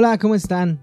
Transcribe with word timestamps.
Hola, 0.00 0.16
¿cómo 0.16 0.36
están? 0.36 0.78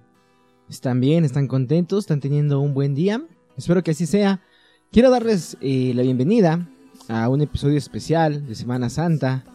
¿Están 0.70 0.99
bien? 0.99 1.23
¿Están 1.23 1.47
contentos? 1.47 1.99
¿Están 1.99 2.19
teniendo 2.19 2.60
un 2.60 2.73
buen 2.73 2.94
día? 2.94 3.23
Espero 3.55 3.81
que 3.81 3.91
así 3.91 4.05
sea. 4.05 4.41
Quiero 4.91 5.10
darles 5.10 5.55
eh, 5.62 5.94
la 5.96 6.01
bienvenida 6.01 6.67
a 7.08 7.29
un 7.29 7.40
episodio 7.40 7.78
especial 7.78 8.46
de 8.46 8.55
Semana 8.55 8.90
Santa. 8.90 9.46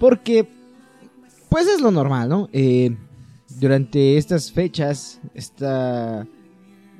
Porque, 0.00 0.48
pues 1.48 1.68
es 1.68 1.80
lo 1.80 1.92
normal, 1.92 2.28
¿no? 2.28 2.48
Eh, 2.52 2.96
durante 3.60 4.16
estas 4.16 4.50
fechas, 4.50 5.20
esta 5.32 6.26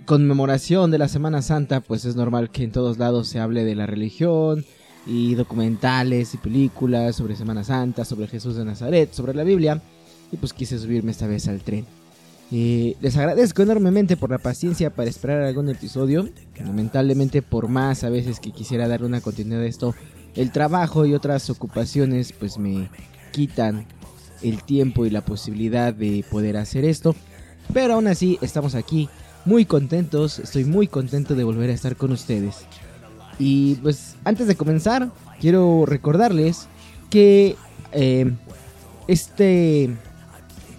conmemoración 0.07 0.93
de 0.93 0.99
la 0.99 1.08
Semana 1.08 1.43
Santa, 1.43 1.81
pues 1.81 2.04
es 2.04 2.14
normal 2.14 2.49
que 2.53 2.62
en 2.62 2.71
todos 2.71 2.96
lados 2.96 3.26
se 3.26 3.40
hable 3.40 3.64
de 3.64 3.75
la 3.75 3.86
religión 3.86 4.64
y 5.04 5.35
documentales 5.35 6.32
y 6.32 6.39
películas 6.39 7.17
sobre 7.17 7.35
Semana 7.35 7.64
Santa, 7.64 8.04
sobre 8.04 8.29
Jesús 8.29 8.54
de 8.54 8.64
Nazaret, 8.64 9.12
sobre 9.12 9.35
la 9.35 9.43
Biblia. 9.43 9.82
Y 10.31 10.36
pues 10.36 10.53
quise 10.53 10.79
subirme 10.79 11.11
esta 11.11 11.26
vez 11.26 11.49
al 11.49 11.61
tren. 11.61 12.04
Les 12.50 13.16
agradezco 13.16 13.62
enormemente 13.62 14.16
por 14.16 14.30
la 14.30 14.39
paciencia 14.39 14.90
para 14.90 15.11
esperar 15.11 15.43
algún 15.43 15.68
episodio. 15.68 16.29
Lamentablemente 16.58 17.43
por 17.43 17.68
más 17.68 18.04
a 18.04 18.11
veces 18.11 18.39
que 18.39 18.52
quisiera 18.52 18.86
dar 18.86 19.02
una 19.02 19.21
continuidad 19.21 19.62
a 19.62 19.66
esto, 19.66 19.94
el 20.35 20.52
trabajo 20.52 21.07
y 21.07 21.14
otras 21.14 21.50
ocupaciones 21.50 22.32
pues 22.32 22.58
me 22.58 22.88
quitan 23.32 23.86
el 24.43 24.62
tiempo 24.62 25.07
y 25.07 25.11
la 25.11 25.25
posibilidad 25.25 25.93
de 25.93 26.25
poder 26.30 26.57
hacer 26.57 26.85
esto. 26.85 27.16
Pero 27.72 27.94
aún 27.94 28.07
así 28.07 28.38
estamos 28.40 28.74
aquí 28.74 29.08
muy 29.44 29.64
contentos, 29.64 30.38
estoy 30.38 30.64
muy 30.64 30.86
contento 30.86 31.35
de 31.35 31.44
volver 31.44 31.71
a 31.71 31.74
estar 31.74 31.96
con 31.96 32.12
ustedes. 32.12 32.66
Y 33.38 33.77
pues 33.77 34.16
antes 34.24 34.47
de 34.47 34.55
comenzar, 34.55 35.11
quiero 35.41 35.86
recordarles 35.86 36.69
que 37.10 37.56
eh, 37.92 38.32
este 39.08 39.91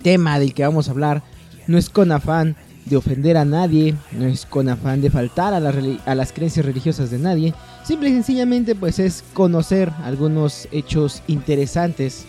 tema 0.04 0.40
del 0.40 0.54
que 0.54 0.64
vamos 0.64 0.88
a 0.88 0.92
hablar 0.92 1.24
no 1.68 1.78
es 1.78 1.90
con 1.90 2.12
afán 2.12 2.56
de 2.86 2.98
ofender 2.98 3.36
a 3.38 3.46
nadie, 3.46 3.96
no 4.12 4.26
es 4.26 4.46
con 4.46 4.70
afán 4.70 5.02
de 5.02 5.10
faltar 5.10 5.54
a, 5.54 5.60
las 5.60 6.32
creencias 6.32 6.66
religiosas 6.66 7.10
de 7.10 7.18
nadie, 7.18 7.54
simple 7.84 8.10
y 8.10 8.14
sencillamente 8.14 8.76
pues 8.76 9.00
es 9.00 9.24
conocer 9.34 9.92
algunos 10.04 10.68
hechos 10.72 11.24
interesantes 11.28 12.26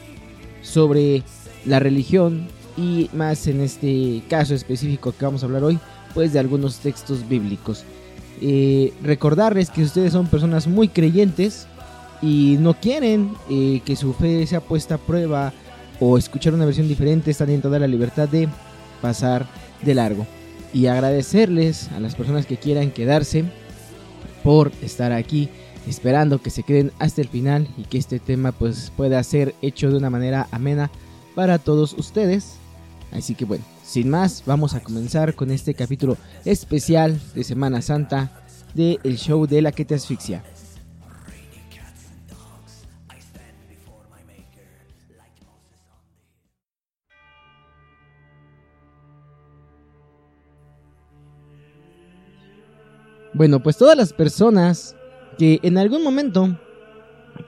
sobre 0.63 1.23
la 1.67 1.79
religión 1.79 2.49
y 2.77 3.11
más 3.13 3.47
en 3.47 3.61
este 3.61 4.23
caso 4.29 4.55
específico 4.55 5.13
que 5.13 5.25
vamos 5.25 5.43
a 5.43 5.47
hablar 5.47 5.65
hoy, 5.65 5.79
pues 6.15 6.33
de 6.33 6.39
algunos 6.39 6.79
textos 6.79 7.29
bíblicos. 7.29 7.85
Eh, 8.41 8.93
recordarles 9.03 9.71
que 9.71 9.83
ustedes 9.83 10.13
son 10.13 10.27
personas 10.27 10.67
muy 10.67 10.89
creyentes 10.89 11.67
y 12.23 12.57
no 12.61 12.75
quieren 12.75 13.33
eh, 13.51 13.81
que 13.85 13.97
su 13.97 14.13
fe 14.15 14.47
sea 14.47 14.61
puesta 14.61 14.97
a 14.97 14.99
prueba 14.99 15.53
o 16.01 16.19
escuchar 16.19 16.55
una 16.55 16.67
versión 16.67 16.89
diferente, 16.89 17.31
están 17.31 17.51
en 17.51 17.63
toda 17.63 17.79
la 17.79 17.87
libertad 17.87 18.29
de 18.29 18.49
pasar 19.01 19.47
de 19.83 19.95
largo. 19.95 20.27
Y 20.73 20.87
agradecerles 20.87 21.91
a 21.93 22.01
las 22.01 22.15
personas 22.15 22.47
que 22.47 22.57
quieran 22.57 22.91
quedarse 22.91 23.45
por 24.43 24.73
estar 24.83 25.13
aquí 25.13 25.49
esperando 25.87 26.43
que 26.43 26.51
se 26.51 26.63
queden 26.63 26.93
hasta 26.99 27.21
el 27.21 27.29
final 27.29 27.69
y 27.77 27.85
que 27.85 27.99
este 27.99 28.19
tema 28.19 28.53
pues 28.53 28.93
pueda 28.97 29.23
ser 29.23 29.55
hecho 29.63 29.91
de 29.91 29.97
una 29.97 30.11
manera 30.11 30.49
amena 30.51 30.91
para 31.35 31.59
todos 31.59 31.95
ustedes. 31.95 32.57
Así 33.13 33.35
que 33.35 33.45
bueno, 33.45 33.65
sin 33.85 34.11
más, 34.11 34.43
vamos 34.47 34.75
a 34.75 34.81
comenzar 34.81 35.35
con 35.35 35.51
este 35.51 35.75
capítulo 35.75 36.17
especial 36.45 37.21
de 37.35 37.45
Semana 37.45 37.83
Santa 37.83 38.43
de 38.75 38.99
El 39.05 39.17
Show 39.17 39.47
de 39.47 39.63
la 39.63 39.73
que 39.73 39.85
te 39.85 39.95
asfixia. 39.95 40.43
Bueno, 53.37 53.63
pues 53.63 53.77
todas 53.77 53.99
las 53.99 54.15
personas 54.15 54.97
que 55.37 55.61
en 55.63 55.77
algún 55.77 56.03
momento 56.03 56.59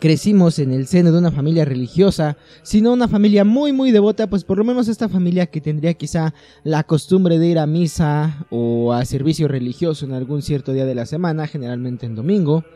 crecimos 0.00 0.59
en 0.59 0.71
el 0.71 0.87
seno 0.87 1.10
de 1.12 1.19
una 1.19 1.32
familia 1.32 1.65
religiosa, 1.65 2.37
sino 2.60 2.93
una 2.93 3.09
familia 3.09 3.43
muy 3.43 3.72
muy 3.72 3.91
devota, 3.91 4.28
pues 4.28 4.44
por 4.44 4.59
lo 4.59 4.65
menos 4.65 4.88
esta 4.88 5.09
familia 5.09 5.47
que 5.47 5.62
tendría 5.62 5.94
quizá 5.94 6.34
la 6.62 6.84
costumbre 6.84 7.38
de 7.38 7.47
ir 7.47 7.59
a 7.59 7.66
misa 7.66 8.47
o 8.50 8.93
a 8.93 9.03
servicio 9.06 9.48
religioso 9.48 10.04
en 10.04 10.12
algún 10.12 10.43
cierto 10.43 10.75
día 10.75 10.84
de 10.84 10.94
la 10.94 11.06
semana, 11.06 11.47
generalmente 11.47 12.04
en 12.04 12.16
domingo, 12.16 12.66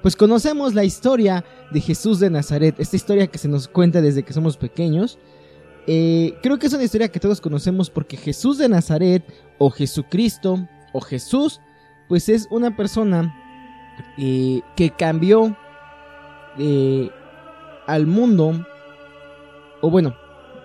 pues 0.00 0.16
conocemos 0.16 0.72
la 0.72 0.84
historia 0.84 1.44
de 1.72 1.82
Jesús 1.82 2.20
de 2.20 2.30
Nazaret, 2.30 2.76
esta 2.78 2.96
historia 2.96 3.26
que 3.26 3.36
se 3.36 3.48
nos 3.48 3.68
cuenta 3.68 4.00
desde 4.00 4.22
que 4.22 4.32
somos 4.32 4.56
pequeños. 4.56 5.18
Eh, 5.86 6.32
creo 6.42 6.58
que 6.58 6.68
es 6.68 6.72
una 6.72 6.84
historia 6.84 7.08
que 7.12 7.20
todos 7.20 7.42
conocemos 7.42 7.90
porque 7.90 8.16
Jesús 8.16 8.56
de 8.56 8.70
Nazaret 8.70 9.22
o 9.58 9.68
Jesucristo 9.68 10.66
o 10.94 11.02
Jesús, 11.02 11.60
pues 12.08 12.28
es 12.28 12.46
una 12.50 12.76
persona 12.76 13.34
eh, 14.18 14.60
que 14.76 14.90
cambió 14.90 15.56
eh, 16.58 17.10
al 17.86 18.06
mundo, 18.06 18.66
o 19.80 19.90
bueno, 19.90 20.14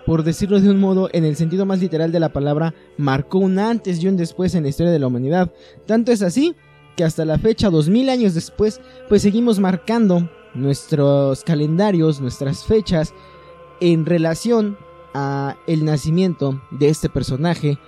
por 0.06 0.24
decirlo 0.24 0.60
de 0.60 0.70
un 0.70 0.80
modo, 0.80 1.08
en 1.12 1.24
el 1.24 1.36
sentido 1.36 1.64
más 1.64 1.78
literal 1.78 2.12
de 2.12 2.20
la 2.20 2.32
palabra, 2.32 2.74
marcó 2.96 3.38
un 3.38 3.58
antes 3.58 4.02
y 4.02 4.08
un 4.08 4.16
después 4.16 4.54
en 4.54 4.64
la 4.64 4.68
historia 4.68 4.92
de 4.92 4.98
la 4.98 5.06
humanidad. 5.06 5.52
Tanto 5.86 6.12
es 6.12 6.22
así 6.22 6.54
que 6.96 7.04
hasta 7.04 7.24
la 7.24 7.38
fecha, 7.38 7.70
dos 7.70 7.88
mil 7.88 8.08
años 8.08 8.34
después, 8.34 8.80
pues 9.08 9.22
seguimos 9.22 9.58
marcando 9.58 10.28
nuestros 10.54 11.44
calendarios, 11.44 12.20
nuestras 12.20 12.64
fechas, 12.64 13.14
en 13.80 14.04
relación 14.06 14.76
a 15.14 15.56
el 15.66 15.84
nacimiento 15.84 16.62
de 16.70 16.88
este 16.88 17.08
personaje 17.08 17.78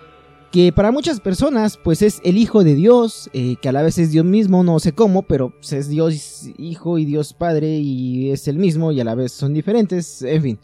que 0.54 0.70
para 0.70 0.92
muchas 0.92 1.19
personas 1.19 1.76
pues 1.82 2.00
es 2.00 2.20
el 2.22 2.38
Hijo 2.38 2.62
de 2.62 2.76
Dios, 2.76 3.28
eh, 3.32 3.56
que 3.60 3.70
a 3.70 3.72
la 3.72 3.82
vez 3.82 3.98
es 3.98 4.12
Dios 4.12 4.25
mismo, 4.25 4.62
no 4.62 4.78
sé 4.78 4.92
cómo, 4.92 5.22
pero 5.22 5.50
pues, 5.50 5.72
es 5.72 5.88
Dios 5.88 6.48
Hijo 6.59 6.97
y 6.98 7.04
Dios 7.04 7.34
Padre 7.34 7.78
y 7.78 8.31
es 8.31 8.47
el 8.47 8.59
mismo 8.59 8.93
y 8.93 9.00
a 9.00 9.04
la 9.04 9.16
vez 9.16 9.32
son 9.32 9.53
diferentes, 9.53 10.22
en 10.22 10.43
fin. 10.43 10.59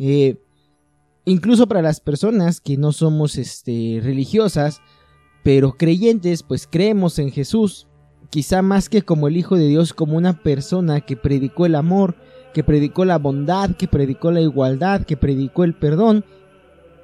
Eh, 0.00 0.42
incluso 1.26 1.68
para 1.68 1.80
las 1.80 2.00
personas 2.00 2.60
que 2.60 2.76
no 2.76 2.90
somos 2.90 3.38
este, 3.38 4.00
religiosas, 4.02 4.80
pero 5.44 5.76
creyentes, 5.76 6.42
pues 6.42 6.66
creemos 6.68 7.20
en 7.20 7.30
Jesús, 7.30 7.86
quizá 8.30 8.62
más 8.62 8.88
que 8.88 9.02
como 9.02 9.28
el 9.28 9.36
Hijo 9.36 9.54
de 9.54 9.68
Dios, 9.68 9.94
como 9.94 10.16
una 10.16 10.42
persona 10.42 11.02
que 11.02 11.16
predicó 11.16 11.66
el 11.66 11.76
amor, 11.76 12.16
que 12.52 12.64
predicó 12.64 13.04
la 13.04 13.18
bondad, 13.18 13.76
que 13.76 13.86
predicó 13.86 14.32
la 14.32 14.40
igualdad, 14.40 15.04
que 15.04 15.16
predicó 15.16 15.62
el 15.62 15.74
perdón, 15.74 16.24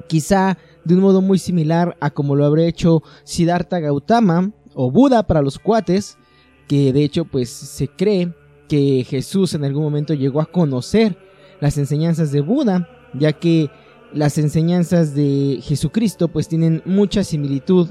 quizá 0.09 0.59
de 0.87 0.95
un 0.95 1.01
modo 1.01 1.21
muy 1.21 1.39
similar 1.39 1.97
a 2.01 2.11
como 2.11 2.37
lo 2.37 2.45
habría 2.45 2.69
hecho 2.69 3.03
Siddhartha 3.25 3.81
Gautama 3.81 4.53
o 4.73 4.91
Buda 4.91 5.27
para 5.27 5.43
los 5.43 5.59
cuates, 5.59 6.17
que 6.69 6.93
de 6.93 7.03
hecho 7.03 7.25
pues 7.25 7.51
se 7.51 7.89
cree 7.89 8.33
que 8.69 9.05
Jesús 9.05 9.55
en 9.55 9.65
algún 9.65 9.83
momento 9.83 10.15
llegó 10.15 10.41
a 10.41 10.47
conocer 10.47 11.19
las 11.61 11.77
enseñanzas 11.77 12.31
de 12.31 12.41
Buda, 12.41 12.89
ya 13.15 13.33
que 13.33 13.69
las 14.13 14.39
enseñanzas 14.39 15.13
de 15.15 15.59
Jesucristo 15.61 16.29
pues 16.29 16.47
tienen 16.47 16.83
mucha 16.85 17.25
similitud 17.25 17.89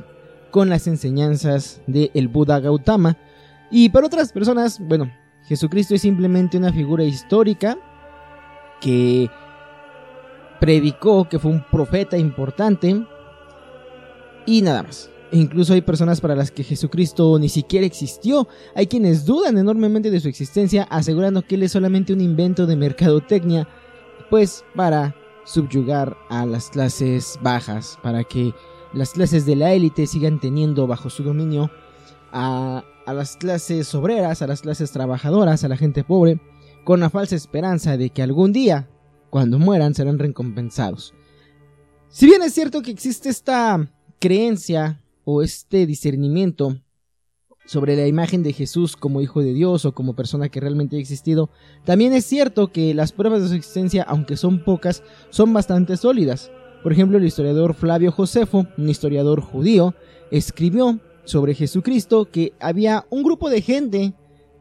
con 0.49 0.69
las 0.69 0.87
enseñanzas 0.87 1.81
del 1.87 2.11
el 2.13 2.29
Buda 2.29 2.61
Gautama. 2.61 3.17
Y 3.71 3.89
para 3.89 4.07
otras 4.07 4.31
personas, 4.31 4.79
bueno, 4.79 5.11
Jesucristo 5.47 5.95
es 5.95 6.01
simplemente 6.01 6.57
una 6.57 6.71
figura 6.71 7.03
histórica 7.03 7.77
que 8.79 9.29
predicó, 10.65 11.29
que 11.29 11.37
fue 11.37 11.51
un 11.51 11.63
profeta 11.69 12.17
importante 12.17 13.05
y 14.47 14.63
nada 14.63 14.81
más. 14.81 15.11
E 15.31 15.37
incluso 15.37 15.73
hay 15.73 15.81
personas 15.81 16.19
para 16.19 16.35
las 16.35 16.49
que 16.49 16.63
Jesucristo 16.63 17.37
ni 17.37 17.49
siquiera 17.49 17.85
existió. 17.85 18.47
Hay 18.73 18.87
quienes 18.87 19.25
dudan 19.25 19.59
enormemente 19.59 20.09
de 20.09 20.19
su 20.19 20.27
existencia, 20.27 20.87
asegurando 20.89 21.43
que 21.43 21.53
él 21.53 21.61
es 21.61 21.71
solamente 21.71 22.13
un 22.13 22.21
invento 22.21 22.65
de 22.65 22.77
mercadotecnia, 22.77 23.67
pues 24.31 24.65
para 24.75 25.15
subyugar 25.45 26.17
a 26.29 26.47
las 26.47 26.71
clases 26.71 27.37
bajas, 27.43 27.99
para 28.01 28.23
que 28.23 28.51
las 28.91 29.11
clases 29.11 29.45
de 29.45 29.55
la 29.55 29.71
élite 29.71 30.07
sigan 30.07 30.39
teniendo 30.39 30.87
bajo 30.87 31.11
su 31.11 31.21
dominio 31.21 31.69
a, 32.31 32.83
a 33.05 33.13
las 33.13 33.37
clases 33.37 33.93
obreras, 33.93 34.41
a 34.41 34.47
las 34.47 34.63
clases 34.63 34.91
trabajadoras, 34.91 35.63
a 35.63 35.67
la 35.67 35.77
gente 35.77 36.03
pobre, 36.03 36.39
con 36.83 37.01
la 37.01 37.11
falsa 37.11 37.35
esperanza 37.35 37.97
de 37.97 38.09
que 38.09 38.23
algún 38.23 38.51
día 38.51 38.89
cuando 39.35 39.59
mueran 39.59 39.93
serán 39.93 40.17
recompensados. 40.17 41.13
Si 42.07 42.25
bien 42.25 42.41
es 42.41 42.53
cierto 42.53 42.81
que 42.81 42.91
existe 42.91 43.27
esta 43.27 43.85
creencia 44.17 45.01
o 45.25 45.41
este 45.41 45.85
discernimiento 45.85 46.77
sobre 47.65 47.97
la 47.97 48.07
imagen 48.07 48.43
de 48.43 48.53
Jesús 48.53 48.95
como 48.95 49.19
hijo 49.19 49.41
de 49.41 49.53
Dios 49.53 49.83
o 49.83 49.93
como 49.93 50.15
persona 50.15 50.47
que 50.47 50.61
realmente 50.61 50.95
ha 50.95 50.99
existido, 51.01 51.49
también 51.83 52.13
es 52.13 52.23
cierto 52.23 52.71
que 52.71 52.93
las 52.93 53.11
pruebas 53.11 53.41
de 53.41 53.49
su 53.49 53.55
existencia, 53.55 54.03
aunque 54.03 54.37
son 54.37 54.63
pocas, 54.63 55.03
son 55.31 55.51
bastante 55.51 55.97
sólidas. 55.97 56.49
Por 56.81 56.93
ejemplo, 56.93 57.17
el 57.17 57.25
historiador 57.25 57.73
Flavio 57.73 58.13
Josefo, 58.13 58.65
un 58.77 58.87
historiador 58.87 59.41
judío, 59.41 59.95
escribió 60.31 61.01
sobre 61.25 61.55
Jesucristo 61.55 62.31
que 62.31 62.53
había 62.61 63.05
un 63.09 63.21
grupo 63.21 63.49
de 63.49 63.61
gente 63.61 64.13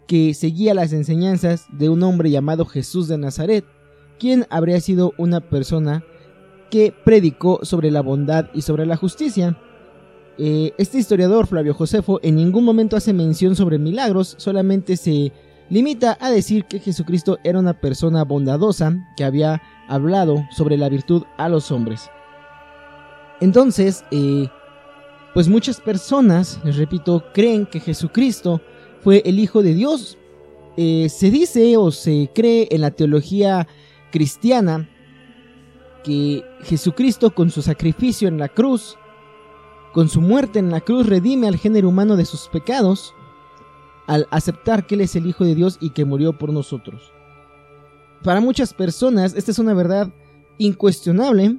que 0.08 0.34
seguía 0.34 0.74
las 0.74 0.92
enseñanzas 0.92 1.66
de 1.70 1.90
un 1.90 2.02
hombre 2.02 2.32
llamado 2.32 2.66
Jesús 2.66 3.06
de 3.06 3.18
Nazaret, 3.18 3.64
quien 4.24 4.46
habría 4.48 4.80
sido 4.80 5.12
una 5.18 5.40
persona 5.40 6.02
que 6.70 6.94
predicó 7.04 7.60
sobre 7.62 7.90
la 7.90 8.00
bondad 8.00 8.46
y 8.54 8.62
sobre 8.62 8.86
la 8.86 8.96
justicia. 8.96 9.58
Eh, 10.38 10.72
este 10.78 10.96
historiador, 10.96 11.46
Flavio 11.46 11.74
Josefo, 11.74 12.20
en 12.22 12.36
ningún 12.36 12.64
momento 12.64 12.96
hace 12.96 13.12
mención 13.12 13.54
sobre 13.54 13.78
milagros, 13.78 14.34
solamente 14.38 14.96
se 14.96 15.30
limita 15.68 16.16
a 16.22 16.30
decir 16.30 16.64
que 16.64 16.78
Jesucristo 16.78 17.36
era 17.44 17.58
una 17.58 17.78
persona 17.78 18.24
bondadosa 18.24 18.96
que 19.18 19.24
había 19.24 19.60
hablado 19.88 20.42
sobre 20.52 20.78
la 20.78 20.88
virtud 20.88 21.24
a 21.36 21.50
los 21.50 21.70
hombres. 21.70 22.08
Entonces, 23.42 24.06
eh, 24.10 24.48
pues 25.34 25.48
muchas 25.48 25.82
personas, 25.82 26.58
les 26.64 26.78
repito, 26.78 27.24
creen 27.34 27.66
que 27.66 27.78
Jesucristo 27.78 28.62
fue 29.02 29.20
el 29.26 29.38
Hijo 29.38 29.62
de 29.62 29.74
Dios. 29.74 30.16
Eh, 30.78 31.10
se 31.10 31.30
dice 31.30 31.76
o 31.76 31.90
se 31.90 32.30
cree 32.34 32.68
en 32.70 32.80
la 32.80 32.90
teología 32.90 33.68
cristiana 34.14 34.88
que 36.04 36.44
Jesucristo 36.62 37.34
con 37.34 37.50
su 37.50 37.62
sacrificio 37.62 38.28
en 38.28 38.38
la 38.38 38.48
cruz, 38.48 38.96
con 39.92 40.08
su 40.08 40.20
muerte 40.20 40.60
en 40.60 40.70
la 40.70 40.80
cruz, 40.80 41.08
redime 41.08 41.48
al 41.48 41.56
género 41.56 41.88
humano 41.88 42.14
de 42.14 42.24
sus 42.24 42.46
pecados 42.46 43.12
al 44.06 44.28
aceptar 44.30 44.86
que 44.86 44.94
Él 44.94 45.00
es 45.00 45.16
el 45.16 45.26
Hijo 45.26 45.44
de 45.44 45.56
Dios 45.56 45.78
y 45.80 45.90
que 45.90 46.04
murió 46.04 46.38
por 46.38 46.52
nosotros. 46.52 47.10
Para 48.22 48.40
muchas 48.40 48.72
personas 48.72 49.34
esta 49.34 49.50
es 49.50 49.58
una 49.58 49.74
verdad 49.74 50.14
incuestionable 50.58 51.58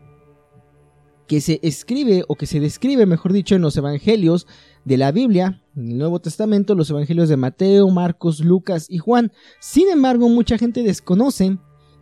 que 1.28 1.42
se 1.42 1.60
escribe 1.62 2.24
o 2.30 2.36
que 2.36 2.46
se 2.46 2.62
describe, 2.62 3.06
mejor 3.06 3.34
dicho, 3.34 3.56
en 3.56 3.64
los 3.64 3.76
evangelios 3.76 4.48
de 4.86 4.96
la 4.96 5.12
Biblia, 5.12 5.62
en 5.76 5.92
el 5.92 5.98
Nuevo 5.98 6.22
Testamento, 6.22 6.74
los 6.74 6.90
evangelios 6.90 7.28
de 7.28 7.36
Mateo, 7.36 7.90
Marcos, 7.90 8.40
Lucas 8.40 8.86
y 8.90 9.00
Juan. 9.00 9.34
Sin 9.60 9.90
embargo, 9.90 10.30
mucha 10.30 10.58
gente 10.58 10.84
desconoce 10.84 11.58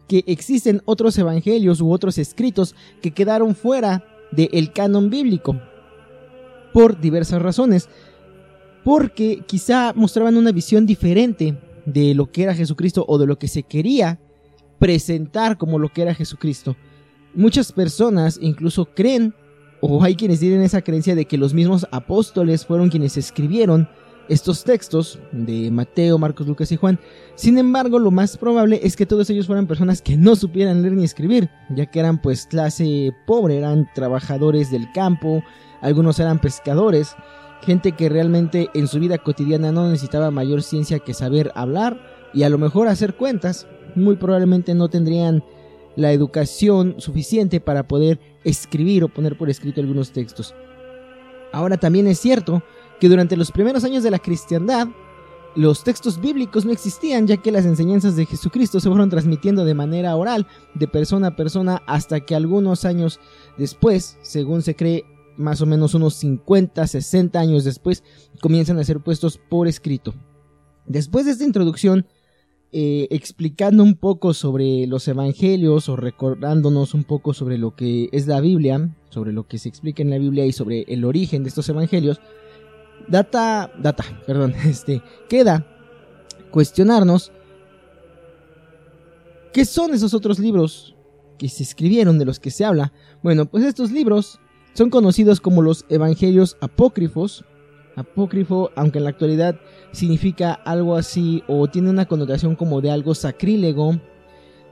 que 0.07 0.23
existen 0.27 0.81
otros 0.85 1.17
evangelios 1.17 1.81
u 1.81 1.91
otros 1.91 2.17
escritos 2.17 2.75
que 3.01 3.11
quedaron 3.11 3.55
fuera 3.55 4.03
del 4.31 4.71
canon 4.73 5.09
bíblico 5.09 5.59
por 6.73 6.99
diversas 6.99 7.41
razones 7.41 7.87
porque 8.83 9.43
quizá 9.45 9.93
mostraban 9.93 10.37
una 10.37 10.51
visión 10.51 10.85
diferente 10.85 11.57
de 11.85 12.13
lo 12.13 12.31
que 12.31 12.43
era 12.43 12.55
Jesucristo 12.55 13.05
o 13.07 13.17
de 13.17 13.27
lo 13.27 13.37
que 13.39 13.47
se 13.47 13.63
quería 13.63 14.19
presentar 14.79 15.57
como 15.57 15.79
lo 15.79 15.89
que 15.89 16.01
era 16.01 16.13
Jesucristo. 16.13 16.75
Muchas 17.33 17.71
personas 17.71 18.37
incluso 18.41 18.85
creen, 18.85 19.33
o 19.81 20.03
hay 20.03 20.15
quienes 20.15 20.39
tienen 20.39 20.61
esa 20.61 20.81
creencia 20.81 21.15
de 21.15 21.25
que 21.25 21.37
los 21.37 21.53
mismos 21.53 21.87
apóstoles 21.91 22.65
fueron 22.65 22.89
quienes 22.89 23.17
escribieron 23.17 23.87
estos 24.29 24.63
textos 24.63 25.19
de 25.31 25.69
Mateo, 25.71 26.17
Marcos, 26.17 26.47
Lucas 26.47 26.71
y 26.71 26.77
Juan. 26.77 26.99
Sin 27.35 27.57
embargo, 27.57 27.99
lo 27.99 28.11
más 28.11 28.37
probable 28.37 28.79
es 28.83 28.95
que 28.95 29.05
todos 29.05 29.29
ellos 29.29 29.47
fueran 29.47 29.67
personas 29.67 30.01
que 30.01 30.17
no 30.17 30.35
supieran 30.35 30.81
leer 30.81 30.93
ni 30.93 31.03
escribir, 31.03 31.49
ya 31.69 31.85
que 31.85 31.99
eran 31.99 32.21
pues 32.21 32.45
clase 32.45 33.11
pobre, 33.25 33.57
eran 33.57 33.89
trabajadores 33.93 34.71
del 34.71 34.91
campo, 34.93 35.43
algunos 35.81 36.19
eran 36.19 36.39
pescadores, 36.39 37.15
gente 37.61 37.93
que 37.93 38.09
realmente 38.09 38.69
en 38.73 38.87
su 38.87 38.99
vida 38.99 39.17
cotidiana 39.17 39.71
no 39.71 39.89
necesitaba 39.89 40.31
mayor 40.31 40.63
ciencia 40.63 40.99
que 40.99 41.13
saber 41.13 41.51
hablar 41.55 41.99
y 42.33 42.43
a 42.43 42.49
lo 42.49 42.57
mejor 42.57 42.87
hacer 42.87 43.15
cuentas, 43.15 43.67
muy 43.95 44.15
probablemente 44.15 44.73
no 44.73 44.89
tendrían 44.89 45.43
la 45.95 46.11
educación 46.11 46.95
suficiente 46.97 47.59
para 47.59 47.87
poder 47.87 48.19
escribir 48.43 49.03
o 49.03 49.09
poner 49.09 49.37
por 49.37 49.49
escrito 49.49 49.81
algunos 49.81 50.11
textos. 50.11 50.55
Ahora 51.51 51.77
también 51.77 52.07
es 52.07 52.19
cierto 52.19 52.63
que 52.99 53.09
durante 53.09 53.37
los 53.37 53.51
primeros 53.51 53.83
años 53.83 54.03
de 54.03 54.11
la 54.11 54.19
cristiandad, 54.19 54.87
los 55.55 55.83
textos 55.83 56.19
bíblicos 56.19 56.65
no 56.65 56.71
existían 56.71 57.27
ya 57.27 57.37
que 57.37 57.51
las 57.51 57.65
enseñanzas 57.65 58.15
de 58.15 58.25
Jesucristo 58.25 58.79
se 58.79 58.89
fueron 58.89 59.09
transmitiendo 59.09 59.65
de 59.65 59.75
manera 59.75 60.15
oral, 60.15 60.47
de 60.73 60.87
persona 60.87 61.27
a 61.27 61.35
persona, 61.35 61.83
hasta 61.85 62.21
que 62.21 62.35
algunos 62.35 62.85
años 62.85 63.19
después, 63.57 64.17
según 64.21 64.61
se 64.61 64.75
cree, 64.75 65.05
más 65.37 65.61
o 65.61 65.65
menos 65.65 65.93
unos 65.93 66.15
50, 66.15 66.85
60 66.85 67.39
años 67.39 67.63
después, 67.63 68.03
comienzan 68.41 68.79
a 68.79 68.83
ser 68.83 68.99
puestos 68.99 69.37
por 69.37 69.67
escrito. 69.67 70.13
Después 70.85 71.25
de 71.25 71.31
esta 71.31 71.43
introducción, 71.43 72.05
eh, 72.71 73.07
explicando 73.11 73.83
un 73.83 73.95
poco 73.95 74.33
sobre 74.33 74.87
los 74.87 75.07
evangelios 75.07 75.89
o 75.89 75.95
recordándonos 75.95 76.95
un 76.95 77.03
poco 77.03 77.35
sobre 77.35 77.59
lo 77.59 77.75
que 77.75 78.09
es 78.11 78.25
la 78.25 78.41
Biblia, 78.41 78.95
sobre 79.09 79.31
lo 79.31 79.47
que 79.47 79.59
se 79.59 79.69
explica 79.69 80.01
en 80.01 80.09
la 80.09 80.17
Biblia 80.17 80.45
y 80.47 80.51
sobre 80.51 80.81
el 80.87 81.05
origen 81.05 81.43
de 81.43 81.49
estos 81.49 81.69
evangelios, 81.69 82.19
data, 83.07 83.71
data, 83.77 84.03
perdón, 84.25 84.53
este, 84.65 85.01
queda 85.29 85.65
cuestionarnos 86.51 87.31
qué 89.53 89.65
son 89.65 89.93
esos 89.93 90.13
otros 90.13 90.39
libros 90.39 90.95
que 91.37 91.49
se 91.49 91.63
escribieron 91.63 92.19
de 92.19 92.25
los 92.25 92.39
que 92.39 92.51
se 92.51 92.65
habla. 92.65 92.93
Bueno, 93.21 93.45
pues 93.45 93.63
estos 93.63 93.91
libros 93.91 94.39
son 94.73 94.89
conocidos 94.89 95.41
como 95.41 95.61
los 95.61 95.85
evangelios 95.89 96.57
apócrifos. 96.61 97.45
Apócrifo, 97.95 98.71
aunque 98.75 98.97
en 98.97 99.03
la 99.03 99.11
actualidad 99.11 99.55
significa 99.91 100.53
algo 100.53 100.95
así 100.95 101.43
o 101.47 101.67
tiene 101.67 101.91
una 101.91 102.07
connotación 102.07 102.55
como 102.55 102.81
de 102.81 102.89
algo 102.89 103.13
sacrílego, 103.13 103.99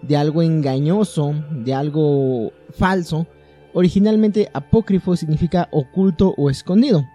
de 0.02 0.18
algo 0.18 0.42
engañoso, 0.42 1.34
de 1.52 1.74
algo 1.74 2.52
falso. 2.72 3.28
Originalmente 3.74 4.50
apócrifo 4.54 5.16
significa 5.16 5.70
oculto 5.72 6.34
o 6.38 6.50
escondido. 6.50 7.06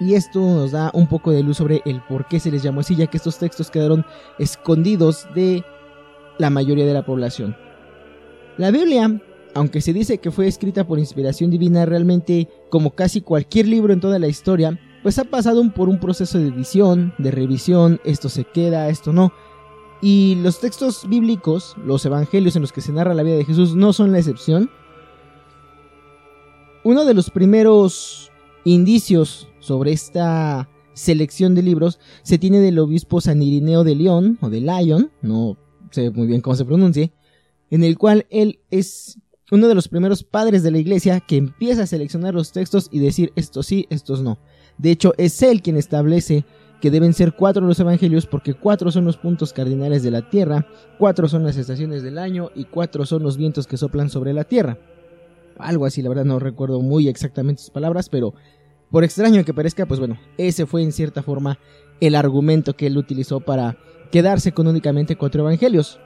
Y 0.00 0.14
esto 0.14 0.40
nos 0.40 0.72
da 0.72 0.90
un 0.92 1.06
poco 1.06 1.30
de 1.30 1.42
luz 1.42 1.58
sobre 1.58 1.82
el 1.84 2.00
por 2.02 2.26
qué 2.26 2.40
se 2.40 2.50
les 2.50 2.62
llamó 2.62 2.80
así, 2.80 2.96
ya 2.96 3.06
que 3.06 3.16
estos 3.16 3.38
textos 3.38 3.70
quedaron 3.70 4.04
escondidos 4.38 5.26
de 5.34 5.64
la 6.38 6.50
mayoría 6.50 6.84
de 6.84 6.94
la 6.94 7.06
población. 7.06 7.56
La 8.58 8.70
Biblia 8.70 9.20
aunque 9.54 9.80
se 9.80 9.92
dice 9.92 10.18
que 10.18 10.30
fue 10.30 10.48
escrita 10.48 10.86
por 10.86 10.98
inspiración 10.98 11.50
divina, 11.50 11.86
realmente, 11.86 12.48
como 12.70 12.90
casi 12.90 13.20
cualquier 13.20 13.68
libro 13.68 13.92
en 13.92 14.00
toda 14.00 14.18
la 14.18 14.26
historia, 14.26 14.78
pues 15.02 15.18
ha 15.18 15.24
pasado 15.24 15.62
por 15.72 15.88
un 15.88 16.00
proceso 16.00 16.38
de 16.38 16.48
edición, 16.48 17.14
de 17.18 17.30
revisión, 17.30 18.00
esto 18.04 18.28
se 18.28 18.44
queda, 18.44 18.88
esto 18.88 19.12
no. 19.12 19.32
Y 20.02 20.36
los 20.42 20.60
textos 20.60 21.08
bíblicos, 21.08 21.76
los 21.84 22.04
evangelios 22.04 22.56
en 22.56 22.62
los 22.62 22.72
que 22.72 22.80
se 22.80 22.92
narra 22.92 23.14
la 23.14 23.22
vida 23.22 23.36
de 23.36 23.44
Jesús, 23.44 23.74
no 23.74 23.92
son 23.92 24.12
la 24.12 24.18
excepción. 24.18 24.70
Uno 26.82 27.04
de 27.04 27.14
los 27.14 27.30
primeros 27.30 28.30
indicios 28.64 29.48
sobre 29.64 29.92
esta 29.92 30.68
selección 30.92 31.54
de 31.54 31.62
libros 31.62 31.98
se 32.22 32.38
tiene 32.38 32.60
del 32.60 32.78
obispo 32.78 33.20
San 33.20 33.42
Irineo 33.42 33.82
de 33.82 33.94
León, 33.94 34.38
o 34.40 34.50
de 34.50 34.60
Lyon, 34.60 35.10
no 35.22 35.56
sé 35.90 36.10
muy 36.10 36.26
bien 36.26 36.40
cómo 36.40 36.54
se 36.54 36.64
pronuncie, 36.64 37.12
en 37.70 37.82
el 37.82 37.96
cual 37.96 38.26
él 38.30 38.60
es 38.70 39.18
uno 39.50 39.68
de 39.68 39.74
los 39.74 39.88
primeros 39.88 40.22
padres 40.22 40.62
de 40.62 40.70
la 40.70 40.78
iglesia 40.78 41.20
que 41.20 41.36
empieza 41.36 41.82
a 41.82 41.86
seleccionar 41.86 42.34
los 42.34 42.52
textos 42.52 42.88
y 42.90 42.98
decir 42.98 43.32
estos 43.36 43.66
sí, 43.66 43.86
estos 43.90 44.22
no. 44.22 44.38
De 44.78 44.90
hecho, 44.90 45.14
es 45.16 45.42
él 45.42 45.62
quien 45.62 45.76
establece 45.76 46.44
que 46.80 46.90
deben 46.90 47.14
ser 47.14 47.32
cuatro 47.34 47.66
los 47.66 47.80
evangelios 47.80 48.26
porque 48.26 48.52
cuatro 48.52 48.90
son 48.90 49.04
los 49.04 49.16
puntos 49.16 49.52
cardinales 49.52 50.02
de 50.02 50.10
la 50.10 50.28
tierra, 50.28 50.66
cuatro 50.98 51.28
son 51.28 51.44
las 51.44 51.56
estaciones 51.56 52.02
del 52.02 52.18
año 52.18 52.50
y 52.54 52.64
cuatro 52.64 53.06
son 53.06 53.22
los 53.22 53.36
vientos 53.36 53.66
que 53.66 53.78
soplan 53.78 54.10
sobre 54.10 54.34
la 54.34 54.44
tierra. 54.44 54.78
Algo 55.56 55.86
así, 55.86 56.02
la 56.02 56.08
verdad 56.10 56.24
no 56.24 56.38
recuerdo 56.38 56.80
muy 56.80 57.08
exactamente 57.08 57.62
sus 57.62 57.70
palabras, 57.70 58.08
pero 58.08 58.34
por 58.94 59.02
extraño 59.02 59.44
que 59.44 59.52
parezca, 59.52 59.86
pues 59.86 59.98
bueno, 59.98 60.16
ese 60.38 60.66
fue 60.66 60.80
en 60.80 60.92
cierta 60.92 61.20
forma 61.20 61.58
el 61.98 62.14
argumento 62.14 62.76
que 62.76 62.86
él 62.86 62.96
utilizó 62.96 63.40
para 63.40 63.76
quedarse 64.12 64.52
con 64.52 64.68
únicamente 64.68 65.16
cuatro 65.16 65.42
evangelios. 65.42 65.98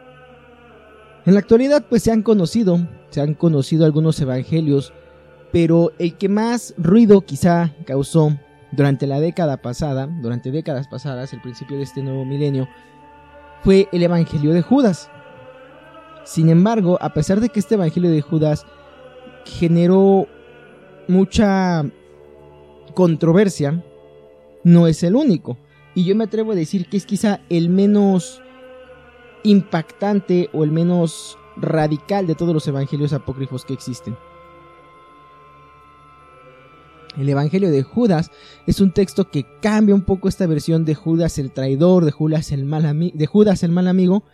En 1.26 1.34
la 1.34 1.40
actualidad 1.40 1.84
pues 1.86 2.02
se 2.02 2.12
han 2.12 2.22
conocido, 2.22 2.78
se 3.10 3.20
han 3.20 3.34
conocido 3.34 3.84
algunos 3.84 4.18
evangelios, 4.22 4.94
pero 5.52 5.92
el 5.98 6.16
que 6.16 6.30
más 6.30 6.72
ruido 6.78 7.20
quizá 7.20 7.74
causó 7.84 8.34
durante 8.72 9.06
la 9.06 9.20
década 9.20 9.58
pasada, 9.58 10.06
durante 10.22 10.50
décadas 10.50 10.88
pasadas, 10.88 11.34
el 11.34 11.42
principio 11.42 11.76
de 11.76 11.82
este 11.82 12.02
nuevo 12.02 12.24
milenio, 12.24 12.66
fue 13.64 13.86
el 13.92 14.02
Evangelio 14.02 14.54
de 14.54 14.62
Judas. 14.62 15.10
Sin 16.24 16.48
embargo, 16.48 16.96
a 17.02 17.12
pesar 17.12 17.40
de 17.40 17.50
que 17.50 17.60
este 17.60 17.74
Evangelio 17.74 18.10
de 18.10 18.22
Judas 18.22 18.64
generó 19.44 20.26
mucha 21.06 21.84
controversia, 22.98 23.84
no 24.64 24.88
es 24.88 25.04
el 25.04 25.14
único. 25.14 25.56
Y 25.94 26.04
yo 26.04 26.16
me 26.16 26.24
atrevo 26.24 26.50
a 26.50 26.56
decir 26.56 26.88
que 26.88 26.96
es 26.96 27.06
quizá 27.06 27.38
el 27.48 27.68
menos 27.68 28.42
impactante 29.44 30.50
o 30.52 30.64
el 30.64 30.72
menos 30.72 31.38
radical 31.56 32.26
de 32.26 32.34
todos 32.34 32.52
los 32.52 32.66
evangelios 32.66 33.12
apócrifos 33.12 33.64
que 33.64 33.72
existen. 33.72 34.16
El 37.16 37.28
Evangelio 37.28 37.70
de 37.70 37.84
Judas 37.84 38.32
es 38.66 38.80
un 38.80 38.90
texto 38.90 39.30
que 39.30 39.46
cambia 39.62 39.94
un 39.94 40.02
poco 40.02 40.28
esta 40.28 40.48
versión 40.48 40.84
de 40.84 40.96
Judas 40.96 41.38
el 41.38 41.52
traidor, 41.52 42.04
de 42.04 42.10
Judas 42.10 42.50
el 42.50 42.64
mal, 42.64 43.12
de 43.14 43.26
Judas 43.26 43.62
el 43.62 43.70
mal 43.70 43.86
amigo, 43.86 44.24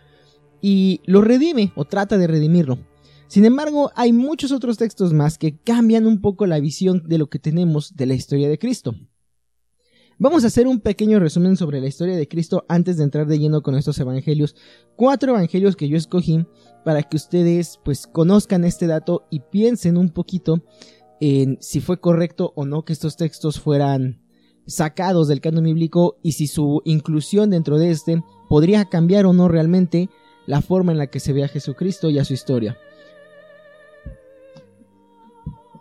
y 0.59 1.01
lo 1.05 1.21
redime 1.21 1.71
o 1.75 1.85
trata 1.85 2.17
de 2.17 2.25
redimirlo. 2.25 2.79
Sin 3.27 3.45
embargo, 3.45 3.91
hay 3.95 4.13
muchos 4.13 4.51
otros 4.51 4.77
textos 4.77 5.13
más 5.13 5.37
que 5.37 5.57
cambian 5.57 6.05
un 6.05 6.21
poco 6.21 6.45
la 6.45 6.59
visión 6.59 7.03
de 7.07 7.17
lo 7.17 7.27
que 7.27 7.39
tenemos 7.39 7.95
de 7.95 8.05
la 8.05 8.13
historia 8.13 8.49
de 8.49 8.59
Cristo. 8.59 8.93
Vamos 10.17 10.45
a 10.45 10.47
hacer 10.47 10.65
un 10.65 10.79
pequeño 10.79 11.19
resumen 11.19 11.57
sobre 11.57 11.81
la 11.81 11.87
historia 11.87 12.15
de 12.15 12.27
Cristo 12.29 12.65
antes 12.69 12.95
de 12.95 13.03
entrar 13.03 13.27
de 13.27 13.37
lleno 13.37 13.61
con 13.61 13.75
estos 13.75 13.99
evangelios. 13.99 14.55
Cuatro 14.95 15.31
evangelios 15.31 15.75
que 15.75 15.89
yo 15.89 15.97
escogí 15.97 16.45
para 16.85 17.03
que 17.03 17.17
ustedes 17.17 17.81
pues 17.83 18.07
conozcan 18.07 18.63
este 18.63 18.87
dato 18.87 19.27
y 19.29 19.41
piensen 19.41 19.97
un 19.97 20.09
poquito 20.11 20.63
en 21.19 21.57
si 21.59 21.81
fue 21.81 21.99
correcto 21.99 22.53
o 22.55 22.65
no 22.65 22.85
que 22.85 22.93
estos 22.93 23.17
textos 23.17 23.59
fueran 23.59 24.21
sacados 24.67 25.27
del 25.27 25.41
canon 25.41 25.65
bíblico 25.65 26.17
y 26.23 26.33
si 26.33 26.47
su 26.47 26.81
inclusión 26.85 27.49
dentro 27.49 27.77
de 27.77 27.91
este 27.91 28.23
podría 28.47 28.85
cambiar 28.85 29.25
o 29.25 29.33
no 29.33 29.49
realmente 29.49 30.09
la 30.47 30.61
forma 30.61 30.93
en 30.93 30.97
la 30.97 31.07
que 31.07 31.19
se 31.19 31.33
ve 31.33 31.43
a 31.43 31.49
Jesucristo 31.49 32.09
y 32.09 32.19
a 32.19 32.25
su 32.25 32.33
historia. 32.33 32.77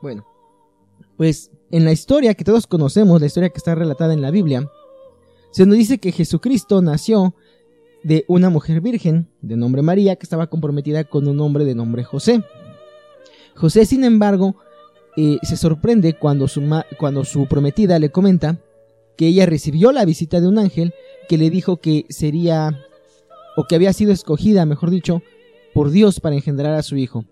Bueno, 0.04 0.26
pues 1.16 1.50
en 1.70 1.86
la 1.86 1.92
historia 1.92 2.34
que 2.34 2.44
todos 2.44 2.66
conocemos, 2.66 3.22
la 3.22 3.26
historia 3.26 3.48
que 3.48 3.56
está 3.56 3.74
relatada 3.74 4.12
en 4.12 4.20
la 4.20 4.30
Biblia, 4.30 4.70
se 5.50 5.64
nos 5.64 5.78
dice 5.78 5.96
que 5.96 6.12
Jesucristo 6.12 6.82
nació 6.82 7.34
de 8.02 8.26
una 8.28 8.50
mujer 8.50 8.82
virgen 8.82 9.30
de 9.40 9.56
nombre 9.56 9.80
María 9.80 10.16
que 10.16 10.24
estaba 10.24 10.48
comprometida 10.48 11.04
con 11.04 11.26
un 11.26 11.40
hombre 11.40 11.64
de 11.64 11.74
nombre 11.74 12.04
José. 12.04 12.44
José, 13.56 13.86
sin 13.86 14.04
embargo, 14.04 14.56
eh, 15.16 15.38
se 15.42 15.56
sorprende 15.56 16.18
cuando 16.18 16.48
su, 16.48 16.60
cuando 16.98 17.24
su 17.24 17.46
prometida 17.46 17.98
le 17.98 18.10
comenta 18.10 18.58
que 19.16 19.28
ella 19.28 19.46
recibió 19.46 19.90
la 19.90 20.04
visita 20.04 20.38
de 20.42 20.48
un 20.48 20.58
ángel 20.58 20.92
que 21.30 21.38
le 21.38 21.48
dijo 21.48 21.78
que 21.78 22.04
sería, 22.10 22.78
o 23.56 23.64
que 23.64 23.74
había 23.74 23.94
sido 23.94 24.12
escogida, 24.12 24.66
mejor 24.66 24.90
dicho, 24.90 25.22
por 25.72 25.88
Dios 25.88 26.20
para 26.20 26.36
engendrar 26.36 26.74
a 26.74 26.82
su 26.82 26.98
hijo. 26.98 27.24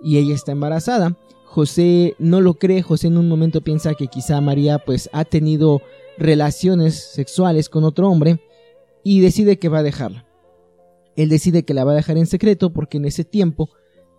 Y 0.00 0.16
ella 0.16 0.34
está 0.34 0.52
embarazada. 0.52 1.14
José 1.56 2.16
no 2.18 2.42
lo 2.42 2.58
cree, 2.58 2.82
José 2.82 3.06
en 3.06 3.16
un 3.16 3.30
momento 3.30 3.62
piensa 3.62 3.94
que 3.94 4.08
quizá 4.08 4.38
María 4.42 4.78
pues 4.78 5.08
ha 5.14 5.24
tenido 5.24 5.80
relaciones 6.18 6.96
sexuales 7.14 7.70
con 7.70 7.82
otro 7.84 8.10
hombre 8.10 8.40
y 9.02 9.20
decide 9.20 9.58
que 9.58 9.70
va 9.70 9.78
a 9.78 9.82
dejarla. 9.82 10.26
Él 11.16 11.30
decide 11.30 11.64
que 11.64 11.72
la 11.72 11.84
va 11.84 11.92
a 11.92 11.94
dejar 11.94 12.18
en 12.18 12.26
secreto 12.26 12.74
porque 12.74 12.98
en 12.98 13.06
ese 13.06 13.24
tiempo 13.24 13.70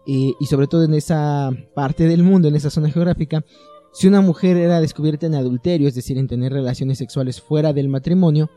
eh, 0.07 0.31
y 0.39 0.45
sobre 0.47 0.65
todo 0.65 0.83
en 0.83 0.95
esa 0.95 1.51
parte 1.75 2.07
del 2.07 2.23
mundo, 2.23 2.47
en 2.47 2.55
esa 2.55 2.71
zona 2.71 2.89
geográfica, 2.89 3.45
si 3.93 4.07
una 4.07 4.21
mujer 4.21 4.57
era 4.57 4.81
descubierta 4.81 5.27
en 5.27 5.35
adulterio, 5.35 5.87
es 5.87 5.93
decir, 5.93 6.17
en 6.17 6.27
tener 6.27 6.51
relaciones 6.51 6.97
sexuales 6.97 7.39
fuera 7.39 7.71
del 7.71 7.87
matrimonio, 7.87 8.49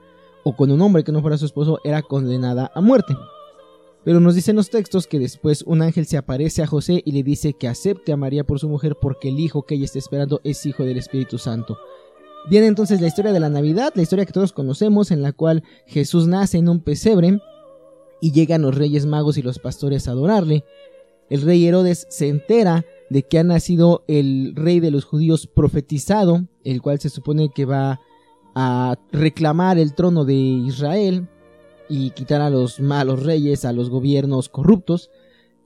o 0.43 0.57
con 0.57 0.71
un 0.71 0.81
hombre 0.81 1.05
que 1.05 1.13
no 1.13 1.21
fuera 1.21 1.37
su 1.37 1.45
esposo, 1.45 1.81
era 1.85 2.01
condenada 2.01 2.73
a 2.75 2.81
muerte. 2.81 3.15
Pero 4.05 4.21
nos 4.21 4.35
dicen 4.35 4.57
los 4.57 4.71
textos 4.71 5.07
que 5.07 5.19
después 5.19 5.63
un 5.67 5.83
ángel 5.83 6.07
se 6.07 6.17
aparece 6.17 6.63
a 6.63 6.67
José 6.67 7.03
y 7.05 7.13
le 7.13 7.23
dice 7.23 7.53
que 7.53 7.69
acepte 7.69 8.13
a 8.13 8.17
María 8.17 8.45
por 8.45 8.59
su 8.59 8.69
mujer 8.69 8.97
porque 9.01 9.29
el 9.29 9.39
hijo 9.39 9.63
que 9.63 9.75
ella 9.75 9.85
está 9.85 9.99
esperando 9.99 10.41
es 10.43 10.65
hijo 10.65 10.85
del 10.85 10.97
Espíritu 10.97 11.37
Santo. 11.37 11.77
Viene 12.49 12.67
entonces 12.67 13.03
la 13.03 13.09
historia 13.09 13.33
de 13.33 13.41
la 13.41 13.51
Navidad, 13.51 13.93
la 13.95 14.03
historia 14.03 14.25
que 14.25 14.33
todos 14.33 14.53
conocemos, 14.53 15.11
en 15.11 15.23
la 15.23 15.33
cual 15.33 15.63
Jesús 15.87 16.27
nace 16.27 16.57
en 16.57 16.71
un 16.71 16.81
pesebre 16.81 17.39
y 18.23 18.33
llegan 18.33 18.63
los 18.63 18.75
reyes 18.75 19.05
magos 19.05 19.37
y 19.37 19.43
los 19.43 19.59
pastores 19.59 20.09
a 20.09 20.13
adorarle. 20.13 20.65
El 21.29 21.43
rey 21.43 21.67
Herodes 21.67 22.07
se 22.09 22.29
entera 22.29 22.87
de 23.11 23.25
que 23.25 23.39
ha 23.39 23.45
nacido 23.45 24.05
el 24.09 24.55
rey 24.57 24.81
de 24.81 24.91
los 24.91 25.05
judíos 25.05 25.47
profetizado, 25.47 26.47
el 26.65 26.81
cual 26.81 27.01
se 27.01 27.11
supone 27.11 27.51
que 27.55 27.67
va 27.67 28.01
a 28.55 28.97
reclamar 29.13 29.79
el 29.79 29.95
trono 29.95 30.25
de 30.25 30.35
Israel 30.35 31.29
y 31.91 32.11
quitar 32.13 32.41
a 32.41 32.49
los 32.49 32.81
malos 32.81 33.23
reyes, 33.23 33.67
a 33.67 33.73
los 33.73 33.91
gobiernos 33.91 34.49
corruptos, 34.49 35.11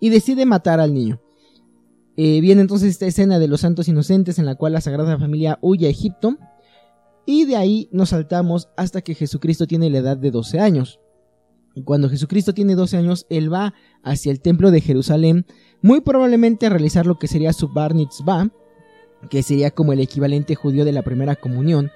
y 0.00 0.09
decide 0.09 0.47
matar 0.47 0.81
al 0.81 0.95
niño. 0.95 1.21
Eh, 2.16 2.40
viene 2.40 2.62
entonces 2.62 2.90
esta 2.90 3.07
escena 3.07 3.38
de 3.38 3.49
los 3.49 3.61
santos 3.61 3.88
inocentes 3.88 4.38
en 4.38 4.47
la 4.47 4.54
cual 4.54 4.73
la 4.73 4.81
Sagrada 4.81 5.19
Familia 5.19 5.59
huye 5.61 5.87
a 5.87 5.90
Egipto, 5.90 6.38
y 7.26 7.45
de 7.45 7.57
ahí 7.57 7.88
nos 7.93 8.11
saltamos 8.11 8.69
hasta 8.76 9.02
que 9.02 9.14
Jesucristo 9.14 9.66
tiene 9.66 9.90
la 9.90 9.99
edad 9.99 10.16
de 10.16 10.31
12 10.31 10.59
años. 10.59 11.00
Cuando 11.85 12.09
Jesucristo 12.09 12.54
tiene 12.54 12.75
12 12.75 12.97
años, 12.97 13.26
él 13.31 13.52
va 13.52 13.75
hacia 14.02 14.31
el 14.31 14.40
templo 14.40 14.71
de 14.71 14.81
Jerusalén, 14.81 15.45
muy 15.83 16.00
probablemente 16.00 16.66
a 16.66 16.71
realizar 16.71 17.04
lo 17.07 17.19
que 17.19 17.26
sería 17.26 17.52
su 17.52 17.69
Bar 17.69 17.95
Mitzvah, 17.95 18.50
que 19.28 19.43
sería 19.43 19.71
como 19.71 19.93
el 19.93 20.00
equivalente 20.00 20.54
judío 20.54 20.85
de 20.85 20.93
la 20.93 21.02
primera 21.02 21.35
comunión, 21.35 21.90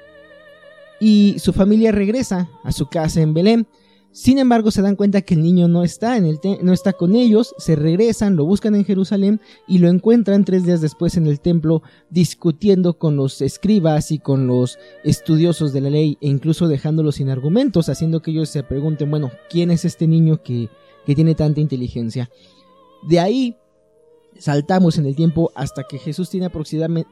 y 1.00 1.36
su 1.38 1.52
familia 1.52 1.92
regresa 1.92 2.50
a 2.64 2.72
su 2.72 2.88
casa 2.88 3.20
en 3.20 3.34
Belén. 3.34 3.68
Sin 4.10 4.38
embargo, 4.38 4.70
se 4.70 4.82
dan 4.82 4.96
cuenta 4.96 5.22
que 5.22 5.34
el 5.34 5.42
niño 5.42 5.68
no 5.68 5.84
está, 5.84 6.18
no 6.18 6.72
está 6.72 6.92
con 6.92 7.14
ellos, 7.14 7.54
se 7.58 7.76
regresan, 7.76 8.36
lo 8.36 8.46
buscan 8.46 8.74
en 8.74 8.84
Jerusalén 8.84 9.40
y 9.66 9.78
lo 9.78 9.88
encuentran 9.88 10.44
tres 10.44 10.64
días 10.64 10.80
después 10.80 11.16
en 11.16 11.26
el 11.26 11.40
templo 11.40 11.82
discutiendo 12.10 12.98
con 12.98 13.16
los 13.16 13.40
escribas 13.42 14.10
y 14.10 14.18
con 14.18 14.46
los 14.46 14.78
estudiosos 15.04 15.72
de 15.72 15.82
la 15.82 15.90
ley 15.90 16.18
e 16.20 16.28
incluso 16.28 16.68
dejándolos 16.68 17.16
sin 17.16 17.28
argumentos, 17.28 17.88
haciendo 17.88 18.20
que 18.22 18.30
ellos 18.30 18.48
se 18.48 18.62
pregunten, 18.62 19.10
bueno, 19.10 19.30
¿quién 19.50 19.70
es 19.70 19.84
este 19.84 20.08
niño 20.08 20.42
que, 20.42 20.68
que 21.04 21.14
tiene 21.14 21.34
tanta 21.34 21.60
inteligencia? 21.60 22.30
De 23.06 23.20
ahí 23.20 23.56
saltamos 24.38 24.98
en 24.98 25.06
el 25.06 25.14
tiempo 25.14 25.52
hasta 25.54 25.84
que 25.84 25.98
Jesús 25.98 26.30
tiene 26.30 26.48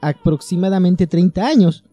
aproximadamente 0.01 1.07
30 1.07 1.47
años 1.47 1.85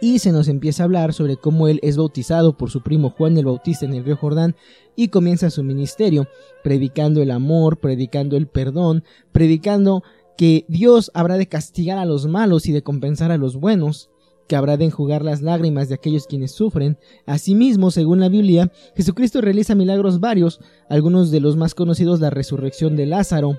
y 0.00 0.18
se 0.18 0.32
nos 0.32 0.48
empieza 0.48 0.82
a 0.82 0.84
hablar 0.84 1.12
sobre 1.12 1.36
cómo 1.36 1.68
él 1.68 1.78
es 1.82 1.96
bautizado 1.96 2.56
por 2.56 2.70
su 2.70 2.82
primo 2.82 3.10
Juan 3.10 3.36
el 3.36 3.44
Bautista 3.44 3.84
en 3.84 3.94
el 3.94 4.04
río 4.04 4.16
Jordán 4.16 4.56
y 4.96 5.08
comienza 5.08 5.50
su 5.50 5.62
ministerio, 5.62 6.26
predicando 6.64 7.22
el 7.22 7.30
amor, 7.30 7.78
predicando 7.78 8.36
el 8.36 8.46
perdón, 8.46 9.04
predicando 9.32 10.02
que 10.36 10.64
Dios 10.68 11.10
habrá 11.14 11.36
de 11.36 11.48
castigar 11.48 11.98
a 11.98 12.06
los 12.06 12.26
malos 12.26 12.66
y 12.66 12.72
de 12.72 12.82
compensar 12.82 13.30
a 13.30 13.36
los 13.36 13.56
buenos, 13.56 14.10
que 14.48 14.56
habrá 14.56 14.76
de 14.76 14.86
enjugar 14.86 15.24
las 15.24 15.42
lágrimas 15.42 15.88
de 15.88 15.94
aquellos 15.94 16.26
quienes 16.26 16.52
sufren. 16.52 16.98
Asimismo, 17.24 17.90
según 17.90 18.20
la 18.20 18.28
Biblia, 18.28 18.72
Jesucristo 18.96 19.40
realiza 19.40 19.74
milagros 19.74 20.18
varios, 20.18 20.60
algunos 20.88 21.30
de 21.30 21.40
los 21.40 21.56
más 21.56 21.74
conocidos 21.74 22.20
la 22.20 22.30
resurrección 22.30 22.96
de 22.96 23.06
Lázaro, 23.06 23.58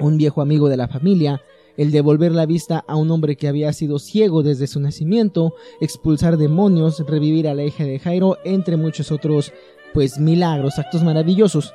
un 0.00 0.16
viejo 0.16 0.40
amigo 0.40 0.68
de 0.68 0.76
la 0.76 0.88
familia, 0.88 1.42
el 1.76 1.90
devolver 1.90 2.32
la 2.32 2.46
vista 2.46 2.84
a 2.86 2.96
un 2.96 3.10
hombre 3.10 3.36
que 3.36 3.48
había 3.48 3.72
sido 3.72 3.98
ciego 3.98 4.42
desde 4.42 4.66
su 4.66 4.80
nacimiento, 4.80 5.54
expulsar 5.80 6.36
demonios, 6.36 7.00
revivir 7.06 7.48
a 7.48 7.54
la 7.54 7.64
hija 7.64 7.84
de 7.84 7.98
Jairo, 7.98 8.38
entre 8.44 8.76
muchos 8.76 9.10
otros, 9.10 9.52
pues 9.92 10.18
milagros, 10.18 10.78
actos 10.78 11.02
maravillosos. 11.02 11.74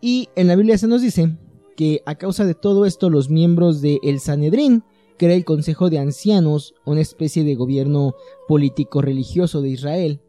Y 0.00 0.28
en 0.36 0.48
la 0.48 0.56
Biblia 0.56 0.78
se 0.78 0.86
nos 0.86 1.02
dice 1.02 1.36
que 1.76 2.02
a 2.06 2.16
causa 2.16 2.44
de 2.44 2.54
todo 2.54 2.86
esto 2.86 3.10
los 3.10 3.30
miembros 3.30 3.80
del 3.80 3.98
el 4.02 4.20
Sanedrín, 4.20 4.84
que 5.18 5.26
era 5.26 5.34
el 5.34 5.44
Consejo 5.44 5.90
de 5.90 5.98
Ancianos, 5.98 6.74
una 6.84 7.00
especie 7.00 7.44
de 7.44 7.54
gobierno 7.54 8.14
político 8.48 9.00
religioso 9.00 9.62
de 9.62 9.70
Israel, 9.70 10.20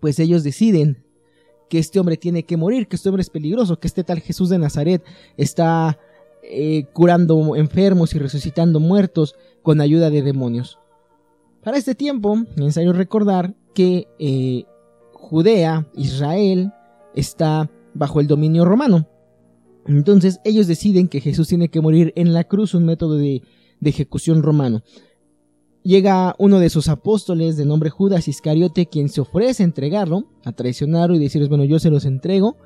pues 0.00 0.18
ellos 0.18 0.42
deciden 0.44 1.04
que 1.68 1.78
este 1.78 1.98
hombre 1.98 2.16
tiene 2.16 2.44
que 2.44 2.56
morir, 2.56 2.88
que 2.88 2.96
este 2.96 3.08
hombre 3.08 3.22
es 3.22 3.30
peligroso, 3.30 3.78
que 3.78 3.88
este 3.88 4.04
tal 4.04 4.20
Jesús 4.20 4.48
de 4.48 4.58
Nazaret 4.58 5.02
está 5.36 5.98
eh, 6.48 6.86
curando 6.92 7.56
enfermos 7.56 8.14
y 8.14 8.18
resucitando 8.18 8.80
muertos 8.80 9.34
con 9.62 9.80
ayuda 9.80 10.10
de 10.10 10.22
demonios. 10.22 10.78
Para 11.62 11.78
este 11.78 11.96
tiempo, 11.96 12.36
es 12.50 12.56
necesario 12.56 12.92
recordar 12.92 13.54
que 13.74 14.06
eh, 14.20 14.64
Judea, 15.12 15.88
Israel, 15.94 16.72
está 17.16 17.68
bajo 17.94 18.20
el 18.20 18.28
dominio 18.28 18.64
romano. 18.64 19.08
Entonces 19.86 20.40
ellos 20.44 20.68
deciden 20.68 21.08
que 21.08 21.20
Jesús 21.20 21.48
tiene 21.48 21.68
que 21.68 21.80
morir 21.80 22.12
en 22.14 22.32
la 22.32 22.44
cruz, 22.44 22.74
un 22.74 22.84
método 22.84 23.16
de, 23.16 23.42
ejecución 23.82 24.42
romano. 24.42 24.82
Llega 25.82 26.36
uno 26.38 26.60
de 26.60 26.70
sus 26.70 26.88
apóstoles 26.88 27.56
de 27.56 27.64
nombre 27.64 27.90
Judas 27.90 28.28
Iscariote, 28.28 28.86
quien 28.86 29.08
se 29.08 29.20
ofrece 29.20 29.62
a 29.62 29.66
entregarlo, 29.66 30.24
a 30.44 30.52
traicionarlo 30.52 31.16
y 31.16 31.20
decirles, 31.20 31.48
bueno, 31.48 31.64
yo 31.64 31.78
se 31.78 31.90
los 31.90 32.04
entrego. 32.04 32.56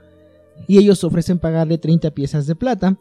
Y 0.68 0.78
ellos 0.78 1.02
ofrecen 1.04 1.38
pagarle 1.38 1.78
30 1.78 2.10
piezas 2.10 2.46
de 2.46 2.54
plata 2.54 2.98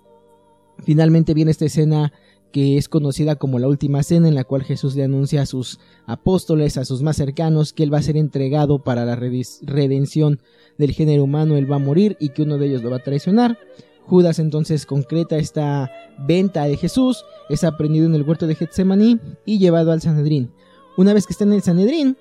Finalmente 0.83 1.33
viene 1.33 1.51
esta 1.51 1.65
escena 1.65 2.11
que 2.51 2.77
es 2.77 2.89
conocida 2.89 3.35
como 3.35 3.59
la 3.59 3.67
última 3.67 4.01
cena 4.03 4.27
en 4.27 4.35
la 4.35 4.43
cual 4.43 4.63
Jesús 4.63 4.95
le 4.95 5.03
anuncia 5.03 5.41
a 5.41 5.45
sus 5.45 5.79
apóstoles, 6.05 6.77
a 6.77 6.85
sus 6.85 7.03
más 7.03 7.15
cercanos, 7.15 7.73
que 7.73 7.83
él 7.83 7.93
va 7.93 7.99
a 7.99 8.03
ser 8.03 8.17
entregado 8.17 8.83
para 8.83 9.05
la 9.05 9.15
redención 9.15 10.39
del 10.77 10.91
género 10.91 11.23
humano, 11.23 11.57
él 11.57 11.71
va 11.71 11.75
a 11.75 11.79
morir 11.79 12.17
y 12.19 12.29
que 12.29 12.41
uno 12.41 12.57
de 12.57 12.67
ellos 12.67 12.81
lo 12.81 12.89
va 12.89 12.97
a 12.97 13.03
traicionar. 13.03 13.59
Judas 14.05 14.39
entonces 14.39 14.87
concreta 14.87 15.37
esta 15.37 15.91
venta 16.17 16.63
de 16.63 16.77
Jesús, 16.77 17.23
es 17.49 17.63
aprendido 17.63 18.07
en 18.07 18.15
el 18.15 18.23
huerto 18.23 18.47
de 18.47 18.55
Getsemaní 18.55 19.19
y 19.45 19.59
llevado 19.59 19.91
al 19.91 20.01
Sanedrín. 20.01 20.51
Una 20.97 21.13
vez 21.13 21.27
que 21.27 21.33
está 21.33 21.43
en 21.43 21.53
el 21.53 21.61
Sanedrín, 21.61 22.17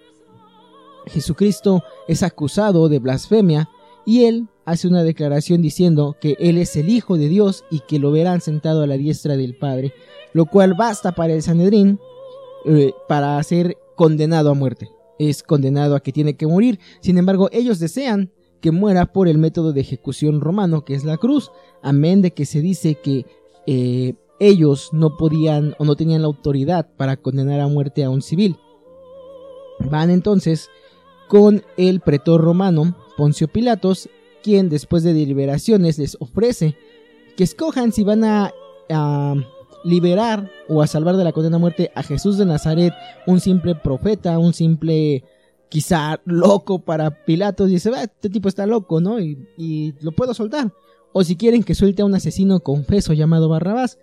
Jesucristo 1.06 1.82
es 2.06 2.22
acusado 2.22 2.90
de 2.90 2.98
blasfemia 2.98 3.70
y 4.04 4.24
él 4.24 4.48
hace 4.68 4.86
una 4.86 5.02
declaración 5.02 5.62
diciendo 5.62 6.16
que 6.20 6.36
Él 6.38 6.58
es 6.58 6.76
el 6.76 6.90
Hijo 6.90 7.16
de 7.16 7.28
Dios 7.28 7.64
y 7.70 7.80
que 7.80 7.98
lo 7.98 8.10
verán 8.10 8.40
sentado 8.40 8.82
a 8.82 8.86
la 8.86 8.96
diestra 8.96 9.36
del 9.36 9.56
Padre, 9.56 9.94
lo 10.32 10.46
cual 10.46 10.74
basta 10.74 11.12
para 11.12 11.32
el 11.32 11.42
Sanedrín 11.42 11.98
eh, 12.66 12.92
para 13.08 13.42
ser 13.42 13.76
condenado 13.96 14.50
a 14.50 14.54
muerte. 14.54 14.90
Es 15.18 15.42
condenado 15.42 15.96
a 15.96 16.00
que 16.00 16.12
tiene 16.12 16.36
que 16.36 16.46
morir. 16.46 16.78
Sin 17.00 17.18
embargo, 17.18 17.48
ellos 17.50 17.78
desean 17.78 18.30
que 18.60 18.70
muera 18.70 19.06
por 19.06 19.26
el 19.26 19.38
método 19.38 19.72
de 19.72 19.80
ejecución 19.80 20.40
romano, 20.40 20.84
que 20.84 20.94
es 20.94 21.04
la 21.04 21.16
cruz, 21.16 21.50
amén 21.82 22.22
de 22.22 22.32
que 22.32 22.44
se 22.44 22.60
dice 22.60 22.96
que 22.96 23.24
eh, 23.66 24.14
ellos 24.38 24.90
no 24.92 25.16
podían 25.16 25.74
o 25.78 25.84
no 25.84 25.96
tenían 25.96 26.22
la 26.22 26.28
autoridad 26.28 26.88
para 26.96 27.16
condenar 27.16 27.60
a 27.60 27.68
muerte 27.68 28.04
a 28.04 28.10
un 28.10 28.22
civil. 28.22 28.56
Van 29.80 30.10
entonces 30.10 30.68
con 31.28 31.62
el 31.76 32.00
pretor 32.00 32.40
romano, 32.40 32.96
Poncio 33.16 33.48
Pilatos, 33.48 34.08
después 34.48 35.02
de 35.02 35.12
deliberaciones 35.12 35.98
les 35.98 36.16
ofrece 36.20 36.74
que 37.36 37.44
escojan 37.44 37.92
si 37.92 38.04
van 38.04 38.24
a, 38.24 38.52
liberar 39.84 40.50
o 40.68 40.82
a 40.82 40.86
salvar 40.86 41.16
de 41.16 41.24
la 41.24 41.32
condena 41.32 41.56
a 41.56 41.60
muerte 41.60 41.92
a 41.94 42.02
Jesús 42.02 42.38
de 42.38 42.46
Nazaret, 42.46 42.92
un 43.26 43.38
simple 43.38 43.74
profeta, 43.74 44.38
un 44.38 44.54
simple 44.54 45.22
quizá 45.68 46.20
loco 46.24 46.80
para 46.80 47.24
Pilatos, 47.24 47.68
y 47.68 47.74
dice, 47.74 47.90
este 47.90 48.30
tipo 48.30 48.48
está 48.48 48.66
loco, 48.66 49.00
¿no? 49.00 49.20
Y, 49.20 49.38
y, 49.56 49.94
lo 50.00 50.12
puedo 50.12 50.32
soltar. 50.32 50.72
O 51.12 51.22
si 51.22 51.36
quieren 51.36 51.62
que 51.62 51.74
suelte 51.74 52.02
a 52.02 52.06
un 52.06 52.14
asesino 52.14 52.60
confeso 52.60 53.12
llamado 53.12 53.48
Barrabás. 53.48 53.98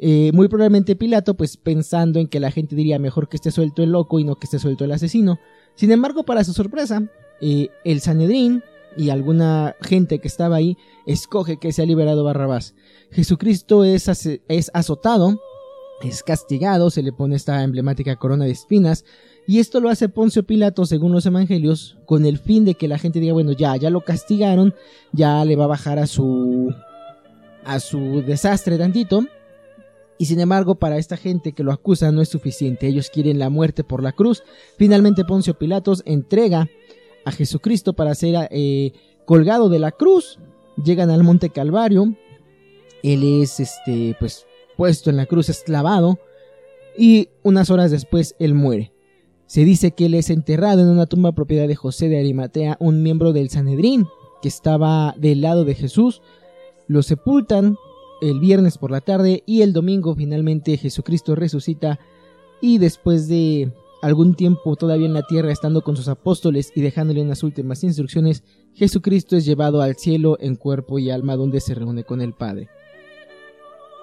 Eh, 0.00 0.30
muy 0.32 0.48
probablemente 0.48 0.94
Pilato, 0.94 1.34
pues 1.34 1.56
pensando 1.56 2.20
en 2.20 2.28
que 2.28 2.38
la 2.38 2.50
gente 2.50 2.76
diría 2.76 2.98
mejor 2.98 3.28
que 3.28 3.36
esté 3.36 3.50
suelto 3.50 3.82
el 3.82 3.90
loco 3.90 4.18
y 4.18 4.24
no 4.24 4.36
que 4.36 4.44
esté 4.44 4.58
suelto 4.58 4.84
el 4.84 4.92
asesino. 4.92 5.38
Sin 5.74 5.90
embargo, 5.90 6.24
para 6.24 6.44
su 6.44 6.52
sorpresa, 6.52 7.02
eh, 7.40 7.68
el 7.84 8.00
Sanedrín 8.00 8.62
y 8.96 9.10
alguna 9.10 9.76
gente 9.80 10.18
que 10.18 10.28
estaba 10.28 10.56
ahí 10.56 10.76
escoge 11.06 11.58
que 11.58 11.72
sea 11.72 11.86
liberado 11.86 12.24
Barrabás. 12.24 12.74
Jesucristo 13.10 13.84
es, 13.84 14.08
es 14.48 14.70
azotado, 14.74 15.40
es 16.02 16.22
castigado, 16.22 16.90
se 16.90 17.02
le 17.02 17.12
pone 17.12 17.36
esta 17.36 17.62
emblemática 17.62 18.16
corona 18.16 18.44
de 18.44 18.52
espinas, 18.52 19.04
y 19.46 19.60
esto 19.60 19.80
lo 19.80 19.88
hace 19.88 20.08
Poncio 20.08 20.44
Pilato, 20.44 20.84
según 20.84 21.12
los 21.12 21.24
evangelios, 21.24 21.96
con 22.04 22.26
el 22.26 22.38
fin 22.38 22.64
de 22.64 22.74
que 22.74 22.88
la 22.88 22.98
gente 22.98 23.18
diga, 23.18 23.32
bueno, 23.32 23.52
ya, 23.52 23.76
ya 23.76 23.88
lo 23.88 24.02
castigaron, 24.02 24.74
ya 25.12 25.44
le 25.44 25.56
va 25.56 25.64
a 25.64 25.68
bajar 25.68 25.98
a 25.98 26.06
su 26.06 26.74
a 27.64 27.80
su 27.80 28.22
desastre 28.22 28.78
tantito, 28.78 29.26
y 30.18 30.26
sin 30.26 30.40
embargo, 30.40 30.74
para 30.74 30.98
esta 30.98 31.16
gente 31.16 31.52
que 31.52 31.62
lo 31.62 31.72
acusa 31.72 32.10
no 32.10 32.20
es 32.20 32.28
suficiente. 32.28 32.88
Ellos 32.88 33.08
quieren 33.08 33.38
la 33.38 33.50
muerte 33.50 33.84
por 33.84 34.02
la 34.02 34.12
cruz. 34.12 34.42
Finalmente 34.76 35.24
Poncio 35.24 35.54
Pilatos 35.54 36.02
entrega 36.04 36.68
a 37.28 37.32
Jesucristo 37.32 37.92
para 37.92 38.14
ser 38.14 38.48
eh, 38.50 38.92
colgado 39.24 39.68
de 39.68 39.78
la 39.78 39.92
cruz. 39.92 40.38
Llegan 40.82 41.10
al 41.10 41.24
monte 41.24 41.50
Calvario. 41.50 42.14
Él 43.02 43.42
es 43.42 43.60
este, 43.60 44.16
pues, 44.18 44.46
puesto 44.76 45.10
en 45.10 45.16
la 45.16 45.26
cruz, 45.26 45.48
esclavado. 45.48 46.18
Y 46.96 47.28
unas 47.42 47.70
horas 47.70 47.90
después 47.90 48.34
él 48.38 48.54
muere. 48.54 48.92
Se 49.46 49.64
dice 49.64 49.92
que 49.92 50.06
él 50.06 50.14
es 50.14 50.30
enterrado 50.30 50.82
en 50.82 50.88
una 50.88 51.06
tumba 51.06 51.32
propiedad 51.32 51.68
de 51.68 51.76
José 51.76 52.08
de 52.08 52.18
Arimatea, 52.18 52.76
un 52.80 53.02
miembro 53.02 53.32
del 53.32 53.50
Sanedrín, 53.50 54.06
que 54.42 54.48
estaba 54.48 55.14
del 55.16 55.40
lado 55.40 55.64
de 55.64 55.74
Jesús. 55.74 56.22
Lo 56.86 57.02
sepultan 57.02 57.76
el 58.20 58.40
viernes 58.40 58.78
por 58.78 58.90
la 58.90 59.00
tarde 59.00 59.42
y 59.46 59.62
el 59.62 59.72
domingo 59.72 60.14
finalmente 60.14 60.76
Jesucristo 60.76 61.34
resucita 61.34 62.00
y 62.60 62.78
después 62.78 63.28
de 63.28 63.72
algún 64.02 64.34
tiempo 64.34 64.76
todavía 64.76 65.06
en 65.06 65.14
la 65.14 65.26
tierra 65.26 65.52
estando 65.52 65.82
con 65.82 65.96
sus 65.96 66.08
apóstoles 66.08 66.72
y 66.74 66.80
dejándole 66.80 67.22
unas 67.22 67.42
últimas 67.42 67.82
instrucciones, 67.84 68.44
Jesucristo 68.74 69.36
es 69.36 69.44
llevado 69.44 69.82
al 69.82 69.96
cielo 69.96 70.36
en 70.40 70.56
cuerpo 70.56 70.98
y 70.98 71.10
alma 71.10 71.36
donde 71.36 71.60
se 71.60 71.74
reúne 71.74 72.04
con 72.04 72.20
el 72.20 72.32
Padre. 72.32 72.68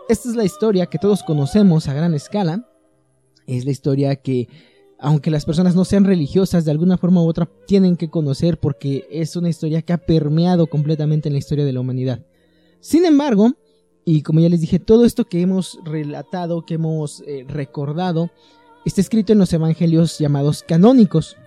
Esta 0.08 0.30
es 0.30 0.36
la 0.36 0.44
historia 0.44 0.86
que 0.86 1.00
todos 1.00 1.24
conocemos 1.24 1.88
a 1.88 1.94
gran 1.94 2.14
escala. 2.14 2.70
Es 3.48 3.66
la 3.66 3.72
historia 3.72 4.16
que, 4.18 4.48
aunque 5.00 5.32
las 5.32 5.46
personas 5.46 5.76
no 5.76 5.86
sean 5.86 6.04
religiosas, 6.04 6.66
de 6.66 6.72
alguna 6.72 6.98
forma 6.98 7.24
u 7.24 7.28
otra 7.28 7.50
tienen 7.66 7.96
que 7.96 8.10
conocer 8.10 8.60
porque 8.60 9.08
es 9.10 9.36
una 9.36 9.50
historia 9.50 9.82
que 9.82 9.94
ha 9.94 9.98
permeado 9.98 10.68
completamente 10.68 11.30
en 11.30 11.34
la 11.34 11.40
historia 11.40 11.66
de 11.66 11.74
la 11.74 11.80
humanidad. 11.80 12.26
Sin 12.82 13.06
embargo, 13.06 13.54
y 14.06 14.22
como 14.22 14.40
ya 14.40 14.50
les 14.50 14.62
dije, 14.62 14.78
todo 14.78 15.06
esto 15.06 15.26
que 15.26 15.42
hemos 15.42 15.80
relatado, 15.84 16.66
que 16.66 16.76
hemos 16.76 17.22
eh, 17.22 17.44
recordado, 17.48 18.30
está 18.86 19.02
escrito 19.02 19.34
en 19.34 19.40
los 19.40 19.52
evangelios 19.52 20.20
llamados 20.20 20.64
canónicos, 20.64 21.38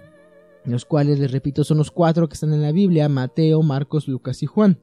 los 0.64 0.84
cuales, 0.84 1.18
les 1.18 1.30
repito, 1.30 1.64
son 1.64 1.78
los 1.78 1.90
cuatro 1.90 2.28
que 2.28 2.34
están 2.34 2.52
en 2.52 2.62
la 2.62 2.72
Biblia, 2.72 3.08
Mateo, 3.08 3.62
Marcos, 3.62 4.08
Lucas 4.08 4.42
y 4.42 4.46
Juan. 4.46 4.80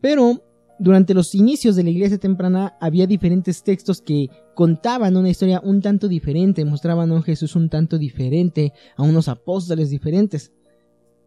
Pero 0.00 0.42
durante 0.78 1.14
los 1.14 1.34
inicios 1.34 1.74
de 1.76 1.84
la 1.84 1.90
iglesia 1.90 2.18
temprana 2.18 2.76
había 2.80 3.06
diferentes 3.06 3.62
textos 3.62 4.00
que 4.00 4.28
contaban 4.54 5.16
una 5.16 5.30
historia 5.30 5.60
un 5.62 5.80
tanto 5.80 6.08
diferente, 6.08 6.64
mostraban 6.64 7.10
a 7.10 7.14
un 7.14 7.22
Jesús 7.22 7.56
un 7.56 7.68
tanto 7.68 7.98
diferente, 7.98 8.72
a 8.96 9.02
unos 9.02 9.28
apóstoles 9.28 9.90
diferentes. 9.90 10.52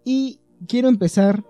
Y 0.05 0.39
quiero 0.67 0.87
empezar 0.87 1.43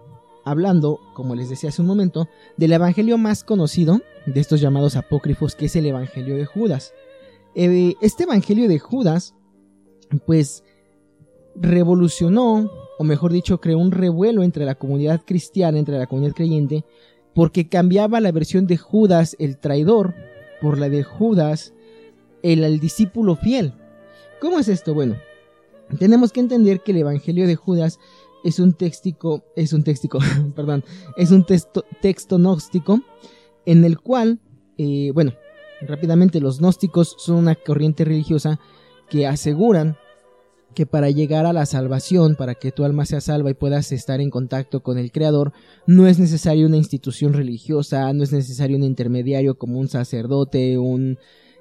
hablando, 0.46 1.00
como 1.14 1.36
les 1.36 1.50
decía 1.50 1.70
hace 1.70 1.82
un 1.82 1.88
momento, 1.88 2.28
del 2.58 2.74
evangelio 2.74 3.18
más 3.18 3.44
conocido 3.44 4.02
de 4.26 4.40
estos 4.40 4.62
llamados 4.62 4.96
apócrifos, 4.96 5.56
que 5.56 5.66
es 5.66 5.76
el 5.76 5.86
evangelio 5.86 6.36
de 6.36 6.46
Judas. 6.46 6.94
Eh, 7.56 7.96
este 8.02 8.24
evangelio 8.24 8.68
de 8.68 8.80
Judas, 8.80 9.36
pues, 10.26 10.64
revolucionó, 11.56 12.70
o 12.98 13.04
mejor 13.04 13.32
dicho, 13.32 13.60
creó 13.60 13.80
un 13.80 13.92
revuelo 13.92 14.44
entre 14.44 14.66
la 14.66 14.76
comunidad 14.76 15.22
cristiana, 15.26 15.80
entre 15.80 15.98
la 15.98 16.08
comunidad 16.08 16.36
creyente, 16.36 16.86
porque 17.34 17.70
cambiaba 17.70 18.20
la 18.20 18.32
versión 18.32 18.68
de 18.68 18.78
Judas 18.78 19.36
el 19.40 19.58
traidor 19.58 20.16
por 20.62 20.78
la 20.78 20.90
de 20.90 21.04
Judas 21.04 21.74
el, 22.44 22.80
discípulo 22.80 23.36
fiel. 23.36 23.74
¿Cómo 24.42 24.60
es 24.60 24.68
esto? 24.68 24.94
Bueno, 24.94 25.18
tenemos 25.98 26.32
que 26.32 26.40
entender 26.40 26.82
que 26.82 26.92
el 26.92 26.98
evangelio 26.98 27.48
de 27.48 27.56
Judas 27.56 28.00
es 28.44 28.60
un 28.60 28.74
textico, 28.74 29.44
es 29.56 29.74
un 29.74 29.84
textico, 29.84 30.20
perdón, 30.56 30.84
es 31.18 31.32
un 31.32 31.46
texto, 31.46 31.84
texto 32.02 32.38
gnóstico 32.38 33.02
en 33.66 33.84
el 33.84 34.00
cual, 34.00 34.40
eh, 34.78 35.12
bueno, 35.14 35.34
rápidamente 35.82 36.40
los 36.40 36.60
gnósticos 36.60 37.16
son 37.18 37.38
una 37.38 37.56
corriente 37.56 38.06
religiosa 38.06 38.60
que 39.10 39.28
aseguran 39.28 39.98
que 40.76 40.86
para 40.86 41.10
llegar 41.10 41.46
a 41.46 41.54
la 41.54 41.66
salvación, 41.66 42.36
para 42.36 42.56
que 42.56 42.72
tu 42.72 42.84
alma 42.84 43.06
sea 43.06 43.22
salva 43.22 43.50
y 43.50 43.56
puedas 43.56 43.92
estar 43.92 44.22
en 44.22 44.30
contacto 44.30 44.82
con 44.82 44.98
el 44.98 45.12
Creador, 45.12 45.52
no 45.88 46.08
es 46.08 46.20
necesario 46.20 46.68
una 46.68 46.78
institución 46.78 47.34
religiosa, 47.34 48.12
no 48.14 48.24
es 48.24 48.32
necesario 48.32 48.78
un 48.78 48.84
intermediario 48.84 49.58
como 49.58 49.80
un 49.80 49.88
sacerdote, 49.88 50.78
un 50.78 51.18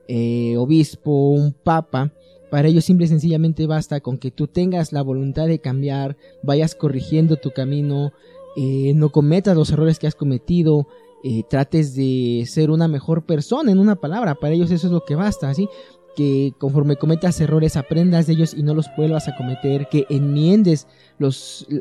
eh, 0.08 0.56
obispo, 0.58 1.30
un 1.30 1.52
papa, 1.52 2.12
para 2.50 2.68
ello 2.68 2.80
simple 2.80 3.06
y 3.06 3.08
sencillamente 3.08 3.66
basta 3.66 4.00
con 4.00 4.18
que 4.18 4.30
tú 4.30 4.46
tengas 4.46 4.92
la 4.92 5.02
voluntad 5.02 5.46
de 5.46 5.58
cambiar, 5.58 6.16
vayas 6.42 6.74
corrigiendo 6.74 7.36
tu 7.36 7.50
camino, 7.50 8.12
eh, 8.56 8.92
no 8.94 9.10
cometas 9.10 9.56
los 9.56 9.70
errores 9.70 9.98
que 9.98 10.06
has 10.06 10.14
cometido, 10.14 10.86
eh, 11.24 11.42
trates 11.48 11.94
de 11.94 12.44
ser 12.46 12.70
una 12.70 12.88
mejor 12.88 13.24
persona 13.24 13.72
en 13.72 13.78
una 13.78 13.96
palabra. 13.96 14.34
Para 14.34 14.54
ellos 14.54 14.70
eso 14.70 14.86
es 14.86 14.92
lo 14.92 15.04
que 15.04 15.14
basta, 15.14 15.52
¿sí? 15.54 15.68
Que 16.16 16.52
conforme 16.58 16.96
cometas 16.96 17.40
errores 17.40 17.76
aprendas 17.76 18.26
de 18.26 18.34
ellos 18.34 18.54
y 18.54 18.62
no 18.62 18.74
los 18.74 18.86
vuelvas 18.96 19.28
a 19.28 19.36
cometer, 19.36 19.88
que 19.88 20.06
enmiendes 20.08 20.86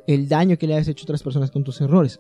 el 0.07 0.27
daño 0.27 0.57
que 0.57 0.67
le 0.67 0.77
has 0.77 0.87
hecho 0.87 1.03
a 1.03 1.05
otras 1.05 1.23
personas 1.23 1.51
con 1.51 1.63
tus 1.63 1.81
errores. 1.81 2.19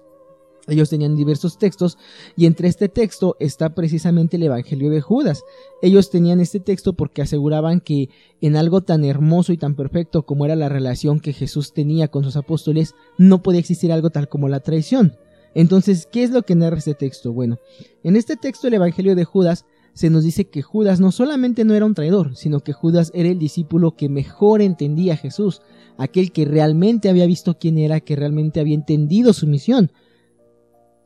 Ellos 0.67 0.89
tenían 0.89 1.15
diversos 1.15 1.57
textos 1.57 1.97
y 2.35 2.45
entre 2.45 2.67
este 2.67 2.89
texto 2.89 3.37
está 3.39 3.73
precisamente 3.73 4.35
el 4.35 4.43
Evangelio 4.43 4.89
de 4.89 4.99
Judas. 4.99 5.43
Ellos 5.81 6.09
tenían 6.09 6.41
este 6.41 6.59
texto 6.59 6.93
porque 6.93 7.21
aseguraban 7.21 7.79
que 7.79 8.09
en 8.41 8.57
algo 8.57 8.81
tan 8.81 9.05
hermoso 9.05 9.53
y 9.53 9.57
tan 9.57 9.75
perfecto 9.75 10.25
como 10.25 10.45
era 10.45 10.57
la 10.57 10.67
relación 10.67 11.21
que 11.21 11.31
Jesús 11.31 11.73
tenía 11.73 12.09
con 12.09 12.25
sus 12.25 12.35
apóstoles, 12.35 12.95
no 13.17 13.41
podía 13.41 13.61
existir 13.61 13.93
algo 13.93 14.09
tal 14.09 14.27
como 14.27 14.49
la 14.49 14.59
traición. 14.59 15.15
Entonces, 15.53 16.07
¿qué 16.11 16.23
es 16.23 16.31
lo 16.31 16.43
que 16.43 16.55
narra 16.55 16.77
este 16.77 16.93
texto? 16.93 17.33
Bueno, 17.33 17.57
en 18.03 18.15
este 18.15 18.35
texto 18.35 18.67
el 18.67 18.75
Evangelio 18.75 19.15
de 19.15 19.25
Judas 19.25 19.65
se 19.93 20.09
nos 20.09 20.23
dice 20.23 20.45
que 20.45 20.61
Judas 20.61 20.99
no 20.99 21.11
solamente 21.11 21.65
no 21.65 21.73
era 21.73 21.85
un 21.85 21.95
traidor, 21.95 22.35
sino 22.35 22.59
que 22.59 22.73
Judas 22.73 23.11
era 23.15 23.29
el 23.29 23.39
discípulo 23.39 23.95
que 23.95 24.09
mejor 24.09 24.61
entendía 24.61 25.13
a 25.13 25.17
Jesús, 25.17 25.61
aquel 25.97 26.31
que 26.31 26.45
realmente 26.45 27.09
había 27.09 27.25
visto 27.25 27.57
quién 27.57 27.79
era, 27.79 27.99
que 27.99 28.15
realmente 28.15 28.59
había 28.59 28.75
entendido 28.75 29.33
su 29.33 29.47
misión 29.47 29.91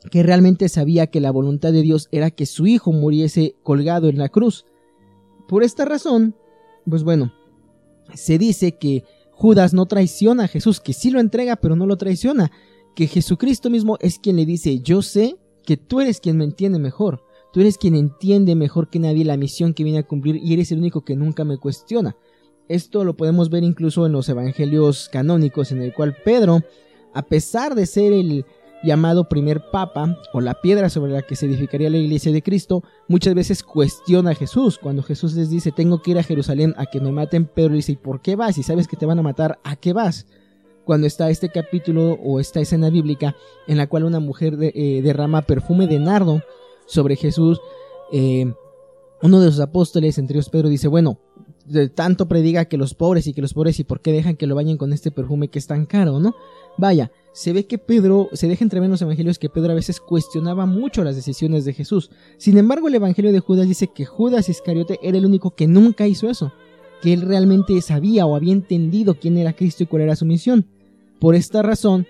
que 0.10 0.23
realmente 0.23 0.67
sabía 0.69 1.08
que 1.08 1.19
la 1.19 1.32
voluntad 1.32 1.71
de 1.71 1.82
Dios 1.82 2.08
era 2.12 2.32
que 2.32 2.45
su 2.45 2.65
hijo 2.65 2.91
muriese 2.91 3.56
colgado 3.63 4.10
en 4.10 4.17
la 4.17 4.30
cruz. 4.30 4.65
Por 5.47 5.63
esta 5.63 5.86
razón, 5.86 6.36
pues 6.89 7.04
bueno, 7.04 7.34
se 8.15 8.38
dice 8.38 8.77
que 8.77 9.04
Judas 9.32 9.73
no 9.73 9.86
traiciona 9.86 10.45
a 10.45 10.47
Jesús, 10.47 10.80
que 10.80 10.93
sí 10.93 11.12
lo 11.12 11.19
entrega, 11.19 11.56
pero 11.58 11.75
no 11.75 11.86
lo 11.86 11.97
traiciona, 11.97 12.51
que 12.95 13.08
Jesucristo 13.08 13.69
mismo 13.69 13.97
es 14.01 14.19
quien 14.19 14.36
le 14.36 14.45
dice, 14.45 14.80
yo 14.80 15.01
sé 15.01 15.38
que 15.65 15.77
tú 15.77 16.01
eres 16.01 16.19
quien 16.19 16.38
me 16.38 16.43
entiende 16.43 16.80
mejor, 16.80 17.23
tú 17.54 17.62
eres 17.62 17.77
quien 17.77 17.95
entiende 17.95 18.56
mejor 18.56 18.89
que 18.89 18.99
nadie 18.99 19.25
la 19.25 19.38
misión 19.38 19.73
que 19.73 19.84
viene 19.84 19.99
a 19.99 20.08
cumplir 20.08 20.38
y 20.38 20.54
eres 20.54 20.71
el 20.71 20.80
único 20.80 21.01
que 21.01 21.15
nunca 21.15 21.43
me 21.43 21.58
cuestiona. 21.58 22.15
Esto 22.67 23.04
lo 23.04 23.17
podemos 23.17 23.49
ver 23.49 23.63
incluso 23.63 24.06
en 24.06 24.13
los 24.13 24.30
evangelios 24.30 25.10
canónicos, 25.12 25.71
en 25.71 25.82
el 25.82 25.93
cual 25.93 26.15
Pedro, 26.23 26.62
a 27.13 27.23
pesar 27.23 27.75
de 27.75 27.86
ser 27.86 28.13
el, 28.13 28.45
llamado 28.84 29.30
primer 29.30 29.69
papa 29.71 30.17
o 30.34 30.41
la 30.41 30.56
piedra 30.56 30.89
sobre 30.89 31.12
la 31.12 31.21
que 31.21 31.36
se 31.36 31.45
edificaría 31.45 31.89
la 31.89 31.97
iglesia 31.97 32.32
de 32.32 32.41
Cristo, 32.41 32.84
muchas 33.08 33.34
veces 33.34 33.63
cuestiona 33.63 34.32
a 34.32 34.36
Jesús. 34.36 34.77
Cuando 34.77 35.04
Jesús 35.04 35.34
les 35.36 35.49
dice, 35.49 35.71
tengo 35.71 36.01
que 36.01 36.12
ir 36.12 36.19
a 36.19 36.23
Jerusalén 36.23 36.73
a 36.77 36.86
que 36.86 36.99
me 36.99 37.12
maten, 37.12 37.45
Pedro 37.45 37.75
dice, 37.75 37.93
¿y 37.93 37.97
por 37.97 38.21
qué 38.21 38.36
vas? 38.36 38.56
Si 38.56 38.63
sabes 38.63 38.88
que 38.88 38.97
te 38.97 39.06
van 39.06 39.19
a 39.19 39.23
matar, 39.23 39.60
¿a 39.63 39.75
qué 39.75 39.93
vas? 39.93 40.25
Cuando 40.85 41.07
está 41.07 41.29
este 41.29 41.49
capítulo 41.49 42.13
o 42.23 42.39
esta 42.39 42.59
escena 42.59 42.89
bíblica 42.89 43.35
en 43.67 43.77
la 43.77 43.87
cual 43.87 44.03
una 44.03 44.19
mujer 44.19 44.57
eh, 44.59 45.01
derrama 45.03 45.43
perfume 45.43 45.87
de 45.87 45.99
nardo 45.99 46.41
sobre 46.85 47.15
Jesús, 47.15 47.59
eh, 48.11 48.51
uno 49.21 49.39
de 49.39 49.51
sus 49.51 49.59
apóstoles, 49.59 50.17
entre 50.17 50.35
ellos 50.35 50.49
Pedro, 50.49 50.69
dice, 50.69 50.87
bueno, 50.87 51.19
de 51.65 51.89
tanto 51.89 52.27
prediga 52.27 52.65
que 52.65 52.77
los 52.77 52.93
pobres 52.93 53.27
y 53.27 53.33
que 53.33 53.41
los 53.41 53.53
pobres 53.53 53.79
y 53.79 53.83
por 53.83 54.01
qué 54.01 54.11
dejan 54.11 54.35
que 54.35 54.47
lo 54.47 54.55
bañen 54.55 54.77
con 54.77 54.93
este 54.93 55.11
perfume 55.11 55.49
que 55.49 55.59
es 55.59 55.67
tan 55.67 55.85
caro, 55.85 56.19
¿no? 56.19 56.35
Vaya, 56.77 57.11
se 57.33 57.53
ve 57.53 57.65
que 57.65 57.77
Pedro, 57.77 58.29
se 58.33 58.47
deja 58.47 58.63
entrever 58.63 58.85
en 58.85 58.91
los 58.91 59.01
evangelios 59.01 59.39
que 59.39 59.49
Pedro 59.49 59.71
a 59.71 59.75
veces 59.75 59.99
cuestionaba 59.99 60.65
mucho 60.65 61.03
las 61.03 61.15
decisiones 61.15 61.65
de 61.65 61.73
Jesús. 61.73 62.09
Sin 62.37 62.57
embargo, 62.57 62.87
el 62.87 62.95
evangelio 62.95 63.31
de 63.31 63.39
Judas 63.39 63.67
dice 63.67 63.87
que 63.87 64.05
Judas 64.05 64.49
Iscariote 64.49 64.99
era 65.01 65.17
el 65.17 65.25
único 65.25 65.51
que 65.51 65.67
nunca 65.67 66.07
hizo 66.07 66.29
eso, 66.29 66.51
que 67.01 67.13
él 67.13 67.21
realmente 67.21 67.79
sabía 67.81 68.25
o 68.25 68.35
había 68.35 68.53
entendido 68.53 69.15
quién 69.15 69.37
era 69.37 69.53
Cristo 69.53 69.83
y 69.83 69.87
cuál 69.87 70.03
era 70.03 70.15
su 70.15 70.25
misión. 70.25 70.67
Por 71.21 71.36
esta 71.36 71.62
razón, 71.62 72.07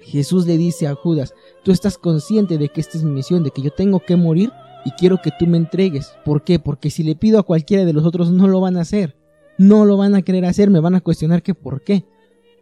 Jesús 0.00 0.46
le 0.46 0.56
dice 0.56 0.86
a 0.86 0.94
Judas, 0.94 1.34
tú 1.62 1.72
estás 1.72 1.98
consciente 1.98 2.56
de 2.56 2.70
que 2.70 2.80
esta 2.80 2.96
es 2.96 3.04
mi 3.04 3.12
misión, 3.12 3.44
de 3.44 3.50
que 3.50 3.60
yo 3.60 3.70
tengo 3.70 4.00
que 4.00 4.16
morir 4.16 4.50
y 4.86 4.92
quiero 4.92 5.18
que 5.22 5.30
tú 5.38 5.46
me 5.46 5.58
entregues. 5.58 6.14
¿Por 6.24 6.42
qué? 6.42 6.58
Porque 6.58 6.88
si 6.88 7.02
le 7.02 7.16
pido 7.16 7.38
a 7.38 7.42
cualquiera 7.42 7.84
de 7.84 7.92
los 7.92 8.06
otros 8.06 8.32
no 8.32 8.48
lo 8.48 8.62
van 8.62 8.78
a 8.78 8.80
hacer. 8.80 9.14
No 9.58 9.84
lo 9.84 9.98
van 9.98 10.14
a 10.14 10.22
querer 10.22 10.46
hacer, 10.46 10.70
me 10.70 10.80
van 10.80 10.94
a 10.94 11.02
cuestionar 11.02 11.42
que 11.42 11.54
por 11.54 11.84
qué. 11.84 12.06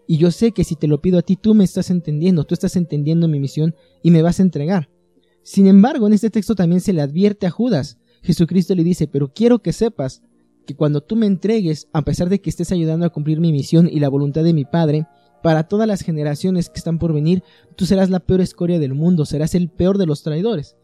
Y 0.09 0.17
yo 0.17 0.33
sé 0.33 0.51
que 0.51 0.64
si 0.64 0.75
te 0.75 0.88
lo 0.88 1.01
pido 1.01 1.17
a 1.17 1.23
ti, 1.23 1.37
tú 1.37 1.55
me 1.55 1.62
estás 1.62 1.91
entendiendo, 1.91 2.43
tú 2.43 2.55
estás 2.55 2.75
entendiendo 2.75 3.29
mi 3.29 3.38
misión 3.38 3.77
y 4.03 4.11
me 4.11 4.23
vas 4.23 4.41
a 4.41 4.43
entregar. 4.43 4.91
Sin 5.45 5.69
embargo, 5.69 6.09
en 6.09 6.12
este 6.12 6.29
texto 6.29 6.57
también 6.57 6.81
se 6.81 6.93
le 6.93 7.03
advierte 7.03 7.47
a 7.47 7.51
Judas. 7.51 7.99
Jesucristo 8.25 8.75
le 8.75 8.83
dice, 8.83 9.07
pero 9.07 9.33
quiero 9.33 9.61
que 9.61 9.73
sepas 9.73 10.23
que 10.67 10.75
cuando 10.75 11.03
tú 11.03 11.14
me 11.14 11.27
entregues, 11.27 11.87
a 11.93 12.03
pesar 12.03 12.31
de 12.31 12.41
que 12.41 12.51
estés 12.51 12.73
ayudando 12.73 13.07
a 13.07 13.11
cumplir 13.11 13.38
mi 13.38 13.53
misión 13.53 13.88
y 13.88 14.01
la 14.01 14.09
voluntad 14.09 14.43
de 14.43 14.55
mi 14.55 14.64
Padre, 14.64 15.07
para 15.42 15.68
todas 15.68 15.87
las 15.87 16.03
generaciones 16.03 16.68
que 16.68 16.79
están 16.79 16.98
por 16.98 17.12
venir, 17.12 17.42
tú 17.77 17.87
serás 17.87 18.11
la 18.11 18.20
peor 18.20 18.40
escoria 18.40 18.79
del 18.79 18.94
mundo, 18.94 19.24
serás 19.24 19.55
el 19.55 19.68
peor 19.68 19.98
de 19.98 20.07
los 20.07 20.22
traidores. 20.22 20.77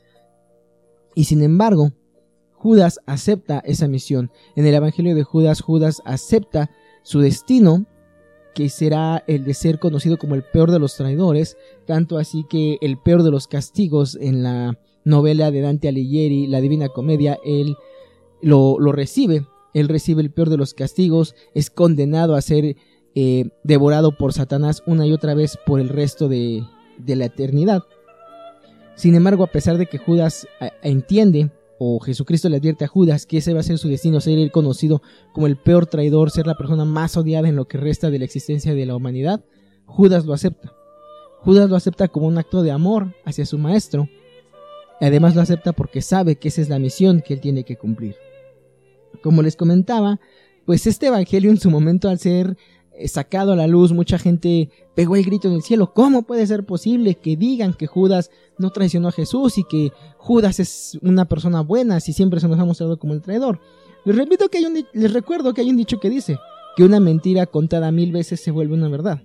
Y 1.15 1.25
sin 1.25 1.43
embargo, 1.43 1.93
Judas 2.53 2.99
acepta 3.07 3.61
esa 3.67 3.89
misión. 3.89 4.31
En 4.57 4.67
el 4.67 4.75
Evangelio 4.75 5.15
de 5.15 5.23
Judas, 5.23 5.61
Judas 5.61 6.01
acepta 6.05 6.71
su 7.03 7.21
destino, 7.21 7.87
que 8.55 8.69
será 8.69 9.23
el 9.27 9.45
de 9.45 9.53
ser 9.53 9.79
conocido 9.79 10.17
como 10.17 10.35
el 10.35 10.45
peor 10.45 10.71
de 10.71 10.79
los 10.79 10.97
traidores, 10.97 11.57
tanto 11.87 12.19
así 12.19 12.47
que 12.49 12.79
el 12.81 12.97
peor 12.99 13.23
de 13.23 13.31
los 13.31 13.49
castigos 13.49 14.17
en 14.21 14.43
la 14.43 14.79
novela 15.05 15.51
de 15.51 15.61
Dante 15.61 15.89
Alighieri, 15.89 16.47
La 16.47 16.61
Divina 16.61 16.89
Comedia, 16.89 17.39
él 17.45 17.77
lo, 18.41 18.79
recibe, 18.93 19.47
él 19.75 19.89
recibe 19.89 20.23
el 20.23 20.31
peor 20.31 20.51
de 20.51 20.57
los 20.57 20.73
castigos, 20.73 21.35
es 21.55 21.71
condenado 21.71 22.35
a 22.35 22.43
ser 22.43 22.77
eh, 23.15 23.51
devorado 23.63 24.17
por 24.17 24.33
Satanás 24.33 24.83
una 24.87 25.07
y 25.07 25.13
otra 25.13 25.35
vez 25.35 25.59
por 25.65 25.81
el 25.81 25.89
resto 25.89 26.29
de, 26.29 26.63
de 26.99 27.17
la 27.17 27.27
eternidad. 27.27 27.83
Sin 28.97 29.15
embargo, 29.15 29.45
a 29.45 29.49
pesar 29.49 29.77
de 29.77 29.87
que 29.87 29.99
Judas 29.99 30.47
eh, 30.61 30.71
entiende, 30.83 31.51
o 31.79 31.99
Jesucristo 32.01 32.49
le 32.49 32.57
advierte 32.57 32.85
a 32.85 32.89
Judas 32.89 33.27
que 33.27 33.39
ese 33.39 33.53
va 33.53 33.61
a 33.61 33.65
ser 33.65 33.79
su 33.79 33.89
destino, 33.89 34.21
ser 34.21 34.39
el 34.39 34.53
conocido 34.53 35.03
como 35.33 35.47
el 35.47 35.57
peor 35.57 35.87
traidor, 35.87 36.31
ser 36.31 36.47
la 36.47 36.57
persona 36.57 36.85
más 36.85 37.17
odiada 37.17 37.49
en 37.49 37.57
lo 37.57 37.67
que 37.67 37.79
resta 37.79 38.11
de 38.11 38.19
la 38.19 38.25
existencia 38.25 38.75
de 38.75 38.87
la 38.87 38.97
humanidad, 38.97 39.45
Judas 39.87 40.25
lo 40.25 40.33
acepta. 40.33 40.73
Judas 41.41 41.69
lo 41.69 41.77
acepta 41.77 42.09
como 42.09 42.27
un 42.27 42.39
acto 42.39 42.63
de 42.63 42.71
amor 42.71 43.15
hacia 43.25 43.45
su 43.45 43.59
maestro. 43.59 44.09
Además 45.01 45.35
lo 45.35 45.43
acepta 45.43 45.73
porque 45.73 46.01
sabe 46.01 46.37
que 46.37 46.49
esa 46.49 46.63
es 46.63 46.69
la 46.69 46.79
misión 46.79 47.21
que 47.21 47.35
él 47.35 47.41
tiene 47.41 47.65
que 47.65 47.77
cumplir. 47.77 48.17
Como 49.23 49.43
les 49.43 49.57
comentaba, 49.57 50.21
pues 50.65 50.87
este 50.87 51.09
evangelio 51.09 51.51
en 51.51 51.61
su 51.61 51.71
momento 51.71 52.09
al 52.09 52.19
ser 52.19 52.57
sacado 53.07 53.53
a 53.53 53.57
la 53.57 53.67
luz, 53.67 53.93
mucha 53.93 54.19
gente 54.19 54.71
pegó 54.95 55.17
el 55.17 55.25
grito 55.25 55.49
en 55.49 55.55
el 55.55 55.63
cielo. 55.63 55.93
¿Cómo 55.93 56.23
puede 56.23 56.47
ser 56.47 56.65
posible 56.65 57.17
que 57.17 57.37
digan 57.37 57.75
que 57.75 57.87
Judas 57.87 58.31
no 58.59 58.71
traicionó 58.71 59.09
a 59.09 59.13
Jesús 59.13 59.59
y 59.59 59.65
que 59.65 59.93
Judas 60.17 60.61
es 60.61 60.99
una 61.03 61.25
persona 61.25 61.61
buena 61.61 62.01
si 62.01 62.13
siempre 62.13 62.41
se 62.41 62.49
nos 62.49 62.59
ha 62.59 62.65
mostrado 62.65 62.99
como 62.99 63.15
el 63.15 63.23
traidor? 63.23 63.61
Les 64.05 64.17
repito 64.17 64.49
que 64.49 64.59
hay 64.59 64.67
un, 64.67 64.87
les 64.93 65.13
recuerdo 65.13 65.55
que 65.55 65.63
hay 65.63 65.71
un 65.71 65.77
dicho 65.77 65.99
que 65.99 66.11
dice 66.11 66.39
que 66.77 66.85
una 66.85 67.01
mentira 67.01 67.47
contada 67.47 67.91
mil 67.91 68.13
veces 68.13 68.41
se 68.41 68.51
vuelve 68.51 68.75
una 68.75 68.89
verdad. 68.89 69.23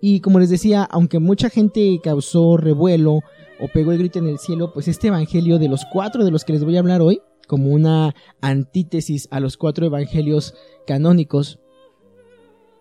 Y 0.00 0.20
como 0.20 0.38
les 0.38 0.50
decía, 0.50 0.84
aunque 0.84 1.18
mucha 1.18 1.50
gente 1.50 2.00
causó 2.02 2.56
revuelo 2.56 3.20
o 3.60 3.68
pegó 3.72 3.92
el 3.92 3.98
grito 3.98 4.20
en 4.20 4.28
el 4.28 4.38
cielo, 4.38 4.72
pues 4.72 4.86
este 4.86 5.08
evangelio 5.08 5.58
de 5.58 5.68
los 5.68 5.84
cuatro 5.92 6.24
de 6.24 6.30
los 6.30 6.44
que 6.44 6.52
les 6.52 6.64
voy 6.64 6.76
a 6.76 6.80
hablar 6.80 7.02
hoy, 7.02 7.20
como 7.48 7.72
una 7.72 8.14
antítesis 8.40 9.26
a 9.32 9.40
los 9.40 9.56
cuatro 9.56 9.86
evangelios 9.86 10.54
canónicos, 10.86 11.58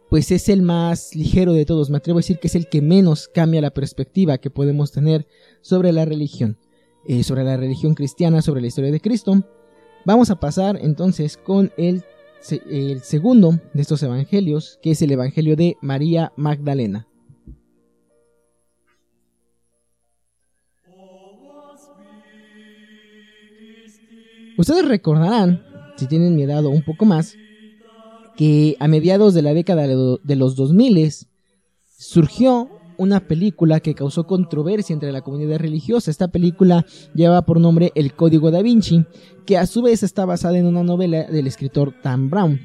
pues 0.10 0.32
es 0.32 0.50
el 0.50 0.62
más 0.62 1.16
ligero 1.16 1.54
de 1.54 1.66
todos. 1.66 1.90
Me 1.90 1.98
atrevo 1.98 2.20
a 2.20 2.22
decir 2.22 2.40
que 2.40 2.48
es 2.48 2.56
el 2.56 2.68
que 2.70 2.82
menos 2.82 3.28
cambia 3.28 3.62
la 3.62 3.72
perspectiva 3.72 4.38
que 4.38 4.50
podemos 4.50 4.92
tener 4.92 5.28
sobre 5.62 5.92
la 5.92 6.06
religión, 6.06 6.58
eh, 7.08 7.24
sobre 7.24 7.44
la 7.44 7.58
religión 7.58 7.94
cristiana, 7.94 8.42
sobre 8.42 8.62
la 8.62 8.68
historia 8.68 8.92
de 8.92 9.02
Cristo. 9.02 9.44
Vamos 10.06 10.30
a 10.30 10.40
pasar 10.40 10.80
entonces 10.82 11.36
con 11.38 11.72
el, 11.78 12.04
segundo 13.02 13.60
de 13.74 13.82
estos 13.82 14.02
evangelios, 14.04 14.80
que 14.82 14.92
es 14.92 15.02
el 15.02 15.12
evangelio 15.12 15.56
de 15.56 15.76
María 15.82 16.32
Magdalena. 16.38 17.08
Ustedes 24.58 24.88
recordarán, 24.88 25.62
si 25.98 26.08
tienen 26.08 26.36
mi 26.36 26.44
edad 26.44 26.66
un 26.66 26.82
poco 26.82 27.06
más, 27.06 27.36
que 28.38 28.78
a 28.80 28.88
mediados 28.88 29.34
de 29.34 29.42
la 29.42 29.54
década 29.54 29.88
de 29.88 30.36
los 30.36 30.56
2000 30.56 31.12
surgió 31.98 32.70
una 32.98 33.28
película 33.28 33.80
que 33.80 33.96
causó 33.96 34.26
controversia 34.26 34.94
entre 34.94 35.12
la 35.12 35.22
comunidad 35.22 35.60
religiosa. 35.60 36.12
Esta 36.12 36.30
película 36.30 36.86
lleva 37.14 37.44
por 37.44 37.60
nombre 37.60 37.92
El 37.96 38.14
Código 38.14 38.52
da 38.52 38.62
Vinci, 38.62 39.06
que 39.46 39.58
a 39.58 39.68
su 39.68 39.82
vez 39.82 40.04
está 40.04 40.26
basada 40.26 40.58
en 40.58 40.66
una 40.66 40.84
novela 40.84 41.24
del 41.24 41.48
escritor 41.48 41.96
Dan 42.04 42.30
Brown. 42.30 42.60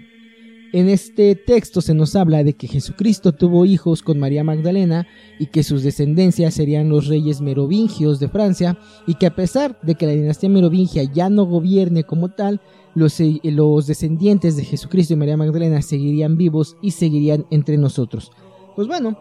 En 0.74 0.88
este 0.88 1.34
texto 1.34 1.82
se 1.82 1.92
nos 1.92 2.16
habla 2.16 2.42
de 2.44 2.54
que 2.54 2.66
Jesucristo 2.66 3.32
tuvo 3.32 3.66
hijos 3.66 4.02
con 4.02 4.18
María 4.18 4.42
Magdalena 4.42 5.06
y 5.38 5.46
que 5.46 5.64
sus 5.64 5.82
descendencias 5.82 6.54
serían 6.54 6.88
los 6.88 7.08
reyes 7.08 7.42
merovingios 7.42 8.20
de 8.20 8.28
Francia 8.30 8.78
y 9.06 9.14
que 9.16 9.26
a 9.26 9.36
pesar 9.36 9.78
de 9.82 9.96
que 9.96 10.06
la 10.06 10.12
dinastía 10.12 10.48
merovingia 10.48 11.02
ya 11.02 11.28
no 11.28 11.44
gobierne 11.44 12.04
como 12.04 12.30
tal, 12.30 12.62
eh, 12.94 13.40
los, 13.44 13.86
descendientes 13.86 14.56
de 14.56 14.64
Jesucristo 14.64 15.14
y 15.14 15.16
María 15.16 15.36
Magdalena 15.36 15.80
seguirían 15.80 16.36
vivos 16.36 16.76
y 16.82 16.90
seguirían 16.90 17.46
entre 17.50 17.78
nosotros. 17.78 18.30
Pues 18.76 18.86
bueno, 18.86 19.18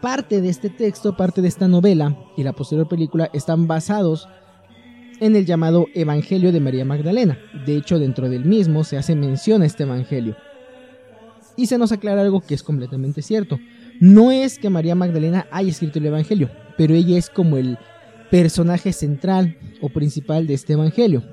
parte 0.00 0.40
de 0.40 0.48
este 0.48 0.70
texto, 0.70 1.16
parte 1.16 1.42
de 1.42 1.48
esta 1.48 1.66
novela 1.66 2.16
y 2.36 2.42
la 2.44 2.52
posterior 2.52 2.88
película 2.88 3.30
están 3.32 3.66
basados 3.66 4.28
en 5.20 5.34
el 5.34 5.44
llamado 5.44 5.86
Evangelio 5.94 6.52
de 6.52 6.60
María 6.60 6.84
Magdalena. 6.84 7.38
De 7.66 7.76
hecho, 7.76 7.98
dentro 7.98 8.28
del 8.28 8.44
mismo 8.44 8.84
se 8.84 8.96
hace 8.96 9.16
mención 9.16 9.62
a 9.62 9.66
este 9.66 9.82
Evangelio. 9.82 10.36
Y 11.56 11.66
se 11.66 11.78
nos 11.78 11.90
aclara 11.90 12.22
algo 12.22 12.40
que 12.40 12.54
es 12.54 12.62
completamente 12.62 13.22
cierto. 13.22 13.58
No 13.98 14.30
es 14.30 14.60
que 14.60 14.70
María 14.70 14.94
Magdalena 14.94 15.48
haya 15.50 15.70
escrito 15.70 15.98
el 15.98 16.06
Evangelio, 16.06 16.50
pero 16.76 16.94
ella 16.94 17.18
es 17.18 17.28
como 17.28 17.56
el 17.56 17.76
personaje 18.30 18.92
central 18.92 19.56
o 19.80 19.88
principal 19.88 20.46
de 20.46 20.54
este 20.54 20.74
Evangelio. 20.74 21.24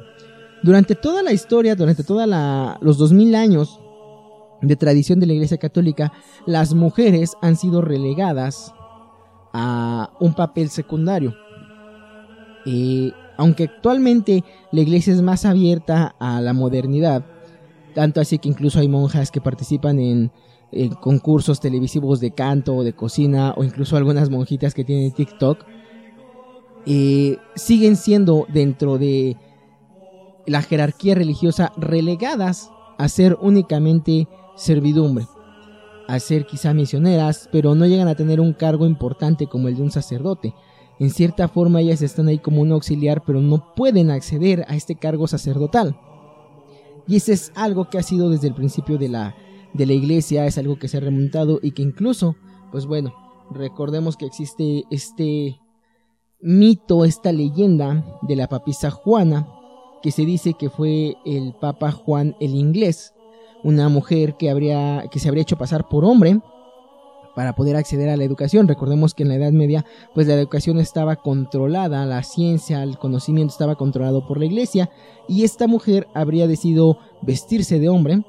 Durante 0.65 0.95
toda 0.95 1.21
la 1.21 1.31
historia, 1.31 1.75
durante 1.75 2.03
todos 2.03 2.27
los 2.81 2.97
2000 2.97 3.35
años 3.35 3.79
de 4.63 4.75
tradición 4.75 5.19
de 5.19 5.27
la 5.27 5.33
Iglesia 5.33 5.59
Católica, 5.59 6.11
las 6.47 6.73
mujeres 6.73 7.33
han 7.43 7.55
sido 7.55 7.83
relegadas 7.83 8.73
a 9.53 10.09
un 10.19 10.33
papel 10.33 10.71
secundario. 10.71 11.35
Eh, 12.65 13.11
aunque 13.37 13.65
actualmente 13.65 14.43
la 14.71 14.81
iglesia 14.81 15.13
es 15.13 15.21
más 15.21 15.45
abierta 15.45 16.15
a 16.17 16.41
la 16.41 16.53
modernidad, 16.53 17.23
tanto 17.93 18.19
así 18.19 18.39
que 18.39 18.49
incluso 18.49 18.79
hay 18.79 18.87
monjas 18.87 19.29
que 19.29 19.41
participan 19.41 19.99
en, 19.99 20.31
concursos 20.99 21.59
televisivos 21.59 22.19
de 22.19 22.31
canto 22.31 22.75
o 22.77 22.83
de 22.83 22.93
cocina, 22.93 23.53
o 23.55 23.63
incluso 23.63 23.97
algunas 23.97 24.31
monjitas 24.31 24.73
que 24.73 24.83
tienen 24.83 25.11
TikTok, 25.11 25.63
eh, 26.87 27.37
siguen 27.53 27.95
siendo 27.97 28.47
dentro 28.51 28.97
de 28.97 29.37
la 30.47 30.61
jerarquía 30.61 31.15
religiosa 31.15 31.71
relegadas 31.77 32.71
a 32.97 33.07
ser 33.09 33.37
únicamente 33.41 34.27
servidumbre, 34.55 35.27
a 36.07 36.19
ser 36.19 36.45
quizá 36.45 36.73
misioneras, 36.73 37.49
pero 37.51 37.75
no 37.75 37.85
llegan 37.85 38.07
a 38.07 38.15
tener 38.15 38.39
un 38.39 38.53
cargo 38.53 38.85
importante 38.85 39.47
como 39.47 39.67
el 39.67 39.75
de 39.75 39.83
un 39.83 39.91
sacerdote. 39.91 40.53
En 40.99 41.09
cierta 41.09 41.47
forma 41.47 41.81
ellas 41.81 42.01
están 42.01 42.27
ahí 42.27 42.39
como 42.39 42.61
un 42.61 42.71
auxiliar, 42.71 43.23
pero 43.25 43.41
no 43.41 43.73
pueden 43.75 44.11
acceder 44.11 44.65
a 44.67 44.75
este 44.75 44.95
cargo 44.95 45.27
sacerdotal. 45.27 45.97
Y 47.07 47.17
ese 47.17 47.33
es 47.33 47.51
algo 47.55 47.89
que 47.89 47.97
ha 47.97 48.03
sido 48.03 48.29
desde 48.29 48.47
el 48.47 48.55
principio 48.55 48.97
de 48.97 49.09
la, 49.09 49.35
de 49.73 49.85
la 49.85 49.93
iglesia, 49.93 50.45
es 50.45 50.57
algo 50.57 50.79
que 50.79 50.87
se 50.87 50.97
ha 50.97 51.01
remontado 51.01 51.59
y 51.61 51.71
que 51.71 51.81
incluso, 51.81 52.35
pues 52.71 52.85
bueno, 52.85 53.13
recordemos 53.51 54.15
que 54.15 54.25
existe 54.25 54.85
este 54.89 55.59
mito, 56.39 57.05
esta 57.05 57.31
leyenda 57.31 58.19
de 58.21 58.35
la 58.35 58.47
papisa 58.47 58.89
Juana, 58.89 59.47
que 60.01 60.11
se 60.11 60.25
dice 60.25 60.53
que 60.53 60.69
fue 60.69 61.15
el 61.25 61.53
Papa 61.53 61.91
Juan 61.91 62.35
el 62.39 62.55
Inglés, 62.55 63.13
una 63.63 63.89
mujer 63.89 64.35
que, 64.35 64.49
habría, 64.49 65.05
que 65.11 65.19
se 65.19 65.27
habría 65.27 65.41
hecho 65.41 65.57
pasar 65.57 65.89
por 65.89 66.05
hombre 66.05 66.39
para 67.35 67.53
poder 67.53 67.75
acceder 67.75 68.09
a 68.09 68.17
la 68.17 68.23
educación. 68.23 68.67
Recordemos 68.67 69.13
que 69.13 69.23
en 69.23 69.29
la 69.29 69.35
Edad 69.35 69.51
Media, 69.51 69.85
pues 70.13 70.27
la 70.27 70.35
educación 70.35 70.79
estaba 70.79 71.17
controlada, 71.17 72.05
la 72.05 72.23
ciencia, 72.23 72.81
el 72.81 72.97
conocimiento 72.97 73.51
estaba 73.51 73.75
controlado 73.75 74.25
por 74.25 74.39
la 74.39 74.45
iglesia, 74.45 74.89
y 75.27 75.43
esta 75.43 75.67
mujer 75.67 76.07
habría 76.13 76.47
decidido 76.47 76.97
vestirse 77.21 77.79
de 77.79 77.89
hombre 77.89 78.23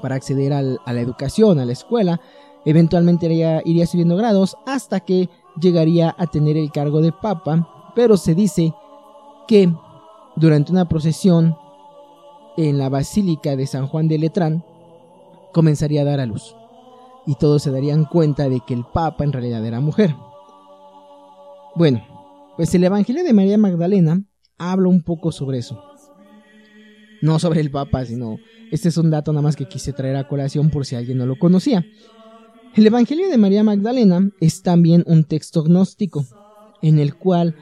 para 0.00 0.14
acceder 0.14 0.52
a 0.52 0.62
la 0.62 1.00
educación, 1.00 1.58
a 1.58 1.66
la 1.66 1.72
escuela. 1.72 2.20
Eventualmente 2.64 3.26
iría, 3.26 3.60
iría 3.64 3.86
subiendo 3.86 4.16
grados 4.16 4.56
hasta 4.66 5.00
que 5.00 5.28
llegaría 5.60 6.14
a 6.18 6.26
tener 6.26 6.56
el 6.56 6.72
cargo 6.72 7.02
de 7.02 7.12
papa, 7.12 7.92
pero 7.94 8.16
se 8.16 8.34
dice 8.34 8.72
que 9.46 9.70
durante 10.36 10.72
una 10.72 10.88
procesión 10.88 11.56
en 12.56 12.78
la 12.78 12.88
Basílica 12.88 13.56
de 13.56 13.66
San 13.66 13.86
Juan 13.86 14.08
de 14.08 14.18
Letrán 14.18 14.64
comenzaría 15.52 16.02
a 16.02 16.04
dar 16.04 16.20
a 16.20 16.26
luz 16.26 16.54
y 17.26 17.36
todos 17.36 17.62
se 17.62 17.70
darían 17.70 18.04
cuenta 18.04 18.48
de 18.48 18.60
que 18.66 18.74
el 18.74 18.84
Papa 18.84 19.24
en 19.24 19.32
realidad 19.32 19.64
era 19.64 19.80
mujer. 19.80 20.14
Bueno, 21.74 22.04
pues 22.56 22.74
el 22.74 22.84
Evangelio 22.84 23.24
de 23.24 23.32
María 23.32 23.58
Magdalena 23.58 24.22
habla 24.58 24.88
un 24.88 25.02
poco 25.02 25.32
sobre 25.32 25.58
eso. 25.58 25.82
No 27.22 27.38
sobre 27.38 27.60
el 27.60 27.70
Papa, 27.70 28.04
sino 28.04 28.36
este 28.70 28.88
es 28.88 28.96
un 28.96 29.10
dato 29.10 29.32
nada 29.32 29.42
más 29.42 29.56
que 29.56 29.66
quise 29.66 29.92
traer 29.92 30.16
a 30.16 30.28
colación 30.28 30.70
por 30.70 30.84
si 30.84 30.94
alguien 30.94 31.18
no 31.18 31.26
lo 31.26 31.38
conocía. 31.38 31.84
El 32.74 32.86
Evangelio 32.86 33.28
de 33.28 33.38
María 33.38 33.62
Magdalena 33.62 34.30
es 34.40 34.62
también 34.62 35.04
un 35.06 35.24
texto 35.24 35.62
gnóstico, 35.62 36.26
en 36.82 36.98
el 36.98 37.14
cual 37.14 37.56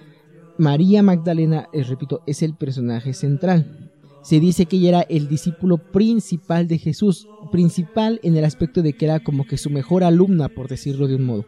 María 0.63 1.03
Magdalena, 1.03 1.69
repito, 1.73 2.23
es 2.27 2.43
el 2.43 2.55
personaje 2.55 3.13
central 3.15 3.91
se 4.23 4.39
dice 4.39 4.67
que 4.67 4.77
ella 4.77 4.89
era 4.89 5.01
el 5.03 5.29
discípulo 5.29 5.79
principal 5.79 6.69
de 6.69 6.79
Jesús, 6.79 7.27
principal 7.51 8.21
en 8.23 8.37
el 8.37 8.45
aspecto 8.45 8.81
de 8.81 8.93
que 8.93 9.05
era 9.05 9.21
como 9.21 9.45
que 9.45 9.59
su 9.59 9.69
mejor 9.69 10.05
alumna, 10.05 10.49
por 10.49 10.69
decirlo 10.69 11.09
de 11.09 11.17
un 11.17 11.25
modo. 11.25 11.45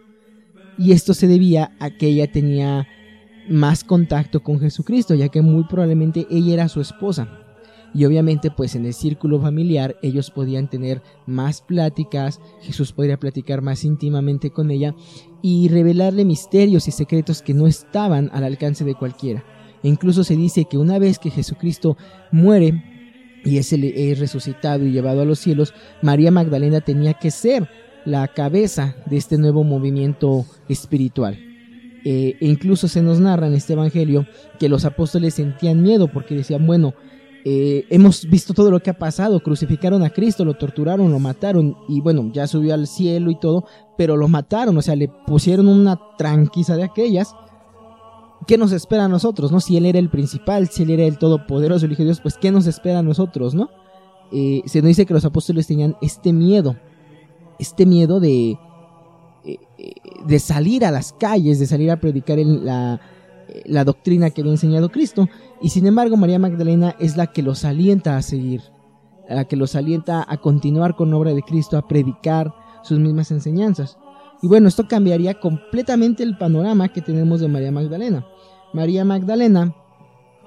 Y 0.77 0.91
esto 0.91 1.15
se 1.15 1.29
debía 1.29 1.71
a 1.79 1.91
que 1.91 2.09
ella 2.09 2.31
tenía 2.31 2.89
más 3.49 3.85
contacto 3.85 4.43
con 4.43 4.59
Jesucristo, 4.59 5.15
ya 5.15 5.29
que 5.29 5.41
muy 5.41 5.65
probablemente 5.65 6.27
ella 6.31 6.55
era 6.55 6.69
su 6.69 6.81
esposa. 6.81 7.29
Y 7.95 8.07
obviamente 8.07 8.51
pues 8.51 8.75
en 8.75 8.87
el 8.87 8.95
círculo 8.95 9.41
familiar 9.41 9.95
ellos 10.03 10.33
podían 10.33 10.69
tener 10.69 11.01
más 11.27 11.63
pláticas, 11.63 12.41
Jesús 12.61 12.93
podría 12.93 13.21
platicar 13.21 13.63
más 13.63 13.85
íntimamente 13.85 14.51
con 14.51 14.73
ella 14.73 14.97
y 15.47 15.69
revelarle 15.69 16.25
misterios 16.25 16.89
y 16.89 16.91
secretos 16.91 17.43
que 17.43 17.53
no 17.53 17.67
estaban 17.67 18.31
al 18.33 18.45
alcance 18.45 18.83
de 18.83 18.95
cualquiera. 18.95 19.45
E 19.83 19.89
incluso 19.89 20.25
se 20.25 20.37
dice 20.37 20.65
que 20.65 20.79
una 20.79 20.99
vez 20.99 21.19
que 21.19 21.29
Jesucristo 21.29 21.99
muere 22.33 22.83
y 23.45 23.59
es, 23.59 23.71
resucitado 24.19 24.87
y 24.87 24.93
llevado 24.93 25.21
a 25.21 25.27
los 25.27 25.39
cielos, 25.39 25.75
María 26.01 26.31
Magdalena 26.31 26.81
tenía 26.81 27.13
que 27.13 27.31
ser 27.31 27.69
la 28.07 28.27
cabeza 28.29 28.97
de 29.05 29.19
este 29.19 29.37
nuevo 29.37 29.65
movimiento 29.65 30.47
espiritual. 30.71 31.39
Eh, 32.07 32.39
e 32.41 32.47
incluso 32.47 32.89
se 32.89 33.03
nos 33.03 33.21
narra 33.21 33.47
en 33.47 33.53
este 33.53 33.75
Evangelio 33.75 34.27
que 34.59 34.71
los 34.71 34.87
apóstoles 34.87 35.35
sentían 35.35 35.83
miedo 35.83 36.09
porque 36.09 36.35
decían, 36.35 36.67
bueno, 36.67 36.95
eh, 37.45 37.85
hemos 37.91 38.29
visto 38.29 38.55
todo 38.55 38.71
lo 38.71 38.81
que 38.81 38.91
ha 38.91 38.99
pasado, 38.99 39.41
crucificaron 39.41 40.03
a 40.03 40.11
Cristo, 40.11 40.45
lo 40.45 40.55
torturaron, 40.55 41.13
lo 41.13 41.19
mataron 41.19 41.77
y 41.89 42.01
bueno, 42.01 42.31
ya 42.33 42.47
subió 42.47 42.75
al 42.75 42.87
cielo 42.87 43.31
y 43.31 43.39
todo, 43.39 43.65
pero 43.99 44.17
lo 44.17 44.29
mataron, 44.29 44.77
o 44.77 44.83
sea, 44.83 44.97
le 44.97 45.09
pusieron 45.27 45.69
una 45.69 46.01
tranquiza 46.17 46.77
de 46.77 46.85
aquellas 46.85 47.35
¿qué 48.47 48.59
nos 48.59 48.73
espera 48.73 49.05
a 49.05 49.09
nosotros, 49.09 49.53
no? 49.53 49.61
Si 49.61 49.77
Él 49.77 49.87
era 49.87 49.99
el 49.99 50.11
principal, 50.11 50.69
si 50.69 50.83
Él 50.83 50.91
era 50.91 51.05
el 51.05 51.19
todopoderoso, 51.19 51.87
el 51.87 51.93
Hijo 51.93 52.03
de 52.03 52.07
Dios, 52.07 52.21
pues 52.21 52.37
¿qué 52.37 52.51
nos 52.51 52.67
espera 52.67 53.01
a 53.01 53.03
nosotros, 53.03 53.55
no? 53.55 53.71
Eh, 54.33 54.63
se 54.67 54.81
nos 54.81 54.89
dice 54.89 55.07
que 55.07 55.15
los 55.15 55.25
apóstoles 55.25 55.67
tenían 55.67 55.97
este 56.01 56.33
miedo, 56.33 56.77
este 57.59 57.87
miedo 57.87 58.21
de, 58.21 58.59
eh, 59.45 59.59
de 60.27 60.39
salir 60.39 60.85
a 60.85 60.91
las 60.91 61.13
calles, 61.13 61.59
de 61.59 61.67
salir 61.67 61.91
a 61.91 62.01
predicar 62.01 62.39
la, 62.39 63.01
la 63.65 63.85
doctrina 63.85 64.31
que 64.31 64.41
había 64.41 64.53
enseñado 64.53 64.91
Cristo, 64.91 65.29
y 65.65 65.71
sin 65.71 65.87
embargo 65.87 66.19
María 66.19 66.39
Magdalena 66.39 66.95
es 66.99 67.17
la 67.17 67.29
que 67.29 67.43
los 67.43 67.65
alienta 67.65 68.19
a 68.19 68.23
seguir, 68.23 68.61
la 69.27 69.47
que 69.47 69.57
los 69.57 69.75
alienta 69.75 70.23
a 70.29 70.37
continuar 70.37 70.95
con 70.95 71.15
obra 71.15 71.33
de 71.33 71.41
Cristo, 71.41 71.79
a 71.79 71.89
predicar 71.89 72.53
sus 72.83 72.99
mismas 72.99 73.31
enseñanzas. 73.31 73.97
Y 74.43 74.47
bueno, 74.47 74.69
esto 74.69 74.87
cambiaría 74.87 75.41
completamente 75.41 76.23
el 76.23 76.37
panorama 76.37 76.89
que 76.89 77.01
tenemos 77.01 77.41
de 77.41 77.49
María 77.49 77.73
Magdalena. 77.73 78.27
María 78.75 79.07
Magdalena 79.07 79.75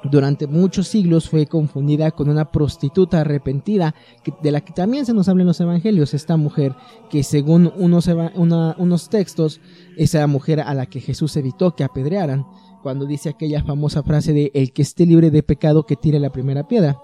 durante 0.04 0.46
muchos 0.46 0.88
siglos 0.88 1.28
fue 1.28 1.48
confundida 1.48 2.12
con 2.12 2.30
una 2.30 2.52
prostituta 2.52 3.22
arrepentida, 3.22 3.96
de 4.44 4.52
la 4.52 4.62
que 4.62 4.72
también 4.72 5.08
se 5.08 5.16
nos 5.16 5.28
habla 5.30 5.42
en 5.42 5.48
los 5.48 5.60
evangelios, 5.60 6.14
esta 6.14 6.38
mujer 6.38 6.76
que 7.10 7.24
según 7.24 7.74
unos, 7.76 8.08
unos 8.38 9.10
textos 9.10 9.62
es 9.98 10.14
la 10.14 10.28
mujer 10.28 10.62
a 10.62 10.76
la 10.76 10.86
que 10.86 11.02
Jesús 11.02 11.36
evitó 11.38 11.76
que 11.76 11.84
apedrearan, 11.84 12.46
cuando 12.88 13.06
dice 13.06 13.28
aquella 13.28 13.62
famosa 13.66 14.02
frase 14.02 14.32
de 14.32 14.50
el 14.54 14.72
que 14.72 14.82
esté 14.82 15.06
libre 15.06 15.30
de 15.30 15.44
pecado 15.44 15.86
que 15.86 15.98
tire 15.98 16.22
la 16.22 16.30
primera 16.30 16.70
piedra. 16.70 16.98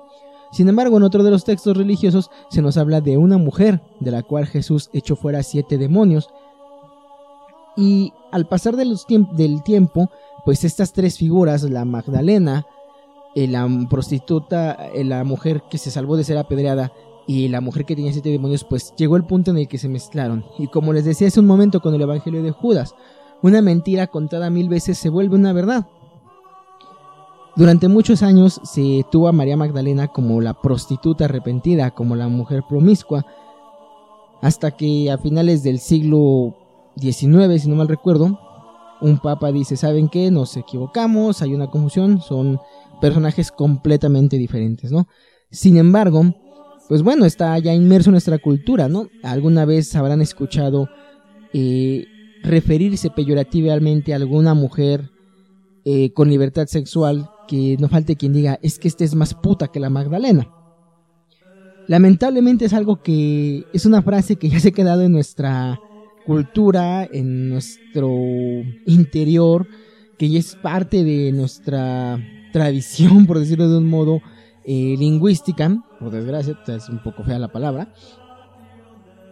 Sin 0.53 0.69
embargo, 0.69 0.95
en 0.95 1.03
otro 1.03 1.23
de 1.23 1.29
los 1.29 1.43
textos 1.43 1.75
religiosos 1.75 2.31
se 2.49 2.61
nos 2.61 2.77
habla 2.77 3.01
de 3.01 3.17
una 3.17 3.37
mujer 3.37 3.81
de 3.99 4.11
la 4.11 4.23
cual 4.23 4.45
Jesús 4.45 4.89
echó 4.93 5.17
fuera 5.17 5.43
siete 5.43 5.77
demonios, 5.77 6.29
y 7.75 8.13
al 8.31 8.47
pasar 8.47 8.77
del 8.77 9.63
tiempo, 9.63 10.09
pues 10.45 10.63
estas 10.63 10.93
tres 10.93 11.17
figuras, 11.17 11.63
la 11.63 11.83
Magdalena, 11.83 12.65
eh, 13.35 13.49
la 13.49 13.67
prostituta, 13.89 14.87
eh, 14.95 15.03
la 15.03 15.25
mujer 15.25 15.63
que 15.69 15.77
se 15.77 15.91
salvó 15.91 16.15
de 16.15 16.23
ser 16.23 16.37
apedreada 16.37 16.93
y 17.27 17.49
la 17.49 17.59
mujer 17.59 17.83
que 17.83 17.97
tenía 17.97 18.13
siete 18.13 18.29
demonios, 18.29 18.63
pues 18.63 18.93
llegó 18.95 19.17
el 19.17 19.25
punto 19.25 19.51
en 19.51 19.57
el 19.57 19.67
que 19.67 19.77
se 19.77 19.89
mezclaron. 19.89 20.45
Y 20.57 20.67
como 20.67 20.93
les 20.93 21.03
decía 21.03 21.27
hace 21.27 21.41
un 21.41 21.45
momento 21.45 21.81
con 21.81 21.93
el 21.93 22.01
Evangelio 22.03 22.41
de 22.41 22.51
Judas, 22.51 22.95
una 23.43 23.61
mentira 23.61 24.07
contada 24.07 24.49
mil 24.49 24.69
veces 24.69 24.97
se 24.97 25.09
vuelve 25.09 25.35
una 25.35 25.53
verdad. 25.53 25.85
Durante 27.55 27.87
muchos 27.87 28.23
años 28.23 28.59
se 28.63 29.05
tuvo 29.11 29.27
a 29.27 29.33
María 29.33 29.57
Magdalena 29.57 30.07
como 30.07 30.41
la 30.41 30.59
prostituta 30.59 31.25
arrepentida, 31.25 31.91
como 31.91 32.15
la 32.15 32.29
mujer 32.29 32.63
promiscua, 32.67 33.25
hasta 34.41 34.71
que 34.71 35.11
a 35.11 35.17
finales 35.19 35.61
del 35.61 35.79
siglo 35.79 36.55
XIX, 36.99 37.61
si 37.61 37.69
no 37.69 37.75
mal 37.75 37.87
recuerdo, 37.89 38.39
un 39.01 39.19
papa 39.19 39.51
dice, 39.51 39.75
¿saben 39.75 40.07
qué? 40.07 40.31
Nos 40.31 40.55
equivocamos, 40.57 41.41
hay 41.41 41.53
una 41.53 41.67
confusión, 41.67 42.21
son 42.21 42.59
personajes 43.01 43.51
completamente 43.51 44.37
diferentes, 44.37 44.91
¿no? 44.91 45.07
Sin 45.51 45.77
embargo, 45.77 46.23
pues 46.87 47.03
bueno, 47.03 47.25
está 47.25 47.57
ya 47.59 47.73
inmerso 47.73 48.09
en 48.09 48.13
nuestra 48.13 48.39
cultura, 48.39 48.87
¿no? 48.87 49.09
Alguna 49.21 49.65
vez 49.65 49.95
habrán 49.95 50.21
escuchado 50.21 50.87
eh, 51.53 52.07
referirse 52.43 53.09
peyorativamente 53.09 54.13
a 54.13 54.17
alguna 54.17 54.53
mujer 54.53 55.09
eh, 55.85 56.11
con 56.13 56.29
libertad 56.29 56.67
sexual 56.67 57.29
que 57.47 57.77
no 57.79 57.89
falte 57.89 58.15
quien 58.15 58.33
diga, 58.33 58.59
es 58.61 58.79
que 58.79 58.87
esta 58.87 59.03
es 59.03 59.15
más 59.15 59.33
puta 59.33 59.69
que 59.69 59.79
la 59.79 59.89
Magdalena. 59.89 60.47
Lamentablemente 61.87 62.65
es 62.65 62.73
algo 62.73 63.01
que 63.01 63.65
es 63.73 63.85
una 63.85 64.01
frase 64.01 64.37
que 64.37 64.49
ya 64.49 64.59
se 64.59 64.69
ha 64.69 64.71
quedado 64.71 65.01
en 65.01 65.11
nuestra 65.11 65.79
cultura, 66.25 67.03
en 67.11 67.49
nuestro 67.49 68.09
interior, 68.85 69.67
que 70.17 70.29
ya 70.29 70.39
es 70.39 70.55
parte 70.55 71.03
de 71.03 71.31
nuestra 71.33 72.19
tradición, 72.53 73.25
por 73.27 73.39
decirlo 73.39 73.69
de 73.69 73.77
un 73.77 73.89
modo, 73.89 74.21
eh, 74.65 74.95
lingüística, 74.97 75.83
por 75.99 76.11
desgracia, 76.11 76.57
es 76.67 76.87
un 76.87 77.03
poco 77.03 77.23
fea 77.23 77.39
la 77.39 77.51
palabra, 77.51 77.93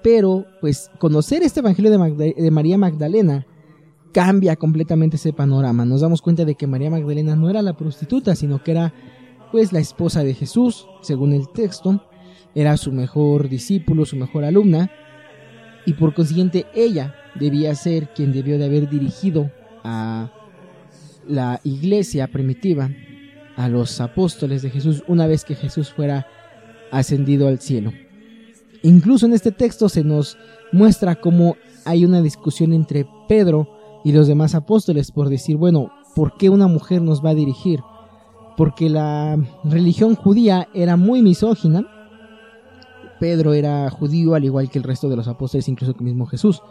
pero 0.03 0.45
pues 0.59 0.89
conocer 0.99 1.43
este 1.43 1.59
Evangelio 1.59 1.91
de, 1.91 2.51
María 2.51 2.77
Magdalena 2.77 3.45
cambia 4.11 4.55
completamente 4.55 5.15
ese 5.15 5.33
panorama. 5.33 5.85
Nos 5.85 6.01
damos 6.01 6.21
cuenta 6.21 6.45
de 6.45 6.55
que 6.55 6.67
María 6.67 6.89
Magdalena 6.89 7.35
no 7.35 7.49
era 7.49 7.61
la 7.61 7.77
prostituta, 7.77 8.35
sino 8.35 8.63
que 8.63 8.71
era 8.71 8.93
pues 9.51 9.73
la 9.73 9.79
esposa 9.79 10.23
de 10.23 10.33
Jesús, 10.33 10.87
según 11.01 11.33
el 11.33 11.49
texto, 11.49 12.03
era 12.55 12.77
su 12.77 12.91
mejor 12.91 13.49
discípulo, 13.49 14.05
su 14.05 14.15
mejor 14.15 14.43
alumna, 14.43 14.91
y 15.85 15.93
por 15.93 16.13
consiguiente 16.13 16.65
ella 16.73 17.15
debía 17.35 17.75
ser 17.75 18.13
quien 18.13 18.31
debió 18.31 18.57
de 18.57 18.65
haber 18.65 18.89
dirigido 18.89 19.51
a 19.83 20.31
la 21.27 21.59
iglesia 21.63 22.27
primitiva, 22.27 22.89
a 23.55 23.67
los 23.67 23.99
apóstoles 24.01 24.61
de 24.61 24.69
Jesús, 24.69 25.03
una 25.07 25.27
vez 25.27 25.43
que 25.43 25.55
Jesús 25.55 25.91
fuera 25.91 26.27
ascendido 26.91 27.47
al 27.47 27.59
cielo. 27.59 27.91
Incluso 28.83 29.25
en 29.25 29.33
este 29.33 29.51
texto 29.51 29.89
se 29.89 30.03
nos 30.03 30.37
muestra 30.71 31.15
cómo 31.15 31.55
hay 31.85 32.05
una 32.05 32.21
discusión 32.21 32.73
entre 32.73 33.07
Pedro 33.27 33.67
y 34.03 34.11
los 34.11 34.27
demás 34.27 34.55
apóstoles 34.55 35.11
por 35.11 35.29
decir, 35.29 35.57
bueno, 35.57 35.91
¿por 36.15 36.37
qué 36.37 36.49
una 36.49 36.67
mujer 36.67 37.01
nos 37.01 37.23
va 37.23 37.31
a 37.31 37.35
dirigir? 37.35 37.81
Porque 38.57 38.89
la 38.89 39.37
religión 39.63 40.15
judía 40.15 40.67
era 40.73 40.97
muy 40.97 41.21
misógina 41.21 41.85
Pedro 43.21 43.53
era 43.53 43.87
judío 43.91 44.33
al 44.33 44.43
igual 44.45 44.71
que 44.71 44.79
el 44.79 44.83
resto 44.83 45.07
de 45.07 45.15
los 45.15 45.27
apóstoles, 45.27 45.69
incluso 45.69 45.93
que 45.93 46.03
mismo 46.03 46.25
Jesús. 46.25 46.63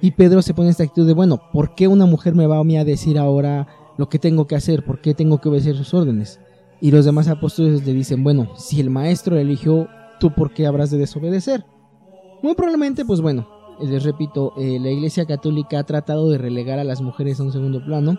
Y 0.00 0.12
Pedro 0.12 0.42
se 0.42 0.54
pone 0.54 0.68
en 0.68 0.70
esta 0.70 0.84
actitud 0.84 1.08
de, 1.08 1.12
bueno, 1.12 1.42
¿por 1.52 1.74
qué 1.74 1.88
una 1.88 2.06
mujer 2.06 2.36
me 2.36 2.46
va 2.46 2.60
a 2.60 2.84
decir 2.84 3.18
ahora 3.18 3.66
lo 3.98 4.08
que 4.08 4.20
tengo 4.20 4.46
que 4.46 4.54
hacer? 4.54 4.84
¿Por 4.84 5.00
qué 5.00 5.12
tengo 5.12 5.40
que 5.40 5.48
obedecer 5.48 5.74
sus 5.74 5.92
órdenes? 5.92 6.38
Y 6.80 6.92
los 6.92 7.04
demás 7.04 7.26
apóstoles 7.26 7.84
le 7.84 7.92
dicen, 7.92 8.22
bueno, 8.22 8.52
si 8.56 8.80
el 8.80 8.90
maestro 8.90 9.36
eligió, 9.36 9.88
¿tú 10.20 10.32
por 10.32 10.52
qué 10.52 10.66
habrás 10.66 10.92
de 10.92 10.98
desobedecer? 10.98 11.64
Muy 12.42 12.54
probablemente, 12.54 13.04
pues 13.04 13.20
bueno, 13.20 13.48
les 13.80 14.04
repito, 14.04 14.52
eh, 14.56 14.78
la 14.78 14.90
Iglesia 14.90 15.24
Católica 15.24 15.80
ha 15.80 15.84
tratado 15.84 16.30
de 16.30 16.38
relegar 16.38 16.78
a 16.78 16.84
las 16.84 17.00
mujeres 17.00 17.40
a 17.40 17.42
un 17.42 17.52
segundo 17.52 17.84
plano. 17.84 18.18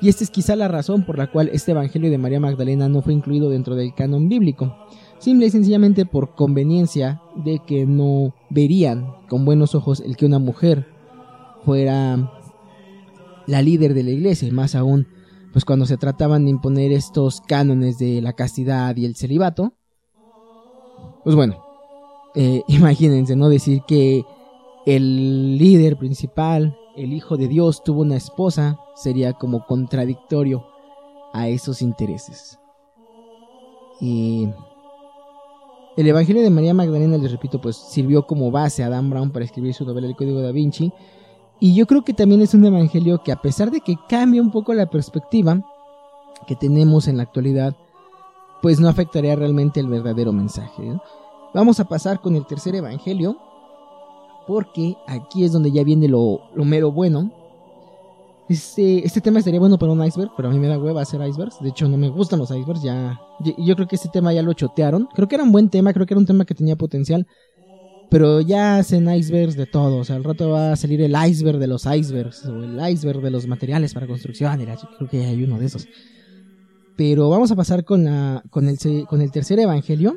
Y 0.00 0.08
esta 0.08 0.22
es 0.22 0.30
quizá 0.30 0.54
la 0.54 0.68
razón 0.68 1.04
por 1.04 1.18
la 1.18 1.30
cual 1.32 1.50
este 1.52 1.72
Evangelio 1.72 2.08
de 2.10 2.18
María 2.18 2.38
Magdalena 2.38 2.88
no 2.88 3.02
fue 3.02 3.12
incluido 3.12 3.50
dentro 3.50 3.74
del 3.74 3.94
canon 3.94 4.28
bíblico. 4.28 4.76
Simple 5.18 5.46
y 5.46 5.50
sencillamente 5.50 6.06
por 6.06 6.36
conveniencia 6.36 7.20
de 7.34 7.58
que 7.66 7.84
no 7.84 8.32
verían 8.48 9.12
con 9.28 9.44
buenos 9.44 9.74
ojos 9.74 10.00
el 10.00 10.16
que 10.16 10.26
una 10.26 10.38
mujer 10.38 10.86
fuera 11.64 12.30
la 13.48 13.62
líder 13.62 13.94
de 13.94 14.04
la 14.04 14.10
iglesia, 14.10 14.46
y 14.46 14.52
más 14.52 14.74
aún, 14.74 15.08
pues 15.52 15.64
cuando 15.64 15.86
se 15.86 15.96
trataban 15.96 16.44
de 16.44 16.50
imponer 16.50 16.92
estos 16.92 17.40
cánones 17.40 17.98
de 17.98 18.20
la 18.20 18.34
castidad 18.34 18.94
y 18.96 19.06
el 19.06 19.16
celibato, 19.16 19.77
pues 21.28 21.36
bueno, 21.36 21.62
eh, 22.34 22.62
imagínense, 22.68 23.36
¿no? 23.36 23.50
Decir 23.50 23.82
que 23.86 24.24
el 24.86 25.58
líder 25.58 25.98
principal, 25.98 26.74
el 26.96 27.12
hijo 27.12 27.36
de 27.36 27.48
Dios, 27.48 27.84
tuvo 27.84 28.00
una 28.00 28.16
esposa, 28.16 28.78
sería 28.94 29.34
como 29.34 29.66
contradictorio 29.66 30.64
a 31.34 31.48
esos 31.48 31.82
intereses. 31.82 32.58
Y 34.00 34.48
el 35.98 36.06
Evangelio 36.06 36.42
de 36.42 36.48
María 36.48 36.72
Magdalena, 36.72 37.18
les 37.18 37.30
repito, 37.30 37.60
pues 37.60 37.76
sirvió 37.76 38.26
como 38.26 38.50
base 38.50 38.82
a 38.82 38.88
Dan 38.88 39.10
Brown 39.10 39.30
para 39.30 39.44
escribir 39.44 39.74
su 39.74 39.84
novela 39.84 40.06
El 40.06 40.16
Código 40.16 40.40
da 40.40 40.50
Vinci. 40.50 40.94
Y 41.60 41.74
yo 41.74 41.84
creo 41.84 42.04
que 42.04 42.14
también 42.14 42.40
es 42.40 42.54
un 42.54 42.64
evangelio 42.64 43.22
que 43.22 43.32
a 43.32 43.42
pesar 43.42 43.70
de 43.70 43.82
que 43.82 43.96
cambia 44.08 44.40
un 44.40 44.50
poco 44.50 44.72
la 44.72 44.88
perspectiva 44.88 45.60
que 46.46 46.56
tenemos 46.56 47.06
en 47.06 47.18
la 47.18 47.24
actualidad, 47.24 47.76
pues 48.62 48.80
no 48.80 48.88
afectaría 48.88 49.36
realmente 49.36 49.78
el 49.78 49.88
verdadero 49.88 50.32
mensaje. 50.32 50.98
Vamos 51.54 51.80
a 51.80 51.84
pasar 51.84 52.20
con 52.20 52.36
el 52.36 52.46
tercer 52.46 52.74
evangelio, 52.74 53.38
porque 54.46 54.96
aquí 55.06 55.44
es 55.44 55.52
donde 55.52 55.70
ya 55.72 55.82
viene 55.82 56.08
lo, 56.08 56.42
lo 56.54 56.64
mero 56.64 56.92
bueno. 56.92 57.32
Este, 58.48 59.04
este 59.04 59.20
tema 59.20 59.40
estaría 59.40 59.60
bueno 59.60 59.78
para 59.78 59.92
un 59.92 60.02
iceberg, 60.02 60.30
pero 60.34 60.48
a 60.48 60.52
mí 60.52 60.58
me 60.58 60.68
da 60.68 60.78
hueva 60.78 61.02
hacer 61.02 61.20
icebergs. 61.20 61.60
De 61.60 61.68
hecho, 61.68 61.86
no 61.86 61.98
me 61.98 62.08
gustan 62.08 62.38
los 62.38 62.50
icebergs. 62.50 62.82
Ya, 62.82 63.20
yo, 63.58 63.74
creo 63.74 63.86
que 63.86 63.96
este 63.96 64.08
tema 64.08 64.32
ya 64.32 64.42
lo 64.42 64.54
chotearon. 64.54 65.06
Creo 65.14 65.28
que 65.28 65.34
era 65.34 65.44
un 65.44 65.52
buen 65.52 65.68
tema, 65.68 65.92
creo 65.92 66.06
que 66.06 66.14
era 66.14 66.18
un 66.18 66.26
tema 66.26 66.46
que 66.46 66.54
tenía 66.54 66.76
potencial. 66.76 67.26
Pero 68.10 68.40
ya 68.40 68.78
hacen 68.78 69.12
icebergs 69.12 69.54
de 69.54 69.66
todo. 69.66 69.98
O 69.98 70.04
sea, 70.04 70.16
al 70.16 70.24
rato 70.24 70.48
va 70.48 70.72
a 70.72 70.76
salir 70.76 71.02
el 71.02 71.14
iceberg 71.28 71.58
de 71.58 71.66
los 71.66 71.84
icebergs. 71.84 72.46
O 72.46 72.62
el 72.62 72.90
iceberg 72.90 73.20
de 73.20 73.30
los 73.30 73.46
materiales 73.46 73.92
para 73.92 74.06
construcción. 74.06 74.58
creo 74.96 75.10
que 75.10 75.26
hay 75.26 75.42
uno 75.44 75.58
de 75.58 75.66
esos. 75.66 75.86
Pero 76.96 77.28
vamos 77.28 77.50
a 77.50 77.56
pasar 77.56 77.84
con, 77.84 78.04
la, 78.04 78.42
con, 78.50 78.66
el, 78.66 78.78
con 79.06 79.20
el 79.20 79.30
tercer 79.30 79.60
evangelio. 79.60 80.16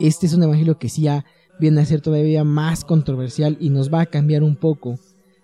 Este 0.00 0.26
es 0.26 0.34
un 0.34 0.42
evangelio 0.44 0.78
que 0.78 0.88
sí 0.88 1.02
ya 1.02 1.24
viene 1.58 1.80
a 1.80 1.84
ser 1.84 2.00
todavía 2.00 2.44
más 2.44 2.84
controversial 2.84 3.56
y 3.60 3.70
nos 3.70 3.92
va 3.92 4.02
a 4.02 4.06
cambiar 4.06 4.42
un 4.44 4.56
poco 4.56 4.98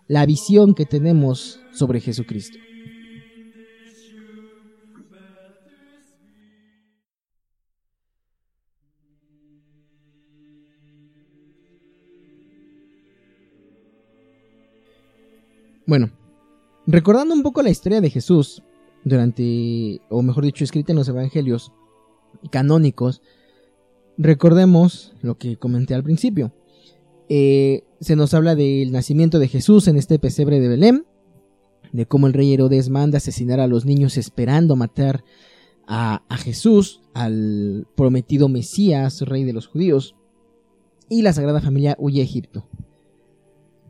la 0.07 0.25
visión 0.27 0.75
que 0.75 0.87
tenemos 0.87 1.61
sobre 1.73 2.01
Jesucristo. 2.01 2.59
Bueno, 15.87 16.11
recordando 16.87 17.35
un 17.35 17.43
poco 17.43 17.62
la 17.62 17.71
historia 17.71 18.01
de 18.01 18.09
Jesús 18.09 18.62
durante, 19.05 20.01
o 20.09 20.23
mejor 20.23 20.45
dicho, 20.45 20.64
escrita 20.64 20.93
en 20.93 20.97
los 20.97 21.09
evangelios 21.09 21.73
canónicos, 22.51 23.21
recordemos 24.18 25.12
lo 25.22 25.37
que 25.38 25.57
comenté 25.57 25.94
al 25.94 26.03
principio. 26.03 26.53
Eh, 27.29 27.85
se 28.00 28.16
nos 28.16 28.35
habla 28.35 28.55
del 28.55 28.92
nacimiento 28.92 29.38
de 29.38 29.48
Jesús 29.48 29.88
en 29.88 29.96
este 29.96 30.18
pesebre 30.18 30.61
de 30.61 30.68
Belén, 30.68 31.07
de 31.92 32.07
cómo 32.07 32.27
el 32.27 32.33
rey 32.33 32.53
Herodes 32.53 32.90
manda 32.90 33.18
asesinar 33.18 33.61
a 33.61 33.66
los 33.66 33.85
niños 33.85 34.16
esperando 34.16 34.77
matar 34.77 35.24
a, 35.87 36.22
a 36.29 36.37
Jesús, 36.37 37.03
al 37.14 37.87
prometido 37.94 38.48
Mesías, 38.48 39.22
rey 39.22 39.44
de 39.44 39.53
los 39.53 39.66
judíos, 39.66 40.16
y 41.09 41.22
la 41.22 41.33
Sagrada 41.33 41.61
Familia 41.61 41.96
huye 41.98 42.20
a 42.20 42.24
Egipto. 42.24 42.66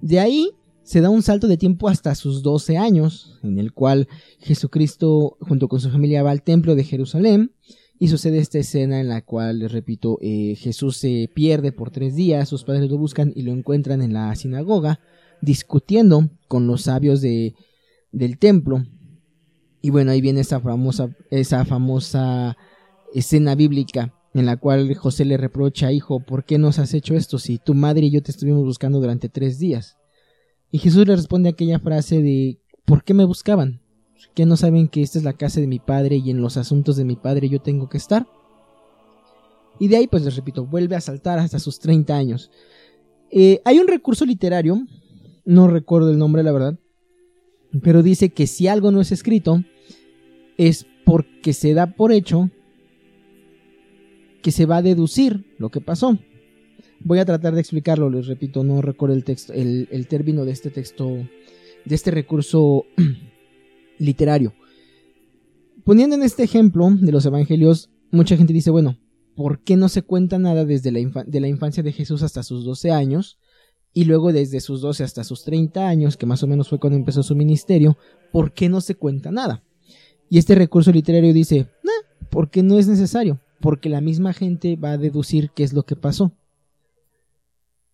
De 0.00 0.20
ahí 0.20 0.50
se 0.84 1.00
da 1.00 1.08
un 1.08 1.22
salto 1.22 1.48
de 1.48 1.56
tiempo 1.56 1.88
hasta 1.88 2.14
sus 2.14 2.42
12 2.42 2.76
años, 2.76 3.40
en 3.42 3.58
el 3.58 3.72
cual 3.72 4.06
Jesucristo 4.38 5.36
junto 5.40 5.66
con 5.66 5.80
su 5.80 5.90
familia 5.90 6.22
va 6.22 6.30
al 6.30 6.42
templo 6.42 6.74
de 6.74 6.84
Jerusalén, 6.84 7.52
y 7.98 8.08
sucede 8.08 8.38
esta 8.38 8.58
escena 8.58 9.00
en 9.00 9.08
la 9.08 9.22
cual, 9.22 9.60
les 9.60 9.72
repito, 9.72 10.18
eh, 10.20 10.56
Jesús 10.56 10.96
se 10.96 11.30
pierde 11.32 11.72
por 11.72 11.90
tres 11.90 12.14
días, 12.14 12.48
sus 12.48 12.64
padres 12.64 12.90
lo 12.90 12.98
buscan 12.98 13.32
y 13.34 13.42
lo 13.42 13.52
encuentran 13.52 14.02
en 14.02 14.12
la 14.12 14.34
sinagoga, 14.34 15.00
discutiendo 15.40 16.30
con 16.48 16.66
los 16.66 16.82
sabios 16.82 17.20
de, 17.20 17.54
del 18.10 18.38
templo. 18.38 18.84
Y 19.80 19.90
bueno, 19.90 20.10
ahí 20.10 20.20
viene 20.20 20.40
esa 20.40 20.60
famosa, 20.60 21.14
esa 21.30 21.64
famosa 21.64 22.56
escena 23.14 23.54
bíblica 23.54 24.12
en 24.34 24.46
la 24.46 24.56
cual 24.56 24.92
José 24.94 25.24
le 25.24 25.36
reprocha, 25.36 25.92
hijo, 25.92 26.18
¿por 26.18 26.44
qué 26.44 26.58
nos 26.58 26.80
has 26.80 26.92
hecho 26.92 27.14
esto 27.14 27.38
si 27.38 27.58
tu 27.58 27.74
madre 27.74 28.06
y 28.06 28.10
yo 28.10 28.22
te 28.22 28.32
estuvimos 28.32 28.64
buscando 28.64 29.00
durante 29.00 29.28
tres 29.28 29.60
días? 29.60 29.96
Y 30.72 30.78
Jesús 30.78 31.06
le 31.06 31.14
responde 31.14 31.50
aquella 31.50 31.78
frase 31.78 32.20
de, 32.20 32.58
¿por 32.84 33.04
qué 33.04 33.14
me 33.14 33.24
buscaban? 33.24 33.83
Que 34.34 34.46
no 34.46 34.56
saben 34.56 34.88
que 34.88 35.02
esta 35.02 35.18
es 35.18 35.24
la 35.24 35.34
casa 35.34 35.60
de 35.60 35.66
mi 35.66 35.78
padre 35.78 36.16
y 36.16 36.30
en 36.30 36.40
los 36.40 36.56
asuntos 36.56 36.96
de 36.96 37.04
mi 37.04 37.16
padre 37.16 37.48
yo 37.48 37.60
tengo 37.60 37.88
que 37.88 37.98
estar. 37.98 38.26
Y 39.78 39.88
de 39.88 39.96
ahí, 39.96 40.06
pues 40.06 40.24
les 40.24 40.36
repito, 40.36 40.66
vuelve 40.66 40.96
a 40.96 41.00
saltar 41.00 41.38
hasta 41.38 41.58
sus 41.58 41.80
30 41.80 42.16
años. 42.16 42.50
Eh, 43.30 43.60
hay 43.64 43.78
un 43.78 43.88
recurso 43.88 44.24
literario, 44.24 44.86
no 45.44 45.68
recuerdo 45.68 46.10
el 46.10 46.18
nombre, 46.18 46.42
la 46.42 46.52
verdad, 46.52 46.78
pero 47.82 48.02
dice 48.02 48.30
que 48.30 48.46
si 48.46 48.68
algo 48.68 48.92
no 48.92 49.00
es 49.00 49.10
escrito, 49.10 49.64
es 50.56 50.86
porque 51.04 51.52
se 51.52 51.74
da 51.74 51.88
por 51.88 52.12
hecho 52.12 52.50
que 54.42 54.52
se 54.52 54.66
va 54.66 54.76
a 54.76 54.82
deducir 54.82 55.44
lo 55.58 55.70
que 55.70 55.80
pasó. 55.80 56.18
Voy 57.00 57.18
a 57.18 57.24
tratar 57.24 57.54
de 57.54 57.60
explicarlo, 57.60 58.08
les 58.10 58.26
repito, 58.26 58.62
no 58.62 58.80
recuerdo 58.80 59.16
el 59.16 59.24
texto, 59.24 59.52
el, 59.52 59.88
el 59.90 60.06
término 60.06 60.44
de 60.44 60.52
este 60.52 60.70
texto, 60.70 61.08
de 61.84 61.94
este 61.94 62.10
recurso 62.10 62.86
literario. 63.98 64.54
Poniendo 65.84 66.16
en 66.16 66.22
este 66.22 66.42
ejemplo 66.42 66.88
de 66.90 67.12
los 67.12 67.26
evangelios, 67.26 67.90
mucha 68.10 68.36
gente 68.36 68.52
dice, 68.52 68.70
bueno, 68.70 68.98
¿por 69.36 69.60
qué 69.60 69.76
no 69.76 69.88
se 69.88 70.02
cuenta 70.02 70.38
nada 70.38 70.64
desde 70.64 70.90
la, 70.92 71.00
infancia 71.48 71.82
de 71.82 71.92
Jesús 71.92 72.22
hasta 72.22 72.42
sus 72.42 72.64
12 72.64 72.90
años? 72.90 73.38
Y 73.92 74.04
luego 74.04 74.32
desde 74.32 74.60
sus 74.60 74.80
12 74.80 75.04
hasta 75.04 75.24
sus 75.24 75.44
30 75.44 75.86
años, 75.86 76.16
que 76.16 76.26
más 76.26 76.42
o 76.42 76.46
menos 76.46 76.68
fue 76.68 76.80
cuando 76.80 76.96
empezó 76.96 77.22
su 77.22 77.36
ministerio, 77.36 77.96
¿por 78.32 78.52
qué 78.52 78.68
no 78.68 78.80
se 78.80 78.94
cuenta 78.94 79.30
nada? 79.30 79.62
Y 80.30 80.38
este 80.38 80.54
recurso 80.54 80.90
literario 80.90 81.32
dice, 81.32 81.68
nah, 81.82 82.28
porque 82.30 82.62
no 82.62 82.78
es 82.78 82.88
necesario, 82.88 83.40
porque 83.60 83.88
la 83.88 84.00
misma 84.00 84.32
gente 84.32 84.76
va 84.76 84.92
a 84.92 84.98
deducir 84.98 85.50
qué 85.54 85.62
es 85.62 85.72
lo 85.72 85.84
que 85.84 85.96
pasó. 85.96 86.32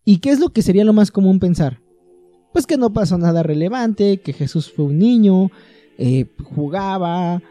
¿Y 0.03 0.17
qué 0.17 0.31
es 0.31 0.39
lo 0.39 0.49
que 0.49 0.61
sería 0.61 0.85
lo 0.85 0.93
más 0.93 1.11
común 1.11 1.39
pensar? 1.39 1.79
Pues 2.53 2.65
que 2.65 2.77
no 2.77 2.91
pasó 2.91 3.17
nada 3.17 3.43
relevante, 3.43 4.17
que 4.17 4.33
Jesús 4.33 4.71
fue 4.71 4.85
un 4.85 4.97
niño, 4.97 5.51
eh, 6.03 6.25
jugaba 6.55 7.43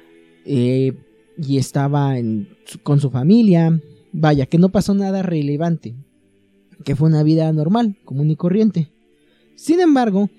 eh, 0.44 0.92
y 1.38 1.58
estaba 1.58 2.14
con 2.82 2.98
su 2.98 3.08
familia. 3.08 3.80
Vaya, 4.12 4.46
que 4.46 4.58
no 4.58 4.70
pasó 4.70 4.92
nada 4.92 5.22
relevante, 5.22 5.94
que 6.84 6.96
fue 6.96 7.08
una 7.08 7.22
vida 7.22 7.52
normal, 7.52 7.96
común 8.04 8.28
y 8.28 8.34
corriente. 8.34 8.90
Sin 9.54 9.78
embargo, 9.78 10.30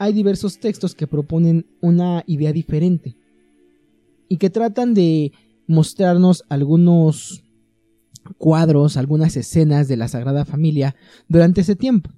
hay 0.00 0.12
diversos 0.14 0.58
textos 0.58 0.96
que 0.96 1.06
proponen 1.06 1.66
una 1.80 2.24
idea 2.26 2.52
diferente 2.52 3.16
y 4.28 4.38
que 4.38 4.50
tratan 4.50 4.92
de 4.92 5.30
mostrarnos 5.68 6.42
algunos 6.48 7.44
cuadros, 8.36 8.96
algunas 8.96 9.36
escenas 9.36 9.86
de 9.86 9.96
la 9.96 10.08
Sagrada 10.08 10.44
Familia 10.44 10.96
durante 11.28 11.60
ese 11.60 11.76
tiempo. 11.76 12.10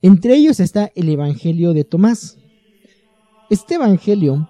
Entre 0.00 0.34
ellos 0.34 0.58
está 0.58 0.90
el 0.96 1.08
Evangelio 1.08 1.72
de 1.72 1.84
Tomás, 1.84 2.41
este 3.52 3.74
Evangelio 3.74 4.48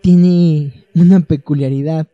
tiene 0.00 0.86
una 0.94 1.18
peculiaridad 1.20 2.06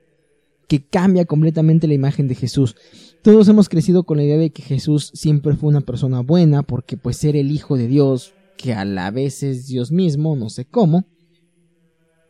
que 0.69 0.83
cambia 0.83 1.27
completamente 1.27 1.87
la 1.87 1.93
imagen 1.93 2.29
de 2.29 2.35
Jesús. 2.35 2.77
Todos 3.23 3.47
hemos 3.49 3.69
crecido 3.69 4.05
con 4.05 4.17
la 4.17 4.23
idea 4.25 4.39
de 4.39 4.51
que 4.51 4.63
Jesús 4.63 5.11
siempre 5.13 5.55
fue 5.55 5.69
una 5.69 5.83
persona 5.83 6.21
buena 6.21 6.63
porque 6.63 6.97
pues 6.97 7.19
ser 7.19 7.37
el 7.37 7.51
Hijo 7.51 7.77
de 7.77 7.89
Dios, 7.89 8.33
que 8.57 8.73
a 8.73 8.87
la 8.87 9.11
vez 9.11 9.43
es 9.43 9.67
Dios 9.67 9.93
mismo, 9.93 10.35
no 10.35 10.49
sé 10.49 10.65
cómo, 10.65 11.05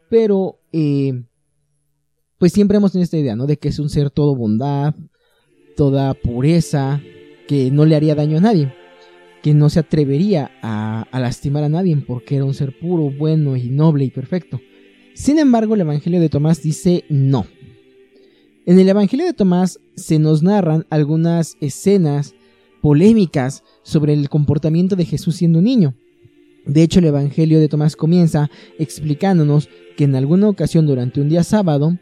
pero 0.08 0.58
eh, 0.72 1.22
pues 2.38 2.52
siempre 2.52 2.78
hemos 2.78 2.90
tenido 2.90 3.04
esta 3.04 3.18
idea, 3.18 3.36
¿no? 3.36 3.46
De 3.46 3.58
que 3.58 3.68
es 3.68 3.78
un 3.78 3.90
ser 3.90 4.10
todo 4.10 4.34
bondad, 4.34 4.96
toda 5.76 6.14
pureza, 6.14 7.00
que 7.46 7.70
no 7.70 7.84
le 7.84 7.94
haría 7.94 8.16
daño 8.16 8.38
a 8.38 8.40
nadie 8.40 8.79
que 9.42 9.54
no 9.54 9.70
se 9.70 9.80
atrevería 9.80 10.50
a, 10.62 11.06
lastimar 11.12 11.64
a 11.64 11.68
nadie 11.68 11.96
porque 11.96 12.36
era 12.36 12.44
un 12.44 12.54
ser 12.54 12.78
puro, 12.78 13.10
bueno 13.10 13.56
y 13.56 13.70
noble 13.70 14.04
y 14.04 14.10
perfecto. 14.10 14.60
Sin 15.14 15.38
embargo, 15.38 15.74
el 15.74 15.82
Evangelio 15.82 16.20
de 16.20 16.28
Tomás 16.28 16.62
dice 16.62 17.04
no. 17.08 17.46
En 18.66 18.78
el 18.78 18.88
Evangelio 18.88 19.26
de 19.26 19.32
Tomás 19.32 19.80
se 19.96 20.18
nos 20.18 20.42
narran 20.42 20.86
algunas 20.90 21.56
escenas 21.60 22.34
polémicas 22.80 23.62
sobre 23.82 24.12
el 24.12 24.28
comportamiento 24.28 24.96
de 24.96 25.04
Jesús 25.04 25.36
siendo 25.36 25.60
niño. 25.60 25.94
De 26.66 26.82
hecho, 26.82 26.98
el 27.00 27.06
Evangelio 27.06 27.58
de 27.58 27.68
Tomás 27.68 27.96
comienza 27.96 28.50
explicándonos 28.78 29.68
que 29.96 30.04
en 30.04 30.14
alguna 30.14 30.48
ocasión 30.48 30.86
durante 30.86 31.20
un 31.20 31.28
día 31.28 31.42
sábado, 31.42 31.98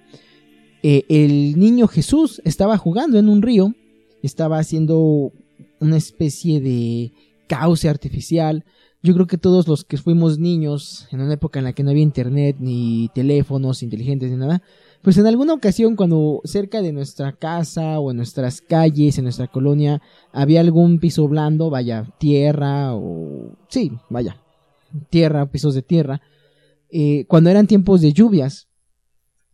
eh, 0.83 1.05
el 1.09 1.59
niño 1.59 1.89
Jesús 1.89 2.43
estaba 2.45 2.77
jugando 2.77 3.19
en 3.19 3.29
un 3.29 3.43
río, 3.43 3.75
estaba 4.23 4.59
haciendo 4.59 5.33
una 5.81 5.97
especie 5.97 6.61
de 6.61 7.13
cauce 7.49 7.89
artificial. 7.89 8.65
Yo 9.03 9.15
creo 9.15 9.27
que 9.27 9.39
todos 9.39 9.67
los 9.67 9.85
que 9.85 9.97
fuimos 9.97 10.39
niños 10.39 11.09
en 11.11 11.21
una 11.21 11.35
época 11.35 11.59
en 11.59 11.65
la 11.65 11.73
que 11.73 11.83
no 11.83 11.91
había 11.91 12.03
internet, 12.03 12.57
ni 12.61 13.11
teléfonos 13.15 13.83
inteligentes, 13.83 14.31
ni 14.31 14.37
nada, 14.37 14.63
pues 15.03 15.19
en 15.19 15.27
alguna 15.27 15.55
ocasión 15.55 15.97
cuando 15.97 16.41
cerca 16.45 16.83
de 16.83 16.93
nuestra 16.93 17.33
casa 17.33 17.99
o 17.99 18.11
en 18.11 18.17
nuestras 18.17 18.61
calles, 18.61 19.19
en 19.19 19.25
nuestra 19.25 19.49
colonia, 19.49 20.03
había 20.33 20.61
algún 20.61 20.99
piso 20.99 21.27
blando, 21.29 21.71
vaya, 21.71 22.13
tierra 22.19 22.95
o... 22.95 23.57
sí, 23.69 23.93
vaya, 24.11 24.41
tierra, 25.11 25.51
pisos 25.51 25.75
de 25.75 25.83
tierra, 25.83 26.21
eh, 26.91 27.25
cuando 27.29 27.51
eran 27.51 27.67
tiempos 27.67 28.01
de 28.01 28.13
lluvias, 28.13 28.69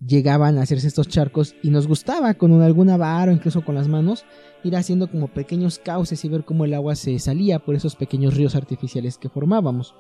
llegaban 0.05 0.59
a 0.59 0.63
hacerse 0.63 0.89
estos 0.89 1.09
charcos 1.09 1.55
y 1.63 1.71
nos 1.71 1.87
gustaba 1.87 2.35
con 2.35 2.61
alguna 2.63 2.97
vara 2.97 3.33
o 3.33 3.35
incluso 3.35 3.65
con 3.65 3.75
las 3.75 3.89
manos 3.89 4.25
ir 4.65 4.77
haciendo 4.77 5.11
como 5.11 5.29
pequeños 5.29 5.79
cauces 5.79 6.25
y 6.25 6.29
ver 6.29 6.45
cómo 6.45 6.65
el 6.65 6.75
agua 6.75 6.97
se 6.97 7.19
salía 7.19 7.59
por 7.59 7.75
esos 7.75 7.97
pequeños 7.97 8.35
ríos 8.35 8.55
artificiales 8.55 9.19
que 9.19 9.29
formábamos. 9.29 9.95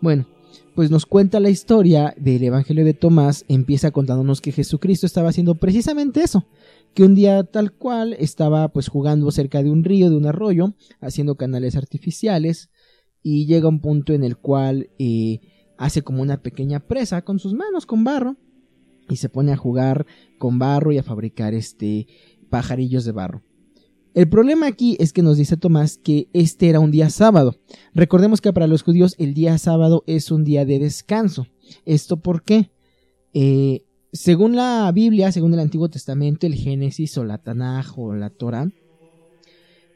Bueno, 0.00 0.26
pues 0.74 0.90
nos 0.90 1.06
cuenta 1.06 1.40
la 1.40 1.50
historia 1.50 2.14
del 2.16 2.42
Evangelio 2.42 2.84
de 2.84 2.94
Tomás, 2.94 3.44
empieza 3.48 3.90
contándonos 3.90 4.40
que 4.40 4.52
Jesucristo 4.52 5.06
estaba 5.06 5.28
haciendo 5.28 5.56
precisamente 5.56 6.22
eso, 6.22 6.46
que 6.94 7.04
un 7.04 7.14
día 7.14 7.44
tal 7.44 7.72
cual 7.72 8.14
estaba 8.18 8.68
pues 8.68 8.88
jugando 8.88 9.30
cerca 9.30 9.62
de 9.62 9.70
un 9.70 9.84
río, 9.84 10.10
de 10.10 10.16
un 10.16 10.26
arroyo, 10.26 10.74
haciendo 11.00 11.36
canales 11.36 11.76
artificiales, 11.76 12.70
y 13.22 13.46
llega 13.46 13.68
un 13.68 13.80
punto 13.80 14.14
en 14.14 14.24
el 14.24 14.38
cual 14.38 14.90
eh, 14.98 15.40
hace 15.76 16.02
como 16.02 16.22
una 16.22 16.42
pequeña 16.42 16.80
presa 16.80 17.22
con 17.22 17.38
sus 17.38 17.52
manos 17.52 17.84
con 17.84 18.04
barro, 18.04 18.36
y 19.08 19.16
se 19.16 19.28
pone 19.28 19.52
a 19.52 19.56
jugar 19.56 20.06
con 20.38 20.58
barro 20.58 20.92
y 20.92 20.98
a 20.98 21.02
fabricar 21.02 21.52
este 21.52 22.06
pajarillos 22.48 23.04
de 23.04 23.12
barro. 23.12 23.42
El 24.12 24.28
problema 24.28 24.66
aquí 24.66 24.96
es 24.98 25.12
que 25.12 25.22
nos 25.22 25.36
dice 25.36 25.56
Tomás 25.56 25.96
que 25.96 26.28
este 26.32 26.68
era 26.68 26.80
un 26.80 26.90
día 26.90 27.10
sábado. 27.10 27.56
Recordemos 27.94 28.40
que 28.40 28.52
para 28.52 28.66
los 28.66 28.82
judíos 28.82 29.14
el 29.18 29.34
día 29.34 29.56
sábado 29.58 30.02
es 30.06 30.30
un 30.30 30.44
día 30.44 30.64
de 30.64 30.80
descanso. 30.80 31.46
¿Esto 31.86 32.16
por 32.16 32.42
qué? 32.42 32.70
Eh, 33.34 33.84
según 34.12 34.56
la 34.56 34.90
Biblia, 34.92 35.30
según 35.30 35.54
el 35.54 35.60
Antiguo 35.60 35.88
Testamento, 35.88 36.46
el 36.46 36.54
Génesis 36.54 37.16
o 37.18 37.24
la 37.24 37.38
Tanaj 37.38 37.96
o 37.96 38.14
la 38.14 38.30
Torah, 38.30 38.68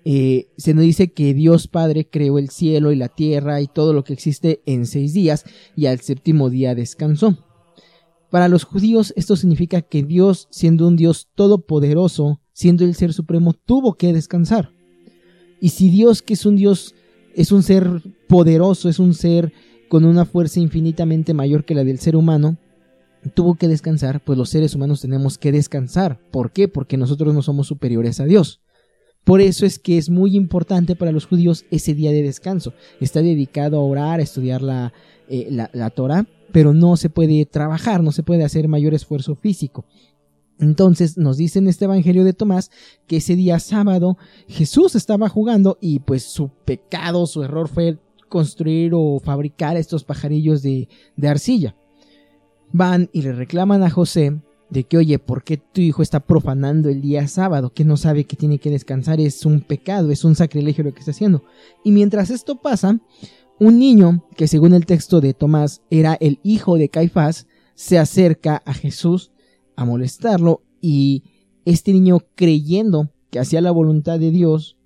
eh, 0.04 0.48
se 0.56 0.74
nos 0.74 0.84
dice 0.84 1.12
que 1.12 1.34
Dios 1.34 1.66
Padre 1.66 2.06
creó 2.08 2.38
el 2.38 2.50
cielo 2.50 2.92
y 2.92 2.96
la 2.96 3.08
tierra 3.08 3.60
y 3.62 3.66
todo 3.66 3.92
lo 3.92 4.04
que 4.04 4.12
existe 4.12 4.62
en 4.66 4.86
seis 4.86 5.14
días 5.14 5.44
y 5.74 5.86
al 5.86 6.00
séptimo 6.00 6.50
día 6.50 6.76
descansó. 6.76 7.38
Para 8.30 8.48
los 8.48 8.64
judíos 8.64 9.12
esto 9.16 9.34
significa 9.34 9.82
que 9.82 10.04
Dios, 10.04 10.46
siendo 10.50 10.86
un 10.86 10.96
Dios 10.96 11.30
todopoderoso, 11.34 12.40
siendo 12.54 12.84
el 12.84 12.94
ser 12.94 13.12
supremo, 13.12 13.52
tuvo 13.52 13.94
que 13.94 14.14
descansar. 14.14 14.70
Y 15.60 15.68
si 15.70 15.90
Dios, 15.90 16.22
que 16.22 16.32
es 16.32 16.46
un 16.46 16.56
Dios, 16.56 16.94
es 17.34 17.52
un 17.52 17.62
ser 17.62 18.00
poderoso, 18.28 18.88
es 18.88 18.98
un 18.98 19.12
ser 19.12 19.52
con 19.88 20.06
una 20.06 20.24
fuerza 20.24 20.60
infinitamente 20.60 21.34
mayor 21.34 21.64
que 21.64 21.74
la 21.74 21.84
del 21.84 21.98
ser 21.98 22.16
humano, 22.16 22.56
tuvo 23.34 23.54
que 23.54 23.68
descansar, 23.68 24.22
pues 24.22 24.38
los 24.38 24.50
seres 24.50 24.74
humanos 24.74 25.00
tenemos 25.00 25.38
que 25.38 25.52
descansar. 25.52 26.18
¿Por 26.30 26.52
qué? 26.52 26.68
Porque 26.68 26.96
nosotros 26.96 27.34
no 27.34 27.42
somos 27.42 27.66
superiores 27.66 28.20
a 28.20 28.24
Dios. 28.24 28.60
Por 29.24 29.40
eso 29.40 29.64
es 29.64 29.78
que 29.78 29.96
es 29.96 30.10
muy 30.10 30.36
importante 30.36 30.96
para 30.96 31.12
los 31.12 31.26
judíos 31.26 31.64
ese 31.70 31.94
día 31.94 32.12
de 32.12 32.22
descanso. 32.22 32.74
Está 33.00 33.22
dedicado 33.22 33.78
a 33.78 33.84
orar, 33.84 34.20
a 34.20 34.22
estudiar 34.22 34.60
la, 34.60 34.92
eh, 35.28 35.48
la, 35.50 35.70
la 35.72 35.88
Torah, 35.90 36.26
pero 36.52 36.74
no 36.74 36.96
se 36.98 37.08
puede 37.08 37.46
trabajar, 37.46 38.02
no 38.02 38.12
se 38.12 38.22
puede 38.22 38.44
hacer 38.44 38.68
mayor 38.68 38.92
esfuerzo 38.92 39.34
físico. 39.34 39.86
Entonces 40.58 41.18
nos 41.18 41.36
dice 41.36 41.58
en 41.58 41.68
este 41.68 41.86
Evangelio 41.86 42.24
de 42.24 42.32
Tomás 42.32 42.70
que 43.06 43.16
ese 43.16 43.36
día 43.36 43.58
sábado 43.58 44.16
Jesús 44.46 44.94
estaba 44.94 45.28
jugando 45.28 45.78
y 45.80 46.00
pues 46.00 46.22
su 46.22 46.48
pecado, 46.64 47.26
su 47.26 47.42
error 47.42 47.68
fue 47.68 47.98
construir 48.28 48.92
o 48.94 49.20
fabricar 49.20 49.76
estos 49.76 50.04
pajarillos 50.04 50.62
de, 50.62 50.88
de 51.16 51.28
arcilla. 51.28 51.76
Van 52.72 53.08
y 53.12 53.22
le 53.22 53.32
reclaman 53.32 53.82
a 53.82 53.90
José 53.90 54.40
de 54.70 54.84
que, 54.84 54.96
oye, 54.96 55.18
¿por 55.18 55.44
qué 55.44 55.56
tu 55.56 55.80
hijo 55.80 56.02
está 56.02 56.20
profanando 56.20 56.88
el 56.88 57.00
día 57.00 57.28
sábado? 57.28 57.72
Que 57.72 57.84
no 57.84 57.96
sabe 57.96 58.24
que 58.24 58.36
tiene 58.36 58.58
que 58.58 58.70
descansar, 58.70 59.20
es 59.20 59.46
un 59.46 59.60
pecado, 59.60 60.10
es 60.10 60.24
un 60.24 60.34
sacrilegio 60.34 60.82
lo 60.82 60.92
que 60.92 61.00
está 61.00 61.12
haciendo. 61.12 61.44
Y 61.84 61.92
mientras 61.92 62.30
esto 62.30 62.56
pasa, 62.56 62.98
un 63.60 63.78
niño, 63.78 64.24
que 64.36 64.48
según 64.48 64.74
el 64.74 64.86
texto 64.86 65.20
de 65.20 65.32
Tomás 65.32 65.82
era 65.90 66.14
el 66.14 66.40
hijo 66.42 66.76
de 66.76 66.88
Caifás, 66.88 67.46
se 67.74 67.98
acerca 67.98 68.62
a 68.64 68.74
Jesús 68.74 69.30
a 69.76 69.84
molestarlo 69.84 70.62
y 70.80 71.24
este 71.64 71.92
niño 71.92 72.20
creyendo 72.34 73.10
que 73.30 73.38
hacía 73.38 73.60
la 73.60 73.70
voluntad 73.70 74.18
de 74.18 74.30
Dios 74.30 74.76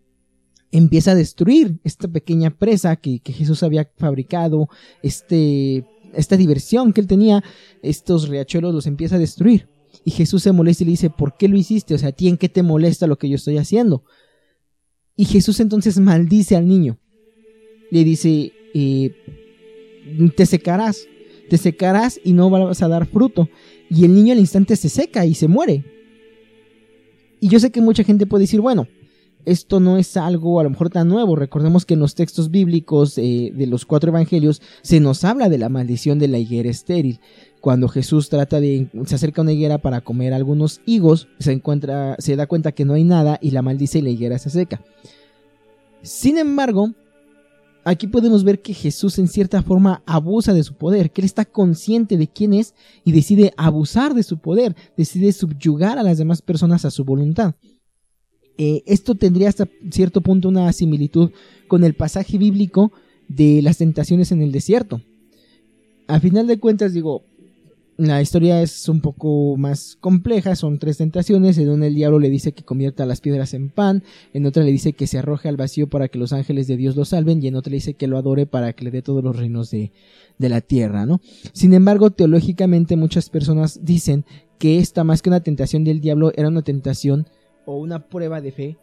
empieza 0.71 1.13
a 1.13 1.15
destruir 1.15 1.81
esta 1.85 2.09
pequeña 2.09 2.51
presa 2.51 2.97
que, 2.97 3.21
Jesús 3.25 3.63
había 3.63 3.91
fabricado, 3.97 4.69
este, 5.03 5.87
esta 6.15 6.37
diversión 6.37 6.93
que 6.93 7.01
él 7.01 7.07
tenía, 7.07 7.43
estos 7.83 8.29
riachuelos 8.29 8.75
los 8.75 8.87
empieza 8.87 9.17
a 9.17 9.19
destruir. 9.19 9.69
Y 10.05 10.11
Jesús 10.11 10.43
se 10.43 10.53
molesta 10.53 10.85
y 10.85 10.87
le 10.87 10.93
dice, 10.93 11.11
¿por 11.11 11.37
qué 11.37 11.49
lo 11.49 11.57
hiciste? 11.57 11.95
O 11.95 11.99
sea, 11.99 12.11
¿a 12.11 12.13
ti 12.13 12.29
en 12.29 12.37
qué 12.37 12.49
te 12.49 12.63
molesta 12.63 13.07
lo 13.07 13.19
que 13.19 13.29
yo 13.29 13.37
estoy 13.37 13.59
haciendo? 13.59 14.05
Y 15.17 15.25
Jesús 15.25 15.61
entonces 15.61 15.99
maldice 15.99 16.57
al 16.57 16.69
niño. 16.69 16.99
Le 17.91 18.05
dice, 18.05 18.53
eh, 18.75 19.15
te 20.37 20.47
secarás, 20.47 21.07
te 21.49 21.59
secarás 21.59 22.21
y 22.25 22.33
no 22.33 22.51
vas 22.51 22.83
a 22.83 22.89
dar 22.89 23.07
fruto 23.07 23.49
y 23.91 24.05
el 24.05 24.15
niño 24.15 24.33
al 24.33 24.39
instante 24.39 24.77
se 24.77 24.89
seca 24.89 25.27
y 25.27 25.35
se 25.35 25.49
muere. 25.49 25.85
Y 27.41 27.49
yo 27.49 27.61
sé 27.61 27.71
que 27.71 27.81
mucha 27.81 28.05
gente 28.05 28.27
puede 28.27 28.43
decir, 28.43 28.61
bueno, 28.61 28.89
esto 29.45 29.81
no 29.81 29.97
es 29.97 30.17
algo 30.17 30.61
a 30.61 30.65
lo 30.65 30.71
mejor 30.71 30.91
tan 30.91 31.09
nuevo. 31.09 31.37
Recordemos 31.37 31.87
que 31.87 31.95
en 31.95 32.01
los 32.01 32.15
textos 32.15 32.51
bíblicos 32.51 33.17
eh, 33.17 33.53
de 33.55 33.67
los 33.67 33.87
cuatro 33.87 34.11
evangelios 34.11 34.61
se 34.83 35.01
nos 35.01 35.25
habla 35.25 35.49
de 35.49 35.59
la 35.59 35.69
maldición 35.69 36.19
de 36.19 36.29
la 36.29 36.39
higuera 36.39 36.69
estéril. 36.69 37.21
Cuando 37.61 37.89
Jesús 37.89 38.29
trata 38.29 38.61
de 38.61 38.89
se 39.07 39.15
acerca 39.15 39.41
a 39.41 39.45
una 39.45 39.53
higuera 39.53 39.79
para 39.79 40.01
comer 40.01 40.35
algunos 40.35 40.81
higos, 40.85 41.29
se 41.39 41.53
encuentra, 41.53 42.17
se 42.19 42.37
da 42.37 42.47
cuenta 42.47 42.73
que 42.73 42.85
no 42.85 42.95
hay 42.95 43.05
nada 43.05 43.39
y 43.41 43.53
la 43.53 43.63
maldice 43.63 44.01
y 44.01 44.03
la 44.03 44.11
higuera 44.11 44.39
se 44.39 44.51
seca. 44.51 44.83
Sin 46.03 46.39
embargo, 46.39 46.93
Aquí 47.89 48.07
podemos 48.07 48.45
ver 48.45 48.61
que 48.61 48.75
Jesús 48.75 49.19
en 49.19 49.29
cierta 49.29 49.63
forma 49.63 50.03
abusa 50.05 50.53
de 50.53 50.63
su 50.63 50.75
poder, 50.75 51.11
que 51.11 51.23
él 51.23 51.25
está 51.25 51.47
consciente 51.47 52.19
de 52.19 52.29
quién 52.29 52.53
es 52.53 52.75
y 53.03 53.13
decide 53.13 53.55
abusar 53.57 54.13
de 54.13 54.25
su 54.25 54.37
poder, 54.37 54.77
decide 54.95 55.33
subyugar 55.33 55.99
a 55.99 56.03
las 56.03 56.19
demás 56.19 56.43
personas 56.43 56.85
a 56.85 56.91
su 56.91 57.07
voluntad. 57.07 57.55
Eh, 58.59 58.83
esto 58.85 59.15
tendría 59.15 59.49
hasta 59.49 59.67
cierto 59.91 60.21
punto 60.21 60.51
una 60.51 60.71
similitud 60.75 61.31
con 61.67 61.83
el 61.83 61.95
pasaje 61.95 62.37
bíblico 62.37 62.93
de 63.27 63.63
las 63.63 63.79
tentaciones 63.79 64.33
en 64.33 64.43
el 64.43 64.53
desierto. 64.53 65.01
A 66.09 66.21
final 66.21 66.47
de 66.47 66.59
cuentas, 66.59 66.93
digo, 66.93 67.25
la 67.99 68.23
historia 68.23 68.63
es 68.63 68.89
un 68.89 69.01
poco 69.01 69.57
más 69.57 69.97
compleja, 70.01 70.55
son 70.55 70.79
tres 70.79 70.99
tentaciones, 70.99 71.59
en 71.59 71.69
una 71.69 71.89
el 71.89 71.97
diablo 71.97 72.21
le 72.21 72.31
dice 72.31 72.53
que 72.53 72.63
convierta 72.63 73.05
las 73.07 73.21
piedras 73.21 73.55
en 73.55 73.71
pan, 73.71 74.05
en 74.33 74.47
otra 74.47 74.63
le 74.63 74.71
dice 74.71 74.93
que 74.93 75.09
se 75.09 75.19
arroje 75.19 75.49
al 75.49 75.57
vacío 75.57 75.89
para 75.89 76.07
que 76.07 76.17
los 76.17 76.33
ángeles 76.33 76.69
de 76.69 76.77
Dios 76.77 76.95
lo 76.95 77.05
salven, 77.05 77.43
y 77.43 77.49
en 77.49 77.57
otra 77.57 77.73
le 77.73 77.79
dice 77.79 77.95
que 77.95 78.07
lo 78.07 78.17
adore 78.17 78.47
para 78.47 78.73
que 78.73 78.85
le 78.85 78.93
dé 78.93 79.03
todos 79.03 79.25
los 79.25 79.37
reinos 79.37 79.73
de, 79.73 79.91
de 80.39 80.49
la 80.49 80.61
tierra, 80.61 81.07
¿no? 81.07 81.21
Sin 81.53 81.75
embargo, 81.75 82.11
teológicamente 82.11 82.97
muchas 82.97 83.31
personas 83.31 83.85
dicen 83.85 84.25
que 84.59 84.79
esta 84.79 85.03
más 85.03 85.21
que 85.21 85.31
una 85.31 85.41
tentación 85.41 85.83
del 85.83 86.01
diablo 86.01 86.31
era 86.37 86.47
una 86.47 86.63
tentación 86.63 87.27
o 87.67 87.79
una 87.79 88.09
prueba 88.09 88.41
de 88.41 88.53
fe 88.53 88.77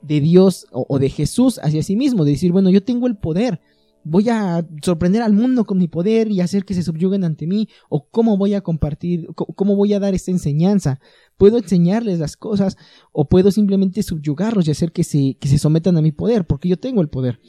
de 0.00 0.20
Dios 0.20 0.68
o, 0.72 0.86
o 0.88 0.98
de 0.98 1.10
Jesús 1.10 1.60
hacia 1.62 1.82
sí 1.82 1.96
mismo, 1.96 2.24
de 2.24 2.30
decir, 2.30 2.50
bueno, 2.50 2.70
yo 2.70 2.82
tengo 2.82 3.08
el 3.08 3.16
poder, 3.16 3.60
voy 4.04 4.28
a 4.28 4.66
sorprender 4.82 5.22
al 5.22 5.32
mundo 5.32 5.64
con 5.64 5.78
mi 5.78 5.88
poder 5.88 6.30
y 6.30 6.40
hacer 6.40 6.64
que 6.64 6.74
se 6.74 6.82
subyuguen 6.82 7.24
ante 7.24 7.46
mí, 7.46 7.68
o 7.88 8.08
cómo 8.08 8.36
voy 8.36 8.54
a 8.54 8.60
compartir, 8.60 9.26
cómo 9.34 9.76
voy 9.76 9.94
a 9.94 10.00
dar 10.00 10.14
esta 10.14 10.30
enseñanza. 10.30 11.00
Puedo 11.36 11.58
enseñarles 11.58 12.18
las 12.18 12.36
cosas, 12.36 12.76
o 13.12 13.28
puedo 13.28 13.50
simplemente 13.50 14.02
subyugarlos 14.02 14.68
y 14.68 14.70
hacer 14.70 14.92
que 14.92 15.04
se, 15.04 15.36
que 15.40 15.48
se 15.48 15.58
sometan 15.58 15.96
a 15.96 16.02
mi 16.02 16.12
poder, 16.12 16.46
porque 16.46 16.68
yo 16.68 16.76
tengo 16.76 17.00
el 17.00 17.08
poder. 17.08 17.40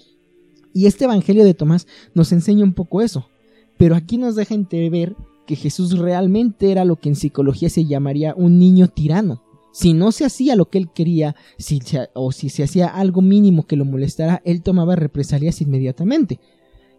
Y 0.73 0.87
este 0.87 1.05
Evangelio 1.05 1.45
de 1.45 1.53
Tomás 1.53 1.87
nos 2.13 2.31
enseña 2.31 2.63
un 2.63 2.73
poco 2.73 3.01
eso, 3.01 3.29
pero 3.77 3.95
aquí 3.95 4.17
nos 4.17 4.35
deja 4.35 4.55
entrever 4.55 5.15
que 5.45 5.55
Jesús 5.55 5.97
realmente 5.97 6.71
era 6.71 6.85
lo 6.85 6.95
que 6.97 7.09
en 7.09 7.15
psicología 7.15 7.69
se 7.69 7.85
llamaría 7.85 8.33
un 8.35 8.57
niño 8.59 8.87
tirano. 8.87 9.44
Si 9.75 9.91
no 9.91 10.13
se 10.13 10.23
hacía 10.23 10.55
lo 10.55 10.69
que 10.69 10.77
él 10.77 10.89
quería, 10.89 11.35
si 11.57 11.81
o 12.13 12.31
si 12.31 12.47
se 12.47 12.63
hacía 12.63 12.87
algo 12.87 13.21
mínimo 13.21 13.67
que 13.67 13.75
lo 13.75 13.83
molestara, 13.83 14.41
él 14.45 14.61
tomaba 14.61 14.95
represalias 14.95 15.59
inmediatamente. 15.59 16.39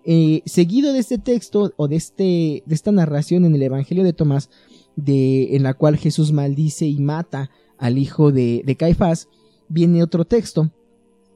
Eh, 0.05 0.43
seguido 0.45 0.93
de 0.93 0.99
este 0.99 1.17
texto 1.17 1.73
o 1.79 1.89
de, 1.89 1.97
este, 1.97 2.63
de 2.67 2.75
esta 2.75 2.93
narración 2.93 3.47
en 3.47 3.55
el 3.55 3.63
Evangelio 3.63 4.05
de 4.05 4.13
Tomás, 4.13 4.51
de, 4.95 5.57
en 5.57 5.63
la 5.63 5.73
cual 5.73 5.97
Jesús 5.97 6.33
maldice 6.33 6.85
y 6.85 6.99
mata 6.99 7.51
al 7.79 7.97
hijo 7.97 8.31
de, 8.31 8.63
de 8.67 8.77
Caifás, 8.77 9.31
viene 9.71 10.03
otro 10.03 10.27
texto 10.27 10.71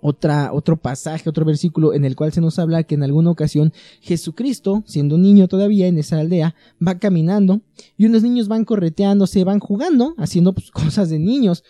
otra, 0.01 0.53
otro 0.53 0.77
pasaje, 0.77 1.29
otro 1.29 1.45
versículo 1.45 1.95
en 1.95 2.05
el 2.05 2.17
cual 2.17 2.33
se 2.33 2.41
nos 2.41 2.59
habla 2.59 2.83
que 2.83 2.95
en 2.95 3.03
alguna 3.03 3.31
ocasión 3.31 3.73
Jesucristo, 4.01 4.83
siendo 4.87 5.17
un 5.17 5.23
niño 5.23 5.49
todavía 5.49 5.87
en 5.87 5.99
esa 5.99 6.19
aldea, 6.19 6.55
va 6.87 6.99
caminando 6.99 7.63
y 7.97 8.07
unos 8.07 8.23
niños 8.23 8.49
van 8.49 8.65
correteándose, 8.65 9.45
van 9.45 9.61
jugando, 9.61 10.15
haciendo 10.19 10.53
pues, 10.53 10.71
cosas 10.73 11.11
de 11.11 11.19
niños. 11.19 11.65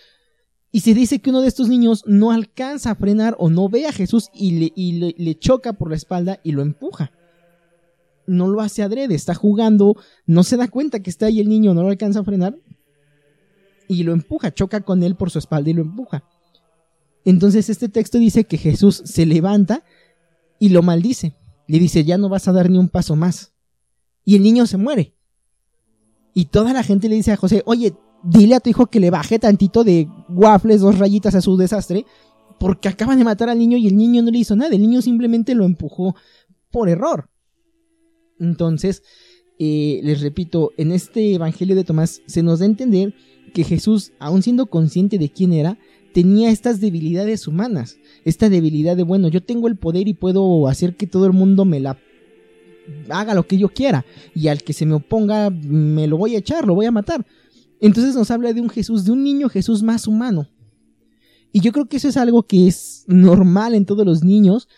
Y 0.72 0.80
se 0.80 0.94
dice 0.94 1.20
que 1.20 1.30
uno 1.30 1.40
de 1.40 1.48
estos 1.48 1.68
niños 1.68 2.04
no 2.06 2.30
alcanza 2.30 2.92
a 2.92 2.94
frenar 2.94 3.34
o 3.38 3.50
no 3.50 3.68
ve 3.68 3.86
a 3.86 3.92
Jesús 3.92 4.28
y 4.32 4.58
le, 4.58 4.72
y 4.76 5.14
le 5.16 5.38
choca 5.38 5.72
por 5.72 5.90
la 5.90 5.96
espalda 5.96 6.38
y 6.44 6.52
lo 6.52 6.62
empuja. 6.62 7.10
No 8.26 8.46
lo 8.46 8.60
hace 8.60 8.82
adrede, 8.82 9.16
está 9.16 9.34
jugando, 9.34 9.96
no 10.26 10.44
se 10.44 10.56
da 10.56 10.68
cuenta 10.68 11.00
que 11.00 11.10
está 11.10 11.26
ahí 11.26 11.40
el 11.40 11.48
niño, 11.48 11.74
no 11.74 11.82
lo 11.82 11.88
alcanza 11.88 12.20
a 12.20 12.24
frenar 12.24 12.56
y 13.90 14.04
lo 14.04 14.12
empuja, 14.12 14.54
choca 14.54 14.82
con 14.82 15.02
él 15.02 15.16
por 15.16 15.32
su 15.32 15.40
espalda 15.40 15.68
y 15.70 15.72
lo 15.72 15.82
empuja. 15.82 16.22
Entonces 17.24 17.68
este 17.68 17.88
texto 17.88 18.18
dice 18.18 18.44
que 18.44 18.56
Jesús 18.56 19.02
se 19.04 19.26
levanta 19.26 19.84
y 20.58 20.70
lo 20.70 20.82
maldice. 20.82 21.36
Le 21.66 21.78
dice, 21.78 22.04
ya 22.04 22.18
no 22.18 22.28
vas 22.28 22.48
a 22.48 22.52
dar 22.52 22.70
ni 22.70 22.78
un 22.78 22.88
paso 22.88 23.16
más. 23.16 23.52
Y 24.24 24.36
el 24.36 24.42
niño 24.42 24.66
se 24.66 24.76
muere. 24.76 25.14
Y 26.34 26.46
toda 26.46 26.72
la 26.72 26.82
gente 26.82 27.08
le 27.08 27.16
dice 27.16 27.32
a 27.32 27.36
José, 27.36 27.62
oye, 27.66 27.94
dile 28.22 28.54
a 28.54 28.60
tu 28.60 28.70
hijo 28.70 28.86
que 28.86 29.00
le 29.00 29.10
baje 29.10 29.38
tantito 29.38 29.84
de 29.84 30.08
waffles, 30.28 30.80
dos 30.80 30.98
rayitas 30.98 31.34
a 31.34 31.40
su 31.40 31.56
desastre, 31.56 32.06
porque 32.58 32.88
acaban 32.88 33.18
de 33.18 33.24
matar 33.24 33.48
al 33.48 33.58
niño 33.58 33.78
y 33.78 33.86
el 33.86 33.96
niño 33.96 34.22
no 34.22 34.30
le 34.30 34.38
hizo 34.38 34.56
nada. 34.56 34.74
El 34.74 34.82
niño 34.82 35.02
simplemente 35.02 35.54
lo 35.54 35.64
empujó 35.64 36.14
por 36.70 36.88
error. 36.88 37.30
Entonces, 38.38 39.02
eh, 39.58 40.00
les 40.02 40.20
repito, 40.20 40.72
en 40.76 40.92
este 40.92 41.34
Evangelio 41.34 41.76
de 41.76 41.84
Tomás 41.84 42.22
se 42.26 42.42
nos 42.42 42.58
da 42.58 42.64
a 42.64 42.68
entender 42.68 43.14
que 43.52 43.64
Jesús, 43.64 44.12
aun 44.18 44.42
siendo 44.42 44.66
consciente 44.66 45.18
de 45.18 45.30
quién 45.30 45.52
era, 45.52 45.78
tenía 46.12 46.50
estas 46.50 46.80
debilidades 46.80 47.46
humanas, 47.46 47.98
esta 48.24 48.48
debilidad 48.48 48.96
de, 48.96 49.02
bueno, 49.02 49.28
yo 49.28 49.42
tengo 49.42 49.68
el 49.68 49.76
poder 49.76 50.08
y 50.08 50.14
puedo 50.14 50.68
hacer 50.68 50.96
que 50.96 51.06
todo 51.06 51.26
el 51.26 51.32
mundo 51.32 51.64
me 51.64 51.80
la 51.80 51.98
haga 53.08 53.34
lo 53.34 53.46
que 53.46 53.58
yo 53.58 53.68
quiera, 53.68 54.04
y 54.34 54.48
al 54.48 54.62
que 54.62 54.72
se 54.72 54.86
me 54.86 54.94
oponga 54.94 55.50
me 55.50 56.06
lo 56.06 56.16
voy 56.16 56.34
a 56.34 56.38
echar, 56.38 56.66
lo 56.66 56.74
voy 56.74 56.86
a 56.86 56.92
matar. 56.92 57.26
Entonces 57.80 58.14
nos 58.14 58.30
habla 58.30 58.52
de 58.52 58.60
un 58.60 58.68
Jesús, 58.68 59.04
de 59.04 59.12
un 59.12 59.24
niño 59.24 59.48
Jesús 59.48 59.82
más 59.82 60.06
humano. 60.06 60.48
Y 61.52 61.60
yo 61.60 61.72
creo 61.72 61.86
que 61.86 61.96
eso 61.96 62.08
es 62.08 62.16
algo 62.16 62.44
que 62.44 62.68
es 62.68 63.04
normal 63.08 63.74
en 63.74 63.86
todos 63.86 64.04
los 64.04 64.22
niños, 64.22 64.68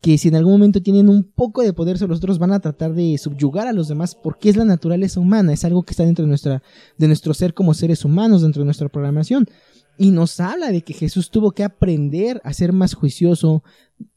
que 0.00 0.18
si 0.18 0.28
en 0.28 0.36
algún 0.36 0.52
momento 0.52 0.82
tienen 0.82 1.08
un 1.08 1.22
poco 1.22 1.62
de 1.62 1.72
poder 1.72 1.96
sobre 1.96 2.10
los 2.10 2.18
otros 2.18 2.38
van 2.38 2.52
a 2.52 2.60
tratar 2.60 2.92
de 2.92 3.16
subyugar 3.16 3.66
a 3.66 3.72
los 3.72 3.88
demás 3.88 4.14
porque 4.14 4.50
es 4.50 4.56
la 4.56 4.66
naturaleza 4.66 5.18
humana, 5.18 5.52
es 5.52 5.64
algo 5.64 5.82
que 5.82 5.92
está 5.92 6.04
dentro 6.04 6.24
de, 6.24 6.28
nuestra, 6.28 6.62
de 6.98 7.06
nuestro 7.06 7.32
ser 7.32 7.54
como 7.54 7.72
seres 7.72 8.04
humanos, 8.04 8.42
dentro 8.42 8.60
de 8.60 8.66
nuestra 8.66 8.88
programación. 8.90 9.48
Y 9.96 10.10
nos 10.10 10.40
habla 10.40 10.72
de 10.72 10.82
que 10.82 10.92
Jesús 10.92 11.30
tuvo 11.30 11.52
que 11.52 11.62
aprender 11.62 12.40
a 12.44 12.52
ser 12.52 12.72
más 12.72 12.94
juicioso. 12.94 13.62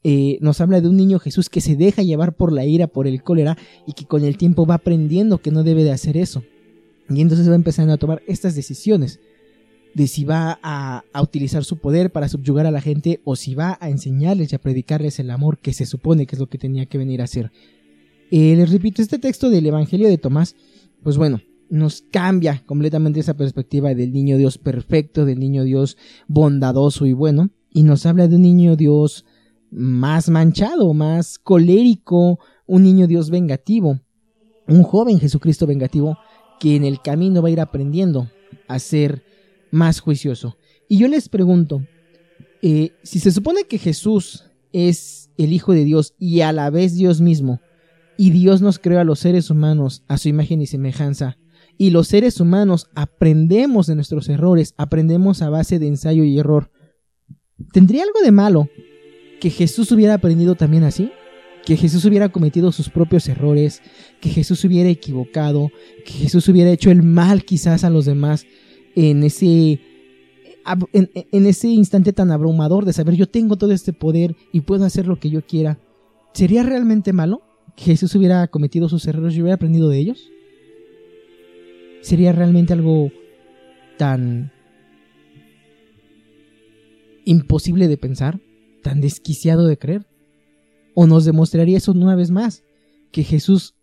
Eh, 0.03 0.37
nos 0.41 0.59
habla 0.59 0.81
de 0.81 0.89
un 0.89 0.97
niño 0.97 1.19
Jesús 1.19 1.49
que 1.49 1.61
se 1.61 1.75
deja 1.75 2.01
llevar 2.01 2.35
por 2.35 2.51
la 2.51 2.65
ira, 2.65 2.87
por 2.87 3.07
el 3.07 3.21
cólera, 3.21 3.57
y 3.85 3.93
que 3.93 4.05
con 4.05 4.23
el 4.23 4.37
tiempo 4.37 4.65
va 4.65 4.75
aprendiendo 4.75 5.37
que 5.37 5.51
no 5.51 5.63
debe 5.63 5.83
de 5.83 5.91
hacer 5.91 6.17
eso. 6.17 6.43
Y 7.09 7.21
entonces 7.21 7.49
va 7.49 7.55
empezando 7.55 7.93
a 7.93 7.97
tomar 7.97 8.21
estas 8.27 8.55
decisiones 8.55 9.19
de 9.93 10.07
si 10.07 10.25
va 10.25 10.59
a, 10.61 11.03
utilizar 11.21 11.63
su 11.63 11.77
poder 11.77 12.11
para 12.11 12.29
subyugar 12.29 12.65
a 12.67 12.71
la 12.71 12.81
gente 12.81 13.19
o 13.23 13.35
si 13.35 13.55
va 13.55 13.77
a 13.81 13.89
enseñarles 13.89 14.51
y 14.51 14.55
a 14.55 14.59
predicarles 14.59 15.19
el 15.19 15.31
amor 15.31 15.57
que 15.57 15.73
se 15.73 15.87
supone 15.87 16.27
que 16.27 16.35
es 16.35 16.39
lo 16.39 16.47
que 16.47 16.59
tenía 16.59 16.85
que 16.85 16.99
venir 16.99 17.21
a 17.21 17.23
hacer. 17.23 17.51
Eh, 18.29 18.55
les 18.55 18.71
repito, 18.71 19.01
este 19.01 19.17
texto 19.17 19.49
del 19.49 19.65
Evangelio 19.65 20.07
de 20.07 20.17
Tomás, 20.19 20.55
pues 21.01 21.17
bueno, 21.17 21.41
nos 21.69 22.01
cambia 22.01 22.63
completamente 22.65 23.19
esa 23.19 23.35
perspectiva 23.35 23.93
del 23.93 24.11
niño 24.11 24.37
Dios 24.37 24.57
perfecto, 24.57 25.25
del 25.25 25.39
niño 25.39 25.63
Dios 25.63 25.97
bondadoso 26.27 27.05
y 27.05 27.13
bueno, 27.13 27.49
y 27.71 27.83
nos 27.83 28.05
habla 28.05 28.27
de 28.27 28.35
un 28.35 28.41
niño 28.41 28.75
Dios 28.75 29.25
más 29.69 30.29
manchado, 30.29 30.93
más 30.93 31.39
colérico, 31.39 32.39
un 32.65 32.83
niño 32.83 33.07
Dios 33.07 33.29
vengativo, 33.29 33.99
un 34.67 34.83
joven 34.83 35.19
Jesucristo 35.19 35.67
vengativo 35.67 36.17
que 36.59 36.75
en 36.75 36.83
el 36.83 37.01
camino 37.01 37.41
va 37.41 37.49
a 37.49 37.51
ir 37.51 37.59
aprendiendo 37.59 38.29
a 38.67 38.79
ser 38.79 39.23
más 39.71 39.99
juicioso. 39.99 40.57
Y 40.89 40.97
yo 40.97 41.07
les 41.07 41.29
pregunto, 41.29 41.85
eh, 42.61 42.91
si 43.03 43.19
se 43.19 43.31
supone 43.31 43.65
que 43.65 43.77
Jesús 43.77 44.45
es 44.73 45.29
el 45.37 45.53
Hijo 45.53 45.73
de 45.73 45.83
Dios 45.83 46.15
y 46.17 46.41
a 46.41 46.51
la 46.51 46.69
vez 46.69 46.95
Dios 46.95 47.21
mismo, 47.21 47.59
y 48.17 48.31
Dios 48.31 48.61
nos 48.61 48.79
creó 48.79 48.99
a 48.99 49.03
los 49.03 49.19
seres 49.19 49.49
humanos 49.49 50.03
a 50.07 50.17
su 50.17 50.27
imagen 50.27 50.61
y 50.61 50.67
semejanza, 50.67 51.37
y 51.77 51.91
los 51.91 52.07
seres 52.07 52.39
humanos 52.39 52.89
aprendemos 52.95 53.87
de 53.87 53.95
nuestros 53.95 54.29
errores, 54.29 54.73
aprendemos 54.77 55.41
a 55.41 55.49
base 55.49 55.79
de 55.79 55.87
ensayo 55.87 56.23
y 56.23 56.39
error. 56.39 56.71
¿Tendría 57.71 58.03
algo 58.03 58.19
de 58.21 58.31
malo 58.31 58.69
que 59.39 59.49
Jesús 59.49 59.91
hubiera 59.91 60.15
aprendido 60.15 60.55
también 60.55 60.83
así? 60.83 61.11
Que 61.65 61.77
Jesús 61.77 62.05
hubiera 62.05 62.29
cometido 62.29 62.71
sus 62.71 62.89
propios 62.89 63.27
errores, 63.27 63.81
que 64.21 64.29
Jesús 64.29 64.63
hubiera 64.63 64.89
equivocado, 64.89 65.69
que 66.05 66.13
Jesús 66.13 66.47
hubiera 66.47 66.71
hecho 66.71 66.89
el 66.89 67.03
mal 67.03 67.43
quizás 67.43 67.83
a 67.83 67.89
los 67.89 68.05
demás 68.05 68.45
en 68.95 69.23
ese 69.23 69.81
en, 70.91 71.09
en, 71.13 71.45
ese 71.45 71.69
instante 71.69 72.11
tan 72.11 72.31
abrumador 72.31 72.83
de 72.83 72.91
saber 72.91 73.15
yo 73.15 73.27
tengo 73.27 73.55
todo 73.55 73.71
este 73.71 73.93
poder 73.93 74.35
y 74.51 74.61
puedo 74.61 74.83
hacer 74.83 75.07
lo 75.07 75.17
que 75.17 75.29
yo 75.29 75.45
quiera, 75.45 75.79
¿sería 76.33 76.63
realmente 76.63 77.13
malo 77.13 77.41
que 77.77 77.85
Jesús 77.85 78.13
hubiera 78.15 78.45
cometido 78.47 78.89
sus 78.89 79.07
errores 79.07 79.35
y 79.35 79.41
hubiera 79.41 79.55
aprendido 79.55 79.87
de 79.87 79.99
ellos? 79.99 80.29
Sería 82.07 82.31
realmente 82.31 82.73
algo 82.73 83.11
tan 83.97 84.51
imposible 87.25 87.89
de 87.89 87.97
pensar, 87.97 88.39
tan 88.81 89.01
desquiciado 89.01 89.67
de 89.67 89.77
creer. 89.77 90.07
¿O 90.95 91.05
nos 91.05 91.25
demostraría 91.25 91.77
eso 91.77 91.91
una 91.91 92.15
vez 92.15 92.31
más? 92.31 92.63
Que 93.11 93.23
Jesús, 93.23 93.75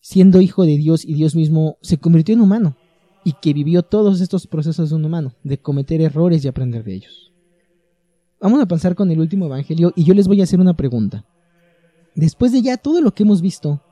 siendo 0.00 0.40
hijo 0.40 0.64
de 0.64 0.76
Dios 0.76 1.04
y 1.04 1.14
Dios 1.14 1.34
mismo, 1.34 1.76
se 1.82 1.98
convirtió 1.98 2.34
en 2.34 2.42
humano 2.42 2.76
y 3.24 3.32
que 3.32 3.52
vivió 3.52 3.82
todos 3.82 4.20
estos 4.20 4.46
procesos 4.46 4.90
de 4.90 4.96
un 4.96 5.04
humano, 5.04 5.34
de 5.42 5.58
cometer 5.58 6.00
errores 6.00 6.44
y 6.44 6.48
aprender 6.48 6.84
de 6.84 6.94
ellos. 6.94 7.32
Vamos 8.40 8.60
a 8.60 8.66
pasar 8.66 8.94
con 8.94 9.10
el 9.10 9.18
último 9.18 9.46
evangelio 9.46 9.92
y 9.96 10.04
yo 10.04 10.14
les 10.14 10.28
voy 10.28 10.40
a 10.40 10.44
hacer 10.44 10.60
una 10.60 10.74
pregunta. 10.74 11.26
Después 12.14 12.52
de 12.52 12.62
ya 12.62 12.76
todo 12.76 13.00
lo 13.00 13.12
que 13.12 13.24
hemos 13.24 13.42
visto, 13.42 13.82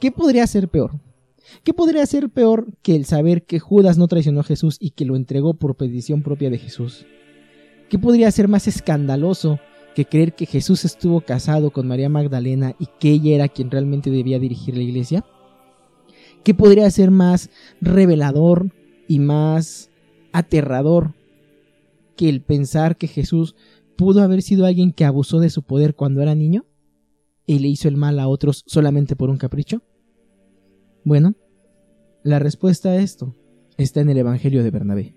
¿qué 0.00 0.10
podría 0.10 0.46
ser 0.46 0.68
peor? 0.68 0.98
¿Qué 1.62 1.74
podría 1.74 2.04
ser 2.06 2.30
peor 2.30 2.66
que 2.82 2.96
el 2.96 3.04
saber 3.04 3.44
que 3.44 3.58
Judas 3.58 3.98
no 3.98 4.08
traicionó 4.08 4.40
a 4.40 4.44
Jesús 4.44 4.76
y 4.80 4.90
que 4.90 5.04
lo 5.04 5.16
entregó 5.16 5.54
por 5.54 5.76
petición 5.76 6.22
propia 6.22 6.50
de 6.50 6.58
Jesús? 6.58 7.06
¿Qué 7.88 7.98
podría 7.98 8.30
ser 8.30 8.48
más 8.48 8.66
escandaloso 8.66 9.60
que 9.94 10.06
creer 10.06 10.34
que 10.34 10.46
Jesús 10.46 10.84
estuvo 10.84 11.20
casado 11.20 11.70
con 11.70 11.86
María 11.86 12.08
Magdalena 12.08 12.74
y 12.78 12.86
que 12.98 13.10
ella 13.10 13.34
era 13.34 13.48
quien 13.48 13.70
realmente 13.70 14.10
debía 14.10 14.38
dirigir 14.38 14.76
la 14.76 14.82
iglesia? 14.82 15.24
¿Qué 16.42 16.54
podría 16.54 16.90
ser 16.90 17.10
más 17.10 17.50
revelador 17.80 18.70
y 19.06 19.18
más 19.18 19.90
aterrador 20.32 21.14
que 22.16 22.28
el 22.28 22.42
pensar 22.42 22.96
que 22.96 23.06
Jesús 23.06 23.54
pudo 23.96 24.22
haber 24.22 24.42
sido 24.42 24.66
alguien 24.66 24.92
que 24.92 25.04
abusó 25.04 25.40
de 25.40 25.50
su 25.50 25.62
poder 25.62 25.94
cuando 25.94 26.20
era 26.20 26.34
niño 26.34 26.64
y 27.46 27.58
le 27.58 27.68
hizo 27.68 27.88
el 27.88 27.96
mal 27.96 28.18
a 28.18 28.28
otros 28.28 28.62
solamente 28.66 29.16
por 29.16 29.30
un 29.30 29.36
capricho? 29.36 29.82
Bueno, 31.04 31.34
la 32.22 32.38
respuesta 32.38 32.88
a 32.88 32.96
esto 32.96 33.36
está 33.76 34.00
en 34.00 34.08
el 34.08 34.16
Evangelio 34.16 34.64
de 34.64 34.70
Bernabé. 34.70 35.14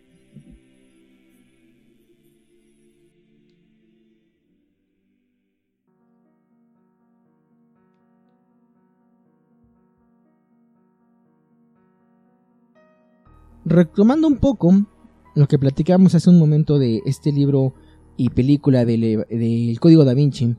Retomando 13.63 14.27
un 14.27 14.38
poco 14.38 14.73
lo 15.35 15.47
que 15.47 15.57
platicamos 15.57 16.15
hace 16.15 16.29
un 16.29 16.38
momento 16.38 16.79
de 16.79 17.01
este 17.05 17.31
libro 17.31 17.73
y 18.17 18.29
película 18.29 18.83
del, 18.83 19.25
del 19.29 19.79
Código 19.79 20.03
da 20.03 20.13
Vinci, 20.13 20.57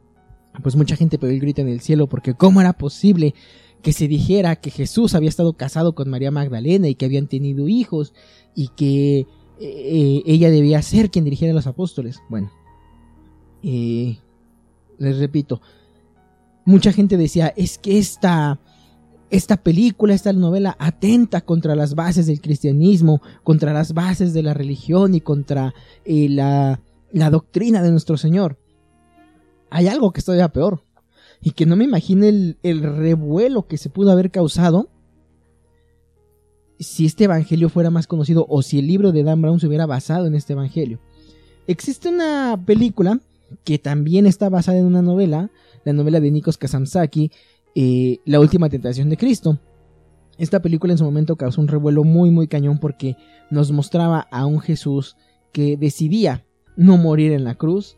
pues 0.63 0.75
mucha 0.75 0.97
gente 0.97 1.19
pegó 1.19 1.33
el 1.33 1.41
grito 1.41 1.61
en 1.61 1.69
el 1.69 1.81
cielo 1.81 2.09
porque 2.09 2.35
cómo 2.35 2.63
era 2.63 2.73
posible 2.73 3.35
que 3.83 3.93
se 3.93 4.09
dijera 4.09 4.57
que 4.57 4.71
Jesús 4.71 5.15
había 5.15 5.29
estado 5.29 5.53
casado 5.53 5.95
con 5.95 6.11
María 6.11 6.31
Magdalena 6.31 6.89
y 6.89 6.95
que 6.95 7.07
habían 7.07 7.29
tenido 7.29 7.69
hijos 7.69 8.13
y 8.55 8.69
que 8.69 9.27
eh, 9.61 10.23
ella 10.27 10.51
debía 10.51 10.83
ser 10.83 11.11
quien 11.11 11.25
dirigiera 11.25 11.53
a 11.53 11.55
los 11.55 11.67
apóstoles. 11.67 12.21
Bueno, 12.29 12.51
eh, 13.63 14.19
les 14.99 15.19
repito, 15.19 15.61
mucha 16.65 16.93
gente 16.93 17.17
decía, 17.17 17.53
es 17.57 17.79
que 17.79 17.99
esta, 17.99 18.61
esta 19.31 19.59
película, 19.59 20.15
esta 20.15 20.33
novela 20.33 20.77
atenta 20.79 21.41
contra 21.41 21.77
las 21.77 21.95
bases 21.95 22.27
del 22.27 22.41
cristianismo, 22.41 23.21
contra 23.45 23.73
las 23.73 23.95
bases 23.95 24.33
de 24.33 24.43
la 24.43 24.55
religión 24.55 25.15
y 25.15 25.21
contra 25.21 25.73
eh, 26.05 26.29
la, 26.29 26.81
la 27.13 27.31
doctrina 27.31 27.83
de 27.83 27.91
nuestro 27.91 28.17
Señor. 28.17 28.59
Hay 29.71 29.87
algo 29.87 30.13
que 30.13 30.23
todavía 30.23 30.49
peor 30.49 30.83
y 31.43 31.53
que 31.53 31.67
no 31.67 31.77
me 31.77 31.85
imagine 31.85 32.57
el, 32.63 32.83
revuelo 32.83 33.67
que 33.67 33.79
se 33.79 33.91
pudo 33.91 34.11
haber 34.11 34.31
causado 34.31 34.89
si 36.79 37.07
este 37.07 37.25
evangelio 37.25 37.69
fuera 37.69 37.91
más 37.91 38.07
conocido 38.07 38.47
o 38.49 38.63
si 38.63 38.79
el 38.79 38.87
libro 38.87 39.13
de 39.13 39.23
Dan 39.23 39.43
Brown 39.43 39.61
se 39.61 39.67
hubiera 39.67 39.87
basado 39.87 40.27
en 40.27 40.35
este 40.35 40.53
evangelio. 40.53 41.01
Existe 41.67 42.09
una 42.09 42.61
película 42.65 43.21
que 43.65 43.79
también 43.79 44.27
está 44.27 44.49
basada 44.49 44.79
en 44.79 44.87
una 44.87 45.03
novela, 45.03 45.51
la 45.85 45.93
novela 45.93 46.21
de 46.21 46.31
Nikos 46.31 46.59
Kazantzakis, 46.59 47.31
eh, 47.75 48.19
La 48.25 48.41
última 48.41 48.69
tentación 48.69 49.11
de 49.11 49.17
Cristo. 49.17 49.59
Esta 50.39 50.63
película 50.63 50.93
en 50.93 50.99
su 50.99 51.05
momento 51.05 51.37
causó 51.37 51.61
un 51.61 51.69
revuelo 51.69 52.05
muy 52.05 52.31
muy 52.31 52.47
cañón 52.47 52.79
porque 52.79 53.17
nos 53.51 53.73
mostraba 53.73 54.21
a 54.31 54.47
un 54.47 54.61
Jesús 54.61 55.17
que 55.53 55.77
decidía 55.77 56.45
no 56.77 56.97
morir 56.97 57.33
en 57.33 57.45
la 57.45 57.57
cruz, 57.57 57.98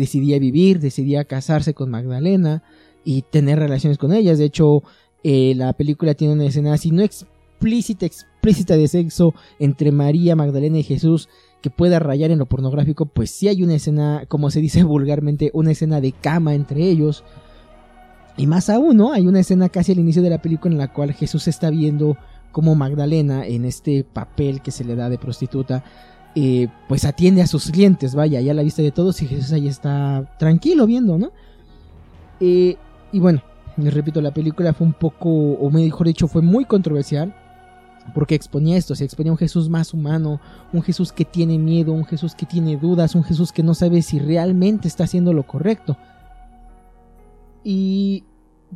decidía 0.00 0.38
vivir, 0.38 0.80
decidía 0.80 1.24
casarse 1.24 1.74
con 1.74 1.90
Magdalena 1.90 2.62
y 3.04 3.22
tener 3.22 3.58
relaciones 3.58 3.98
con 3.98 4.12
ellas. 4.12 4.38
De 4.38 4.46
hecho, 4.46 4.82
eh, 5.22 5.52
la 5.54 5.74
película 5.74 6.14
tiene 6.14 6.34
una 6.34 6.46
escena 6.46 6.72
así 6.72 6.90
no 6.90 7.02
explícita, 7.02 8.06
explícita 8.06 8.76
de 8.76 8.88
sexo 8.88 9.34
entre 9.58 9.92
María, 9.92 10.34
Magdalena 10.34 10.78
y 10.78 10.82
Jesús 10.82 11.28
que 11.60 11.68
pueda 11.68 11.98
rayar 11.98 12.30
en 12.30 12.38
lo 12.38 12.46
pornográfico, 12.46 13.04
pues 13.04 13.30
sí 13.30 13.48
hay 13.48 13.62
una 13.62 13.74
escena, 13.74 14.24
como 14.28 14.50
se 14.50 14.60
dice 14.60 14.82
vulgarmente, 14.94 15.50
una 15.52 15.72
escena 15.72 16.00
de 16.00 16.12
cama 16.12 16.54
entre 16.54 16.82
ellos. 16.88 17.22
Y 18.38 18.46
más 18.46 18.70
aún, 18.70 18.96
¿no? 18.96 19.12
Hay 19.12 19.26
una 19.26 19.40
escena 19.40 19.68
casi 19.68 19.92
al 19.92 19.98
inicio 19.98 20.22
de 20.22 20.30
la 20.30 20.40
película 20.40 20.72
en 20.72 20.78
la 20.78 20.92
cual 20.92 21.12
Jesús 21.12 21.46
está 21.48 21.68
viendo 21.68 22.16
como 22.52 22.74
Magdalena, 22.74 23.46
en 23.46 23.66
este 23.66 24.02
papel 24.02 24.62
que 24.62 24.70
se 24.70 24.84
le 24.84 24.96
da 24.96 25.10
de 25.10 25.18
prostituta, 25.18 25.84
eh, 26.34 26.68
pues 26.88 27.04
atiende 27.04 27.42
a 27.42 27.46
sus 27.46 27.70
clientes, 27.70 28.14
vaya, 28.14 28.40
ya 28.40 28.54
la 28.54 28.62
vista 28.62 28.82
de 28.82 28.92
todos 28.92 29.20
y 29.22 29.26
Jesús 29.26 29.52
ahí 29.52 29.66
está 29.66 30.36
tranquilo 30.38 30.86
viendo, 30.86 31.18
¿no? 31.18 31.32
Eh, 32.40 32.76
y 33.12 33.18
bueno, 33.18 33.42
les 33.76 33.92
repito, 33.92 34.20
la 34.20 34.32
película 34.32 34.72
fue 34.72 34.86
un 34.86 34.92
poco, 34.92 35.28
o 35.28 35.70
mejor 35.70 36.06
dicho, 36.06 36.28
fue 36.28 36.42
muy 36.42 36.64
controversial 36.64 37.34
porque 38.14 38.34
exponía 38.34 38.76
esto, 38.76 38.94
se 38.94 39.04
exponía 39.04 39.32
un 39.32 39.38
Jesús 39.38 39.68
más 39.68 39.92
humano, 39.92 40.40
un 40.72 40.82
Jesús 40.82 41.12
que 41.12 41.24
tiene 41.24 41.58
miedo, 41.58 41.92
un 41.92 42.04
Jesús 42.04 42.34
que 42.34 42.46
tiene 42.46 42.76
dudas, 42.76 43.14
un 43.14 43.24
Jesús 43.24 43.52
que 43.52 43.62
no 43.62 43.74
sabe 43.74 44.02
si 44.02 44.18
realmente 44.18 44.88
está 44.88 45.04
haciendo 45.04 45.32
lo 45.32 45.46
correcto. 45.46 45.96
Y 47.62 48.24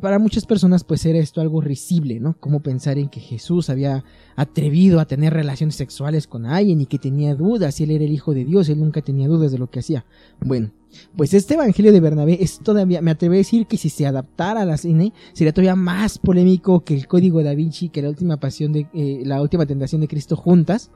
para 0.01 0.19
muchas 0.19 0.45
personas 0.45 0.83
pues 0.83 1.05
era 1.05 1.19
esto 1.19 1.41
algo 1.41 1.61
risible, 1.61 2.19
¿no? 2.19 2.35
Como 2.39 2.61
pensar 2.61 2.97
en 2.97 3.09
que 3.09 3.19
Jesús 3.19 3.69
había 3.69 4.03
atrevido 4.35 4.99
a 4.99 5.05
tener 5.05 5.33
relaciones 5.33 5.75
sexuales 5.75 6.27
con 6.27 6.45
alguien 6.45 6.81
y 6.81 6.85
que 6.85 6.99
tenía 6.99 7.35
dudas 7.35 7.75
si 7.75 7.83
él 7.83 7.91
era 7.91 8.03
el 8.03 8.11
Hijo 8.11 8.33
de 8.33 8.45
Dios, 8.45 8.69
él 8.69 8.79
nunca 8.79 9.01
tenía 9.01 9.27
dudas 9.27 9.51
de 9.51 9.57
lo 9.57 9.69
que 9.69 9.79
hacía. 9.79 10.05
Bueno, 10.41 10.71
pues 11.15 11.33
este 11.33 11.55
Evangelio 11.55 11.93
de 11.93 11.99
Bernabé 11.99 12.37
es 12.41 12.59
todavía, 12.59 13.01
me 13.01 13.11
atrevo 13.11 13.35
a 13.35 13.37
decir 13.37 13.67
que 13.67 13.77
si 13.77 13.89
se 13.89 14.05
adaptara 14.05 14.61
a 14.61 14.65
la 14.65 14.77
cine, 14.77 15.13
sería 15.33 15.53
todavía 15.53 15.75
más 15.75 16.17
polémico 16.17 16.83
que 16.83 16.95
el 16.95 17.07
Código 17.07 17.43
da 17.43 17.53
Vinci, 17.53 17.89
que 17.89 18.01
la 18.01 18.09
última 18.09 18.37
pasión 18.37 18.73
de, 18.73 18.87
eh, 18.93 19.21
la 19.25 19.41
última 19.41 19.65
tentación 19.65 20.01
de 20.01 20.07
Cristo 20.07 20.35
juntas, 20.35 20.91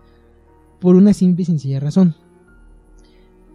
por 0.80 0.95
una 0.95 1.14
simple 1.14 1.43
y 1.43 1.45
sencilla 1.45 1.80
razón. 1.80 2.16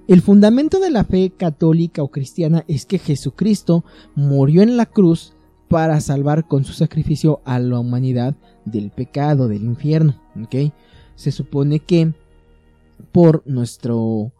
El 0.06 0.20
fundamento 0.20 0.80
de 0.80 0.90
la 0.90 1.04
fe 1.04 1.32
católica 1.34 2.02
o 2.02 2.08
cristiana 2.08 2.64
es 2.68 2.84
que 2.84 2.98
Jesucristo 2.98 3.84
murió 4.14 4.60
en 4.60 4.76
la 4.76 4.84
cruz 4.84 5.33
para 5.74 6.00
salvar 6.00 6.46
con 6.46 6.64
su 6.64 6.72
sacrificio 6.72 7.40
a 7.44 7.58
la 7.58 7.80
humanidad 7.80 8.36
del 8.64 8.92
pecado, 8.92 9.48
del 9.48 9.64
infierno. 9.64 10.14
Se 11.16 11.32
supone 11.32 11.80
que 11.80 12.12
por 13.10 13.42
nuestro 13.44 14.30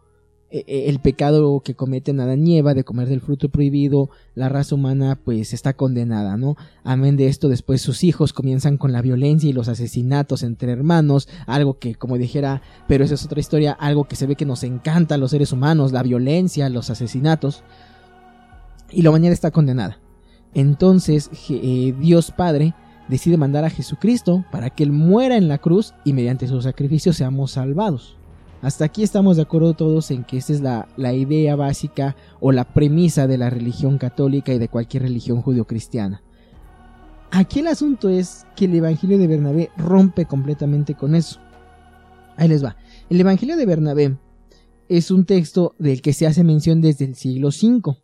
e, 0.53 0.63
e, 0.69 0.89
el 0.89 1.01
pecado 1.01 1.61
que 1.65 1.75
cometen 1.75 2.21
Adán 2.21 2.47
y 2.47 2.59
Eva 2.59 2.73
de 2.73 2.85
comer 2.85 3.09
del 3.09 3.21
fruto 3.21 3.49
prohibido, 3.49 4.11
la 4.37 4.49
raza 4.49 4.77
humana 4.77 5.19
pues 5.25 5.53
está 5.53 5.73
condenada, 5.73 6.37
¿no? 6.37 6.57
Amén 6.85 7.17
de 7.17 7.27
esto, 7.27 7.49
después 7.49 7.83
sus 7.83 8.05
hijos 8.05 8.33
comienzan 8.33 8.79
con 8.79 8.93
la 8.93 9.03
violencia 9.03 9.51
y 9.51 9.53
los 9.53 9.67
asesinatos 9.67 10.45
entre 10.45 10.71
hermanos, 10.71 11.29
algo 11.49 11.81
que 11.81 11.97
como 11.97 12.17
dijera, 12.17 12.63
pero 12.87 13.03
esa 13.03 13.15
es 13.15 13.25
otra 13.25 13.41
historia, 13.41 13.73
algo 13.73 14.05
que 14.05 14.15
se 14.15 14.29
ve 14.29 14.37
que 14.37 14.47
nos 14.47 14.63
encanta 14.63 15.17
a 15.17 15.19
los 15.19 15.33
seres 15.33 15.51
humanos, 15.51 15.91
la 15.91 16.05
violencia, 16.05 16.69
los 16.69 16.91
asesinatos, 16.91 17.65
y 18.93 19.03
la 19.03 19.11
humanidad 19.11 19.33
está 19.33 19.51
condenada. 19.51 19.99
Entonces 20.55 21.31
eh, 21.51 21.95
Dios 21.99 22.31
Padre 22.31 22.75
decide 23.09 23.37
mandar 23.37 23.65
a 23.65 23.71
Jesucristo 23.71 24.45
para 24.51 24.71
que 24.71 24.85
Él 24.85 24.93
muera 24.93 25.37
en 25.37 25.49
la 25.49 25.59
cruz 25.59 25.95
y 26.05 26.13
mediante 26.13 26.49
su 26.49 26.61
sacrificio 26.63 27.13
seamos 27.13 27.53
salvados. 27.53 28.17
Hasta 28.63 28.87
aquí 28.87 29.03
estamos 29.03 29.37
de 29.37 29.43
acuerdo 29.43 29.75
todos 29.75 30.11
en 30.11 30.25
que 30.25 30.39
esta 30.39 30.55
es 30.55 30.63
la, 30.63 31.13
idea 31.13 31.55
básica 31.55 32.17
o 32.41 32.51
la 32.51 32.65
premisa 32.65 33.27
de 33.27 33.37
la 33.37 33.51
religión 33.51 33.99
católica 33.99 34.55
y 34.55 34.59
de 34.59 34.69
cualquier 34.69 35.03
religión 35.03 35.43
judio-cristiana. 35.43 36.23
Aquí 37.31 37.61
el 37.61 37.67
asunto 37.67 38.09
es 38.09 38.47
que 38.57 38.65
el 38.65 38.75
Evangelio 38.75 39.19
de 39.19 39.27
Bernabé 39.27 39.71
rompe 39.77 40.25
completamente 40.25 40.95
con 40.95 41.15
eso. 41.15 41.41
Ahí 42.39 42.49
les 42.49 42.65
va. 42.65 42.77
El 43.11 43.21
Evangelio 43.21 43.59
de 43.59 43.67
Bernabé 43.67 44.17
es 44.89 45.11
un 45.11 45.27
texto 45.27 45.75
del 45.79 46.01
que 46.01 46.15
se 46.15 46.27
hace 46.27 46.43
mención 46.43 46.81
desde 46.81 47.05
el 47.05 47.17
siglo 47.17 47.49
V, 47.49 47.99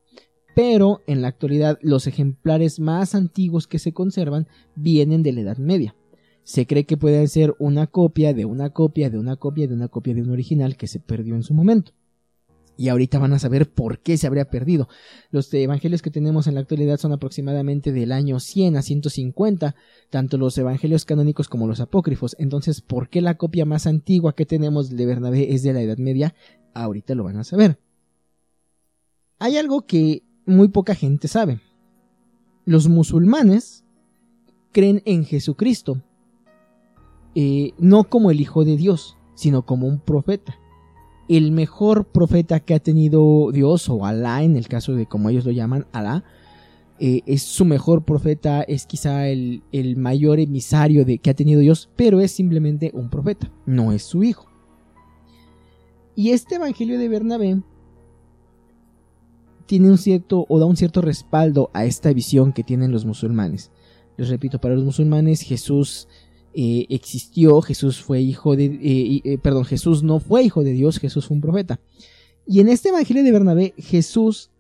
pero 0.55 1.03
en 1.07 1.23
la 1.23 1.29
actualidad 1.29 1.79
los 1.83 2.07
ejemplares 2.07 2.81
más 2.81 3.15
antiguos 3.15 3.67
que 3.67 3.79
se 3.79 3.93
conservan 3.93 4.47
vienen 4.75 5.23
de 5.23 5.33
la 5.33 5.41
Edad 5.43 5.59
Media 5.59 5.95
se 6.51 6.67
cree 6.67 6.85
que 6.85 6.97
puede 6.97 7.25
ser 7.29 7.55
una 7.61 7.87
copia 7.87 8.35
de 8.35 8.45
una 8.45 8.71
copia 8.71 9.09
de 9.09 9.19
una 9.19 9.37
copia 9.37 9.69
de 9.69 9.75
una 9.75 9.87
copia 9.87 10.15
de 10.15 10.23
un 10.23 10.31
original 10.31 10.77
que 10.77 10.89
se 10.89 10.99
perdió 10.99 11.37
en 11.37 11.45
su 11.45 11.55
momento. 11.55 11.93
Y 12.77 12.89
ahorita 12.89 13.19
van 13.19 13.35
a 13.35 13.39
saber 13.39 13.71
por 13.71 14.01
qué 14.01 14.17
se 14.17 14.27
habría 14.27 14.51
perdido. 14.51 14.89
Los 15.31 15.53
evangelios 15.55 16.03
que 16.03 16.11
tenemos 16.11 16.49
en 16.49 16.55
la 16.55 16.61
actualidad 16.61 16.97
son 16.97 17.13
aproximadamente 17.13 17.93
del 17.93 18.11
año 18.11 18.41
100 18.41 18.77
a 18.77 18.83
150, 18.83 19.77
tanto 20.09 20.39
los 20.39 20.59
evangelios 20.59 21.05
canónicos 21.05 21.49
como 21.49 21.69
los 21.69 21.79
apócrifos. 21.81 22.35
Entonces, 22.39 22.81
¿por 22.81 23.11
qué 23.11 23.21
la 23.21 23.37
copia 23.37 23.65
más 23.67 23.87
antigua 23.87 24.35
que 24.35 24.47
tenemos 24.47 24.89
de 24.89 25.07
Bernabé 25.07 25.53
es 25.53 25.63
de 25.63 25.75
la 25.75 25.83
Edad 25.83 25.99
Media? 25.99 26.35
Ahorita 26.73 27.15
lo 27.15 27.23
van 27.23 27.37
a 27.37 27.45
saber. 27.45 27.79
Hay 29.39 29.57
algo 29.57 29.87
que 29.87 30.25
muy 30.51 30.69
poca 30.69 30.95
gente 30.95 31.29
sabe. 31.29 31.61
Los 32.65 32.89
musulmanes 32.89 33.85
creen 34.73 35.03
en 35.05 35.25
Jesucristo, 35.25 36.03
eh, 37.35 37.73
no 37.79 38.05
como 38.05 38.31
el 38.31 38.41
Hijo 38.41 38.65
de 38.65 38.77
Dios, 38.77 39.17
sino 39.35 39.65
como 39.65 39.87
un 39.87 40.01
profeta. 40.01 40.59
El 41.29 41.53
mejor 41.53 42.07
profeta 42.07 42.61
que 42.61 42.75
ha 42.75 42.81
tenido 42.81 43.51
Dios, 43.53 43.89
o 43.89 44.05
Alá, 44.05 44.43
en 44.43 44.57
el 44.57 44.69
caso 44.69 44.95
de 44.95 45.07
como 45.07 45.31
ellos 45.31 45.45
lo 45.45 45.53
llaman, 45.53 45.87
Alá, 45.93 46.25
eh, 46.99 47.23
es 47.25 47.43
su 47.43 47.65
mejor 47.65 48.05
profeta, 48.05 48.63
es 48.63 48.87
quizá 48.87 49.29
el, 49.29 49.63
el 49.73 49.97
mayor 49.97 50.39
emisario 50.39 51.05
de, 51.05 51.19
que 51.19 51.31
ha 51.31 51.35
tenido 51.35 51.61
Dios, 51.61 51.89
pero 51.97 52.21
es 52.21 52.33
simplemente 52.33 52.91
un 52.93 53.09
profeta, 53.09 53.51
no 53.65 53.93
es 53.93 54.03
su 54.03 54.23
hijo. 54.23 54.47
Y 56.15 56.31
este 56.31 56.57
Evangelio 56.57 56.99
de 56.99 57.09
Bernabé 57.09 57.63
tiene 59.67 59.91
un 59.91 59.99
cierto 59.99 60.47
o 60.49 60.59
da 60.59 60.67
un 60.67 60.77
cierto 60.77 61.01
respaldo 61.01 61.71
a 61.73 61.85
esta 61.85 62.13
visión 62.13 62.53
que 62.53 62.65
tienen 62.65 62.93
los 62.93 63.05
musulmanes. 63.05 63.71
Les 64.17 64.29
repito, 64.29 64.61
para 64.61 64.75
los 64.75 64.85
musulmanes 64.85 65.43
Jesús 65.43 66.09
eh, 66.53 66.87
existió, 66.89 67.61
Jesús 67.63 68.03
fue 68.03 68.21
hijo 68.21 68.57
de, 68.57 68.65
eh, 68.65 69.21
eh, 69.25 69.39
perdón, 69.39 69.65
Jesús 69.65 70.03
no 70.03 70.19
fue 70.19 70.43
hijo 70.43 70.65
de 70.65 70.73
Dios, 70.73 70.99
Jesús 70.99 71.27
fue 71.27 71.37
un 71.37 71.41
profeta. 71.41 71.81
Y 72.47 72.61
en 72.61 72.69
este 72.69 72.89
Evangelio 72.89 73.23
de 73.23 73.33
Bernabé, 73.33 73.75
Jesús 73.79 74.51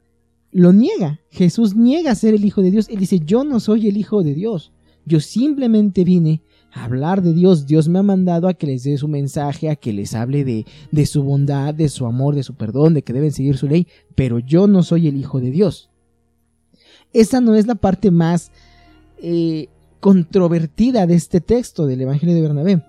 lo 0.53 0.72
niega, 0.72 1.20
Jesús 1.30 1.74
niega 1.74 2.14
ser 2.14 2.34
el 2.34 2.44
hijo 2.44 2.62
de 2.62 2.70
Dios, 2.70 2.88
él 2.88 2.98
dice, 2.98 3.20
yo 3.20 3.44
no 3.44 3.61
soy 3.61 3.88
el 3.88 3.96
hijo 3.96 4.22
de 4.22 4.34
Dios, 4.34 4.72
yo 5.05 5.20
simplemente 5.20 6.05
vine 6.05 6.42
hablar 6.73 7.23
de 7.23 7.33
Dios, 7.33 7.66
Dios 7.66 7.89
me 7.89 7.99
ha 7.99 8.03
mandado 8.03 8.49
a 8.49 8.55
que 8.55 8.66
les 8.66 8.85
dé 8.85 8.97
su 8.97 9.09
mensaje, 9.09 9.71
a 9.71 9.77
que 9.77 9.93
les 9.93 10.14
hable 10.14 10.45
de, 10.45 10.66
de 10.91 11.07
su 11.07 11.23
bondad, 11.23 11.75
de 11.75 11.89
su 11.89 12.07
amor, 12.07 12.35
de 12.35 12.43
su 12.43 12.55
perdón, 12.55 12.95
de 12.95 13.03
que 13.03 13.12
deben 13.12 13.33
seguir 13.33 13.57
su 13.57 13.68
ley, 13.68 13.87
pero 14.14 14.39
yo 14.39 14.66
no 14.66 14.83
soy 14.83 15.09
el 15.09 15.16
hijo 15.16 15.41
de 15.41 15.51
Dios. 15.51 15.91
Esa 17.12 17.41
no 17.41 17.55
es 17.55 17.66
la 17.66 17.75
parte 17.75 18.11
más 18.11 18.53
controvertida 20.01 21.07
de 21.07 21.14
este 21.14 21.41
texto 21.41 21.87
del 21.87 22.01
Evangelio 22.01 22.35
de 22.35 22.43
Bernabé, 22.43 22.83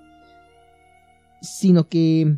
sino 1.42 1.88
que... 1.88 2.38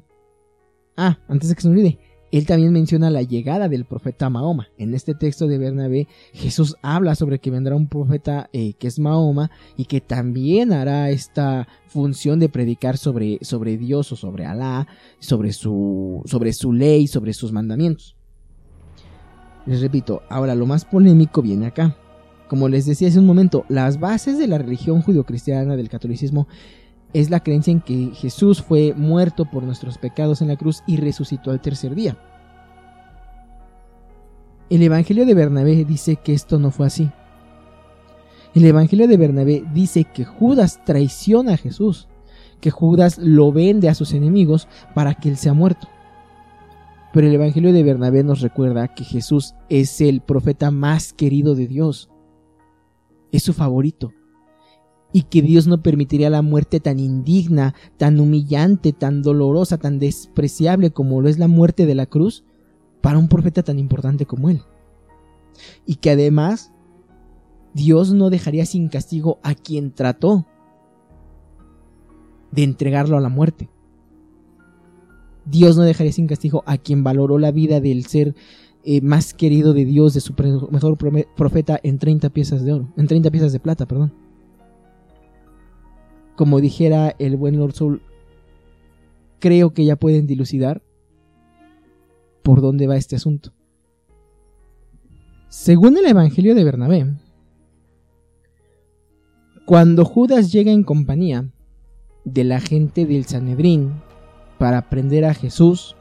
Ah, 0.95 1.19
antes 1.27 1.49
de 1.49 1.55
que 1.55 1.61
se 1.61 1.67
me 1.67 1.73
olvide, 1.73 1.99
él 2.33 2.47
también 2.47 2.73
menciona 2.73 3.11
la 3.11 3.21
llegada 3.21 3.69
del 3.69 3.85
profeta 3.85 4.27
Mahoma. 4.27 4.69
En 4.79 4.95
este 4.95 5.13
texto 5.13 5.45
de 5.45 5.59
Bernabé, 5.59 6.07
Jesús 6.33 6.75
habla 6.81 7.13
sobre 7.13 7.37
que 7.37 7.51
vendrá 7.51 7.75
un 7.75 7.87
profeta 7.87 8.49
eh, 8.53 8.73
que 8.73 8.87
es 8.87 8.97
Mahoma 8.97 9.51
y 9.77 9.85
que 9.85 10.01
también 10.01 10.73
hará 10.73 11.11
esta 11.11 11.67
función 11.85 12.39
de 12.39 12.49
predicar 12.49 12.97
sobre, 12.97 13.37
sobre 13.43 13.77
Dios 13.77 14.11
o 14.11 14.15
sobre 14.15 14.47
Alá, 14.47 14.87
sobre 15.19 15.53
su, 15.53 16.23
sobre 16.25 16.53
su 16.53 16.73
ley, 16.73 17.05
sobre 17.05 17.33
sus 17.33 17.51
mandamientos. 17.51 18.17
Les 19.67 19.79
repito, 19.79 20.23
ahora 20.27 20.55
lo 20.55 20.65
más 20.65 20.85
polémico 20.85 21.43
viene 21.43 21.67
acá. 21.67 21.95
Como 22.47 22.67
les 22.67 22.87
decía 22.87 23.09
hace 23.09 23.19
un 23.19 23.27
momento, 23.27 23.63
las 23.69 23.99
bases 23.99 24.39
de 24.39 24.47
la 24.47 24.57
religión 24.57 25.03
judio-cristiana 25.03 25.75
del 25.75 25.87
catolicismo 25.87 26.47
es 27.13 27.29
la 27.29 27.41
creencia 27.41 27.71
en 27.71 27.81
que 27.81 28.11
Jesús 28.13 28.61
fue 28.61 28.93
muerto 28.95 29.45
por 29.45 29.63
nuestros 29.63 29.97
pecados 29.97 30.41
en 30.41 30.47
la 30.47 30.57
cruz 30.57 30.83
y 30.87 30.97
resucitó 30.97 31.51
al 31.51 31.61
tercer 31.61 31.95
día. 31.95 32.17
El 34.69 34.81
Evangelio 34.81 35.25
de 35.25 35.33
Bernabé 35.33 35.85
dice 35.85 36.15
que 36.15 36.33
esto 36.33 36.57
no 36.57 36.71
fue 36.71 36.87
así. 36.87 37.11
El 38.55 38.65
Evangelio 38.65 39.07
de 39.07 39.17
Bernabé 39.17 39.63
dice 39.73 40.03
que 40.03 40.25
Judas 40.25 40.79
traiciona 40.85 41.53
a 41.53 41.57
Jesús, 41.57 42.07
que 42.59 42.71
Judas 42.71 43.17
lo 43.17 43.51
vende 43.51 43.89
a 43.89 43.95
sus 43.95 44.13
enemigos 44.13 44.67
para 44.95 45.13
que 45.13 45.29
él 45.29 45.37
sea 45.37 45.53
muerto. 45.53 45.87
Pero 47.13 47.27
el 47.27 47.33
Evangelio 47.33 47.71
de 47.73 47.83
Bernabé 47.83 48.23
nos 48.23 48.41
recuerda 48.41 48.87
que 48.87 49.03
Jesús 49.03 49.53
es 49.69 50.01
el 50.01 50.21
profeta 50.21 50.71
más 50.71 51.13
querido 51.13 51.53
de 51.53 51.67
Dios. 51.67 52.09
Es 53.31 53.43
su 53.43 53.53
favorito. 53.53 54.11
Y 55.13 55.23
que 55.23 55.41
Dios 55.41 55.67
no 55.67 55.81
permitiría 55.81 56.29
la 56.29 56.41
muerte 56.41 56.79
tan 56.79 56.99
indigna, 56.99 57.75
tan 57.97 58.19
humillante, 58.19 58.93
tan 58.93 59.21
dolorosa, 59.21 59.77
tan 59.77 59.99
despreciable 59.99 60.91
como 60.91 61.21
lo 61.21 61.29
es 61.29 61.37
la 61.37 61.47
muerte 61.47 61.85
de 61.85 61.95
la 61.95 62.07
cruz 62.07 62.43
para 63.01 63.19
un 63.19 63.27
profeta 63.27 63.61
tan 63.61 63.77
importante 63.77 64.25
como 64.25 64.49
él. 64.49 64.61
Y 65.85 65.95
que 65.95 66.09
además 66.09 66.73
Dios 67.73 68.13
no 68.13 68.29
dejaría 68.29 68.65
sin 68.65 68.87
castigo 68.87 69.39
a 69.43 69.55
quien 69.55 69.91
trató 69.91 70.47
de 72.51 72.63
entregarlo 72.63 73.17
a 73.17 73.21
la 73.21 73.29
muerte. 73.29 73.69
Dios 75.45 75.75
no 75.75 75.83
dejaría 75.83 76.13
sin 76.13 76.27
castigo 76.27 76.63
a 76.65 76.77
quien 76.77 77.03
valoró 77.03 77.37
la 77.37 77.51
vida 77.51 77.81
del 77.81 78.05
ser 78.05 78.35
eh, 78.83 79.01
más 79.01 79.33
querido 79.33 79.73
de 79.73 79.85
Dios, 79.85 80.13
de 80.13 80.21
su 80.21 80.33
mejor 80.71 80.97
profeta, 81.35 81.79
en 81.83 81.99
30 81.99 82.29
piezas 82.29 82.63
de 82.63 82.73
oro, 82.73 82.93
en 82.95 83.07
30 83.07 83.31
piezas 83.31 83.51
de 83.51 83.59
plata, 83.59 83.87
perdón. 83.87 84.13
Como 86.35 86.61
dijera 86.61 87.15
el 87.19 87.37
buen 87.37 87.57
Lord 87.57 87.73
Soul, 87.73 88.01
creo 89.39 89.73
que 89.73 89.85
ya 89.85 89.95
pueden 89.95 90.25
dilucidar 90.25 90.81
por 92.43 92.61
dónde 92.61 92.87
va 92.87 92.97
este 92.97 93.15
asunto. 93.15 93.53
Según 95.49 95.97
el 95.97 96.05
Evangelio 96.05 96.55
de 96.55 96.63
Bernabé, 96.63 97.13
cuando 99.65 100.03
Judas 100.03 100.51
llega 100.51 100.71
en 100.71 100.83
compañía 100.83 101.49
de 102.25 102.43
la 102.43 102.59
gente 102.59 103.05
del 103.05 103.25
Sanedrín 103.25 104.01
para 104.57 104.89
prender 104.89 105.25
a 105.25 105.33
Jesús, 105.33 105.95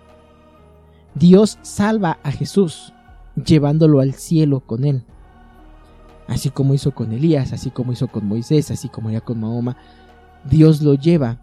Dios 1.14 1.58
salva 1.62 2.18
a 2.22 2.32
Jesús 2.32 2.92
llevándolo 3.36 4.00
al 4.00 4.14
cielo 4.14 4.60
con 4.60 4.84
él. 4.84 5.04
Así 6.26 6.50
como 6.50 6.74
hizo 6.74 6.92
con 6.92 7.12
Elías, 7.12 7.52
así 7.52 7.70
como 7.70 7.92
hizo 7.92 8.08
con 8.08 8.26
Moisés, 8.26 8.70
así 8.70 8.88
como 8.88 9.10
ya 9.10 9.20
con 9.20 9.40
Mahoma, 9.40 9.76
Dios 10.48 10.82
lo 10.82 10.94
lleva 10.94 11.40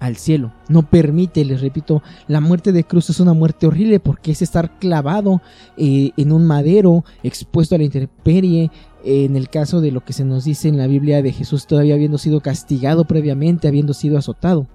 al 0.00 0.16
cielo. 0.16 0.52
No 0.68 0.82
permite, 0.90 1.44
les 1.44 1.60
repito, 1.60 2.02
la 2.26 2.40
muerte 2.40 2.72
de 2.72 2.82
cruz 2.82 3.08
es 3.10 3.20
una 3.20 3.34
muerte 3.34 3.68
horrible 3.68 4.00
porque 4.00 4.32
es 4.32 4.42
estar 4.42 4.78
clavado 4.78 5.40
eh, 5.76 6.10
en 6.16 6.32
un 6.32 6.44
madero, 6.44 7.04
expuesto 7.22 7.76
a 7.76 7.78
la 7.78 7.84
intemperie. 7.84 8.70
en 9.04 9.36
el 9.36 9.48
caso 9.48 9.80
de 9.80 9.92
lo 9.92 10.04
que 10.04 10.12
se 10.12 10.24
nos 10.24 10.44
dice 10.44 10.68
en 10.68 10.78
la 10.78 10.86
Biblia 10.86 11.22
de 11.22 11.32
Jesús 11.32 11.66
todavía 11.66 11.94
habiendo 11.94 12.18
sido 12.18 12.40
castigado 12.40 13.04
previamente, 13.04 13.68
habiendo 13.68 13.94
sido 13.94 14.18
azotado. 14.18 14.66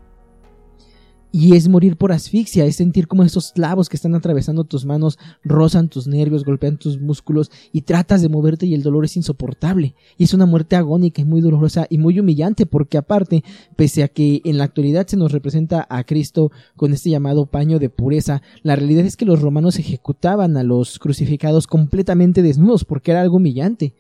Y 1.32 1.56
es 1.56 1.68
morir 1.68 1.98
por 1.98 2.14
asfixia, 2.14 2.66
es 2.66 2.78
sentir 2.78 3.08
como 3.08 3.24
esos 3.24 3.52
clavos 3.52 3.90
que 3.90 3.98
están 3.98 4.16
atravesando 4.16 4.64
tus 4.64 4.86
manos 4.86 5.20
rozan 5.44 5.90
tus 5.90 6.08
nervios, 6.08 6.46
golpean 6.46 6.78
tus 6.78 7.00
músculos 7.02 7.52
y 7.74 7.82
tratas 7.82 8.22
de 8.22 8.30
moverte 8.30 8.66
y 8.66 8.74
el 8.74 8.82
dolor 8.82 9.04
es 9.04 9.18
insoportable. 9.18 9.94
Y 10.18 10.24
es 10.24 10.34
una 10.34 10.46
muerte 10.46 10.78
agónica 10.78 11.22
y 11.22 11.26
muy 11.26 11.42
dolorosa 11.42 11.86
y 11.90 11.98
muy 11.98 12.20
humillante 12.20 12.66
porque 12.66 12.98
aparte, 12.98 13.44
pese 13.76 14.04
a 14.04 14.08
que 14.08 14.42
en 14.46 14.58
la 14.58 14.64
actualidad 14.64 15.06
se 15.06 15.18
nos 15.18 15.34
representa 15.34 15.86
a 15.90 16.06
Cristo 16.06 16.52
con 16.76 16.94
este 16.94 17.10
llamado 17.10 17.46
paño 17.46 17.78
de 17.78 17.90
pureza, 17.90 18.42
la 18.64 18.78
realidad 18.78 19.06
es 19.06 19.18
que 19.18 19.26
los 19.26 19.42
romanos 19.42 19.80
ejecutaban 19.80 20.56
a 20.56 20.64
los 20.64 20.98
crucificados 20.98 21.68
completamente 21.68 22.42
desnudos 22.42 22.86
porque 22.86 23.12
era 23.12 23.22
algo 23.22 23.38
humillante. 23.38 23.94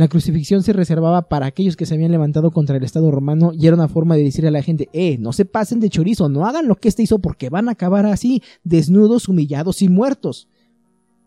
La 0.00 0.08
crucifixión 0.08 0.62
se 0.62 0.72
reservaba 0.72 1.28
para 1.28 1.44
aquellos 1.44 1.76
que 1.76 1.84
se 1.84 1.92
habían 1.92 2.10
levantado 2.10 2.52
contra 2.52 2.74
el 2.74 2.84
Estado 2.84 3.10
romano 3.10 3.52
y 3.52 3.66
era 3.66 3.76
una 3.76 3.86
forma 3.86 4.16
de 4.16 4.24
decirle 4.24 4.48
a 4.48 4.50
la 4.50 4.62
gente, 4.62 4.88
eh, 4.94 5.18
no 5.18 5.34
se 5.34 5.44
pasen 5.44 5.78
de 5.78 5.90
chorizo, 5.90 6.30
no 6.30 6.46
hagan 6.46 6.68
lo 6.68 6.76
que 6.76 6.88
éste 6.88 7.02
hizo 7.02 7.18
porque 7.18 7.50
van 7.50 7.68
a 7.68 7.72
acabar 7.72 8.06
así, 8.06 8.42
desnudos, 8.64 9.28
humillados 9.28 9.82
y 9.82 9.90
muertos. 9.90 10.48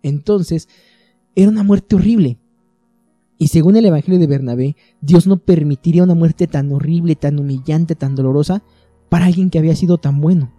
Entonces, 0.01 0.69
era 1.35 1.51
una 1.51 1.61
muerte 1.61 1.97
horrible. 1.97 2.39
Y 3.37 3.49
según 3.49 3.77
el 3.77 3.85
Evangelio 3.85 4.19
de 4.19 4.25
Bernabé, 4.25 4.75
Dios 5.01 5.27
no 5.27 5.37
permitiría 5.37 6.01
una 6.01 6.15
muerte 6.15 6.47
tan 6.47 6.71
horrible, 6.71 7.15
tan 7.15 7.37
humillante, 7.37 7.93
tan 7.93 8.15
dolorosa 8.15 8.63
para 9.07 9.25
alguien 9.25 9.51
que 9.51 9.59
había 9.59 9.75
sido 9.75 9.99
tan 9.99 10.19
bueno. 10.19 10.51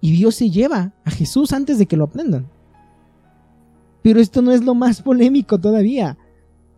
Y 0.00 0.12
Dios 0.12 0.36
se 0.36 0.50
lleva 0.50 0.94
a 1.04 1.10
Jesús 1.10 1.52
antes 1.52 1.80
de 1.80 1.86
que 1.86 1.96
lo 1.96 2.04
aprendan. 2.04 2.48
Pero 4.02 4.20
esto 4.20 4.42
no 4.42 4.52
es 4.52 4.64
lo 4.64 4.74
más 4.74 5.02
polémico 5.02 5.58
todavía. 5.58 6.16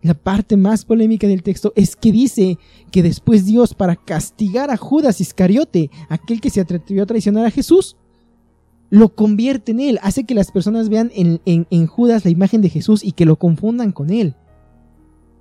La 0.01 0.13
parte 0.13 0.57
más 0.57 0.83
polémica 0.83 1.27
del 1.27 1.43
texto 1.43 1.71
es 1.77 1.95
que 1.95 2.11
dice 2.11 2.57
que 2.91 3.01
después 3.01 3.45
Dios, 3.45 3.73
para 3.73 3.95
castigar 3.95 4.69
a 4.69 4.77
Judas 4.77 5.21
Iscariote, 5.21 5.89
aquel 6.09 6.41
que 6.41 6.49
se 6.49 6.59
atrevió 6.59 7.03
a 7.03 7.05
traicionar 7.05 7.45
a 7.45 7.51
Jesús, 7.51 7.95
lo 8.89 9.15
convierte 9.15 9.71
en 9.71 9.79
él, 9.79 9.99
hace 10.03 10.25
que 10.25 10.35
las 10.35 10.51
personas 10.51 10.89
vean 10.89 11.09
en, 11.15 11.87
Judas 11.87 12.25
la 12.25 12.31
imagen 12.31 12.61
de 12.61 12.69
Jesús 12.69 13.03
y 13.03 13.13
que 13.13 13.25
lo 13.25 13.37
confundan 13.37 13.93
con 13.93 14.09
él. 14.09 14.35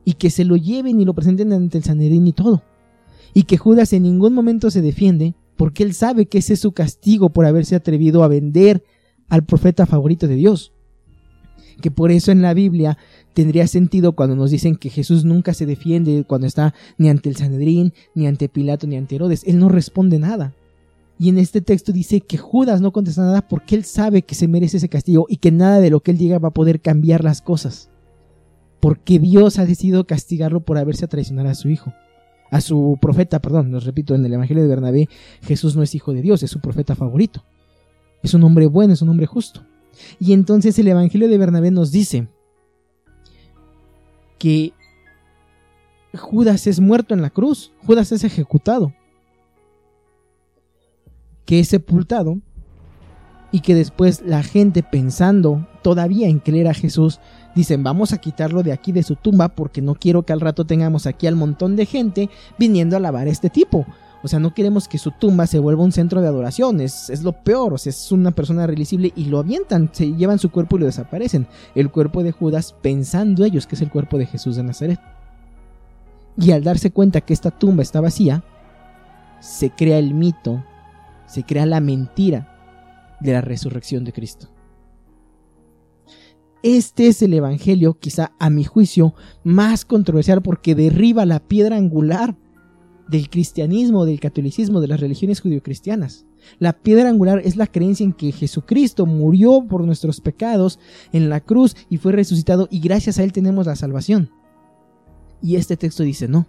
Y 0.05 0.15
que 0.15 0.31
se 0.31 0.45
lo 0.45 0.57
lleven 0.57 1.01
y 1.01 1.05
lo 1.05 1.13
presenten 1.13 1.53
ante 1.53 1.79
el 1.79 1.85
Sanedrín 1.85 2.27
y 2.29 2.33
todo. 2.33 2.63
Y 3.35 3.45
que 3.45 3.59
Judas 3.59 3.93
en 3.93 4.05
ningún 4.05 4.33
momento 4.33 4.71
se 4.71 4.81
defiende 4.81 5.35
porque 5.57 5.83
él 5.83 5.93
sabe 5.93 6.27
que 6.27 6.39
ese 6.39 6.55
es 6.55 6.61
su 6.61 6.73
castigo 6.73 7.31
por 7.31 7.47
haberse 7.47 7.75
atrevido 7.75 8.23
a 8.23 8.29
vender 8.29 8.85
al 9.29 9.45
profeta 9.45 9.87
favorito 9.87 10.29
de 10.29 10.37
Dios 10.37 10.73
que 11.83 11.91
por 11.91 12.11
eso 12.11 12.33
en 12.33 12.41
la 12.41 12.55
Biblia 12.55 12.97
tendría 13.35 13.67
sentido 13.67 14.13
cuando 14.13 14.35
nos 14.35 14.51
dicen 14.51 14.77
que 14.77 14.89
Jesús 14.89 15.27
nunca 15.27 15.53
se 15.53 15.67
defiende 15.67 16.25
cuando 16.27 16.47
está 16.47 16.73
ni 16.97 17.11
ante 17.11 17.29
el 17.29 17.37
Sanedrín, 17.37 17.93
ni 18.15 18.27
ante 18.27 18.49
Pilato, 18.49 18.87
ni 18.87 18.97
ante 18.97 19.17
Herodes. 19.17 19.43
Él 19.47 19.59
no 19.59 19.69
responde 19.69 20.19
nada. 20.19 20.55
Y 21.19 21.29
en 21.29 21.39
este 21.39 21.61
texto 21.61 21.93
dice 21.93 22.21
que 22.21 22.39
Judas 22.39 22.81
no 22.81 22.93
contesta 22.93 23.23
nada 23.23 23.47
porque 23.47 23.75
él 23.75 23.85
sabe 23.85 24.23
que 24.23 24.35
se 24.35 24.49
merece 24.49 24.79
ese 24.79 24.89
castigo 24.89 25.27
y 25.29 25.37
que 25.37 25.53
nada 25.53 25.79
de 25.81 25.91
lo 25.91 26.01
que 26.01 26.13
él 26.13 26.19
diga 26.19 26.39
va 26.39 26.49
a 26.49 26.53
poder 26.55 26.81
cambiar 26.81 27.23
las 27.23 27.43
cosas. 27.43 27.91
Porque 28.81 29.19
Dios 29.19 29.59
ha 29.59 29.67
decidido 29.67 30.07
castigarlo 30.07 30.61
por 30.61 30.79
haberse 30.79 31.07
traicionado 31.07 31.51
a 31.51 31.55
su 31.55 31.69
hijo. 31.69 31.93
A 32.51 32.61
su 32.61 32.99
profeta, 33.01 33.41
perdón, 33.41 33.71
nos 33.71 33.85
repito, 33.85 34.15
en 34.15 34.25
el 34.27 34.33
Evangelio 34.33 34.63
de 34.63 34.69
Bernabé, 34.69 35.09
Jesús 35.43 35.77
no 35.77 35.83
es 35.83 35.95
hijo 35.95 36.13
de 36.13 36.23
Dios, 36.23 36.43
es 36.43 36.51
su 36.51 36.61
profeta 36.61 36.95
favorito. 36.95 37.45
Es 38.23 38.35
un 38.35 38.45
hombre 38.45 38.67
bueno, 38.67 38.93
es 38.93 39.03
un 39.03 39.09
hombre 39.09 39.27
justo. 39.27 39.63
Y 40.19 40.33
entonces 40.33 40.79
el 40.79 40.89
Evangelio 40.89 41.29
de 41.29 41.39
Bernabé 41.39 41.71
nos 41.71 41.93
dice 41.93 42.29
que 44.39 44.73
Judas 46.15 46.67
es 46.67 46.81
muerto 46.81 47.15
en 47.15 47.23
la 47.23 47.31
cruz, 47.31 47.73
Judas 47.87 48.13
es 48.13 48.25
ejecutado, 48.25 48.93
que 51.45 51.61
es 51.61 51.69
sepultado 51.69 52.39
y 53.51 53.61
que 53.61 53.75
después 53.75 54.23
la 54.23 54.43
gente 54.43 54.83
pensando 54.83 55.69
todavía 55.83 56.29
en 56.29 56.39
creer 56.39 56.69
a 56.69 56.75
Jesús, 56.75 57.21
dicen 57.55 57.83
vamos 57.83 58.13
a 58.13 58.19
quitarlo 58.19 58.63
de 58.63 58.73
aquí 58.73 58.93
de 58.93 59.03
su 59.03 59.17
tumba 59.17 59.51
porque 59.51 59.83
no 59.83 59.95
quiero 59.95 60.25
que 60.25 60.33
al 60.33 60.41
rato 60.41 60.65
tengamos 60.65 61.07
aquí 61.07 61.27
al 61.27 61.37
montón 61.37 61.77
de 61.77 61.87
gente 61.87 62.31
viniendo 62.59 62.97
a 62.97 62.99
alabar 62.99 63.27
a 63.27 63.31
este 63.31 63.51
tipo. 63.51 63.87
O 64.23 64.29
sea, 64.29 64.39
no 64.39 64.55
queremos 64.55 64.87
que 64.87 64.99
su 64.99 65.11
tumba 65.11 65.47
se 65.47 65.59
vuelva 65.59 65.83
un 65.83 65.91
centro 65.91 66.21
de 66.21 66.29
adoración, 66.29 66.81
es, 66.81 67.11
es, 67.11 67.23
lo 67.23 67.33
peor, 67.33 67.75
o 67.75 67.79
sea, 67.79 67.91
es 67.91 68.13
una 68.13 68.31
persona 68.31 68.67
releasible 68.67 69.13
y 69.17 69.25
lo 69.25 69.39
avientan, 69.39 69.91
se 69.93 70.15
llevan 70.15 70.39
su 70.39 70.51
cuerpo 70.51 70.77
y 70.77 70.81
lo 70.81 70.87
desaparecen. 70.87 71.49
El 71.75 71.91
cuerpo 71.91 72.23
de 72.23 72.31
Judas 72.33 72.75
pensando 72.81 73.45
ellos 73.45 73.67
que 73.67 73.75
es 73.75 73.83
el 73.83 73.91
cuerpo 73.91 74.19
de 74.19 74.27
Jesús 74.27 74.57
de 74.57 74.63
Nazaret. 74.63 75.01
Y 76.37 76.53
al 76.53 76.63
darse 76.63 76.93
cuenta 76.93 77.21
que 77.21 77.33
esta 77.33 77.51
tumba 77.51 77.83
está 77.83 78.01
vacía, 78.01 78.45
se 79.41 79.71
crea 79.71 79.99
el 79.99 80.15
mito, 80.15 80.65
se 81.27 81.43
crea 81.43 81.67
la 81.67 81.81
mentira 81.81 83.17
de 83.21 83.33
la 83.33 83.41
resurrección 83.41 84.05
de 84.05 84.13
Cristo. 84.13 84.49
Este 86.63 87.09
es 87.09 87.21
el 87.23 87.35
Evangelio, 87.35 87.99
quizá 87.99 88.33
a 88.39 88.49
mi 88.49 88.63
juicio, 88.63 89.15
más 89.43 89.85
controversial 89.85 90.43
porque 90.43 90.77
derriba 90.77 91.27
la 91.27 91.41
piedra 91.41 91.77
angular 91.77 92.37
del 93.09 93.29
cristianismo, 93.29 94.05
del 94.05 94.21
catolicismo, 94.21 94.81
de 94.81 94.89
las 94.89 95.01
religiones 95.01 95.41
judio-cristianas. 95.41 96.27
La 96.59 96.73
piedra 96.73 97.09
angular 97.09 97.41
es 97.45 97.57
la 97.57 97.67
creencia 97.67 98.05
en 98.05 98.13
que 98.13 98.33
Jesucristo 98.33 99.07
murió 99.07 99.65
por 99.69 99.85
nuestros 99.85 100.21
pecados 100.21 100.79
en 101.13 101.29
la 101.29 101.41
cruz 101.41 101.77
y 101.89 101.99
fue 101.99 102.13
resucitado 102.13 102.69
y 102.71 102.81
gracias 102.81 103.19
a 103.19 103.25
él 103.25 103.33
tenemos 103.33 103.67
la 103.67 103.77
salvación. 103.77 104.31
Y 105.41 105.57
este 105.57 105.77
texto 105.77 106.03
dice 106.03 106.29
no. 106.29 106.47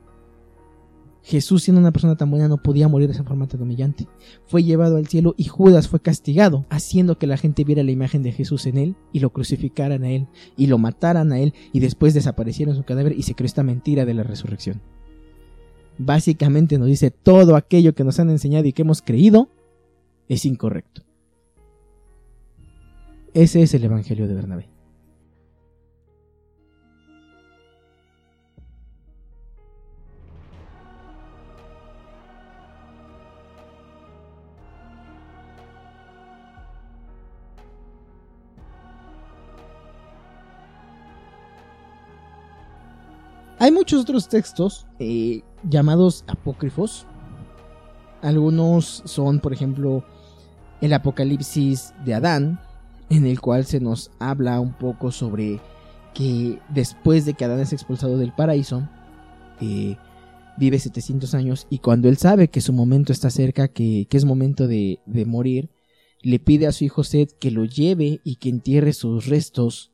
Jesús 1.26 1.64
siendo 1.64 1.80
una 1.80 1.94
persona 1.94 2.18
tan 2.18 2.30
buena 2.30 2.50
no 2.50 2.58
podía 2.58 2.90
morir 2.90 3.08
de 3.08 3.14
esa 3.14 3.24
forma 3.24 3.48
tan 3.48 3.62
humillante. 3.62 4.08
Fue 4.46 4.62
llevado 4.62 4.98
al 4.98 5.08
cielo 5.08 5.36
y 5.38 5.46
Judas 5.46 5.88
fue 5.88 6.02
castigado, 6.02 6.66
haciendo 6.70 7.18
que 7.18 7.28
la 7.28 7.38
gente 7.38 7.64
viera 7.64 7.82
la 7.82 7.92
imagen 7.92 8.24
de 8.24 8.34
Jesús 8.34 8.66
en 8.66 8.78
él 8.78 8.96
y 9.14 9.20
lo 9.20 9.30
crucificaran 9.30 10.04
a 10.04 10.10
él 10.10 10.28
y 10.58 10.68
lo 10.68 10.78
mataran 10.78 11.32
a 11.32 11.40
él 11.40 11.54
y 11.72 11.80
después 11.80 12.14
desaparecieron 12.14 12.76
su 12.76 12.84
cadáver 12.84 13.18
y 13.18 13.24
se 13.24 13.36
creó 13.36 13.46
esta 13.46 13.64
mentira 13.64 14.04
de 14.06 14.14
la 14.14 14.24
resurrección 14.24 14.82
básicamente 15.98 16.78
nos 16.78 16.88
dice 16.88 17.12
todo 17.12 17.56
aquello 17.56 17.94
que 17.94 18.04
nos 18.04 18.20
han 18.20 18.30
enseñado 18.30 18.66
y 18.66 18.74
que 18.74 18.82
hemos 18.82 19.02
creído 19.02 19.50
es 20.28 20.46
incorrecto. 20.46 21.02
Ese 23.34 23.64
es 23.64 23.74
el 23.74 23.84
Evangelio 23.84 24.28
de 24.28 24.36
Bernabé. 24.36 24.74
Hay 43.64 43.72
muchos 43.72 44.02
otros 44.02 44.28
textos 44.28 44.86
eh, 45.00 45.42
llamados 45.64 46.24
apócrifos. 46.28 47.06
Algunos 48.22 49.04
son, 49.06 49.40
por 49.40 49.54
ejemplo, 49.54 50.04
el 50.82 50.94
Apocalipsis 50.94 51.94
de 52.06 52.14
Adán, 52.14 52.60
en 53.10 53.26
el 53.26 53.40
cual 53.40 53.66
se 53.66 53.80
nos 53.80 54.12
habla 54.20 54.60
un 54.60 54.74
poco 54.74 55.12
sobre 55.12 55.60
que 56.14 56.60
después 56.70 57.26
de 57.26 57.34
que 57.34 57.46
Adán 57.46 57.60
es 57.60 57.74
expulsado 57.74 58.18
del 58.18 58.34
paraíso, 58.34 58.88
eh, 59.62 59.98
vive 60.58 60.80
700 60.80 61.34
años 61.34 61.68
y 61.70 61.80
cuando 61.80 62.10
él 62.10 62.18
sabe 62.18 62.50
que 62.50 62.62
su 62.62 62.74
momento 62.74 63.12
está 63.12 63.30
cerca, 63.30 63.68
que, 63.68 64.08
es 64.10 64.26
momento 64.26 64.68
de, 64.68 65.00
de, 65.06 65.26
morir, 65.26 65.70
le 66.22 66.40
pide 66.40 66.68
a 66.68 66.72
su 66.72 66.84
hijo 66.84 67.04
Seth 67.04 67.32
que 67.40 67.52
lo 67.52 67.66
lleve 67.66 68.20
y 68.24 68.36
que 68.36 68.50
entierre 68.50 68.94
sus 68.94 69.28
restos 69.28 69.93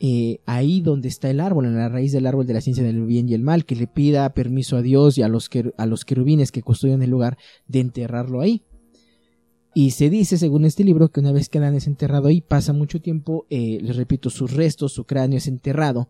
eh, 0.00 0.40
ahí 0.46 0.80
donde 0.80 1.08
está 1.08 1.28
el 1.28 1.40
árbol, 1.40 1.66
en 1.66 1.76
la 1.76 1.88
raíz 1.88 2.12
del 2.12 2.26
árbol 2.26 2.46
de 2.46 2.54
la 2.54 2.60
ciencia 2.60 2.84
del 2.84 3.04
bien 3.04 3.28
y 3.28 3.34
el 3.34 3.42
mal, 3.42 3.64
que 3.64 3.74
le 3.74 3.86
pida 3.86 4.32
permiso 4.32 4.76
a 4.76 4.82
Dios 4.82 5.18
y 5.18 5.22
a 5.22 5.28
los, 5.28 5.50
a 5.76 5.86
los 5.86 6.04
querubines 6.04 6.52
que 6.52 6.62
custodian 6.62 7.02
el 7.02 7.10
lugar 7.10 7.36
de 7.66 7.80
enterrarlo 7.80 8.40
ahí. 8.40 8.62
Y 9.74 9.90
se 9.90 10.10
dice, 10.10 10.38
según 10.38 10.64
este 10.64 10.84
libro, 10.84 11.10
que 11.10 11.20
una 11.20 11.32
vez 11.32 11.48
que 11.48 11.58
Adán 11.58 11.74
es 11.74 11.86
enterrado 11.86 12.28
ahí, 12.28 12.40
pasa 12.40 12.72
mucho 12.72 13.00
tiempo, 13.00 13.46
eh, 13.50 13.78
les 13.80 13.96
repito, 13.96 14.30
sus 14.30 14.52
restos, 14.52 14.92
su 14.92 15.04
cráneo 15.04 15.38
es 15.38 15.46
enterrado 15.46 16.08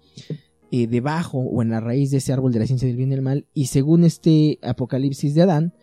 eh, 0.70 0.86
debajo 0.86 1.39
o 1.39 1.62
en 1.62 1.70
la 1.70 1.80
raíz 1.80 2.11
de 2.11 2.18
ese 2.18 2.32
árbol 2.32 2.53
de 2.53 2.61
la 2.61 2.66
ciencia 2.66 2.86
del 2.86 2.97
bien 2.97 3.11
y 3.11 3.14
el 3.14 3.22
mal. 3.22 3.47
Y 3.55 3.66
según 3.66 4.05
este 4.05 4.59
Apocalipsis 4.62 5.34
de 5.34 5.43
Adán, 5.43 5.74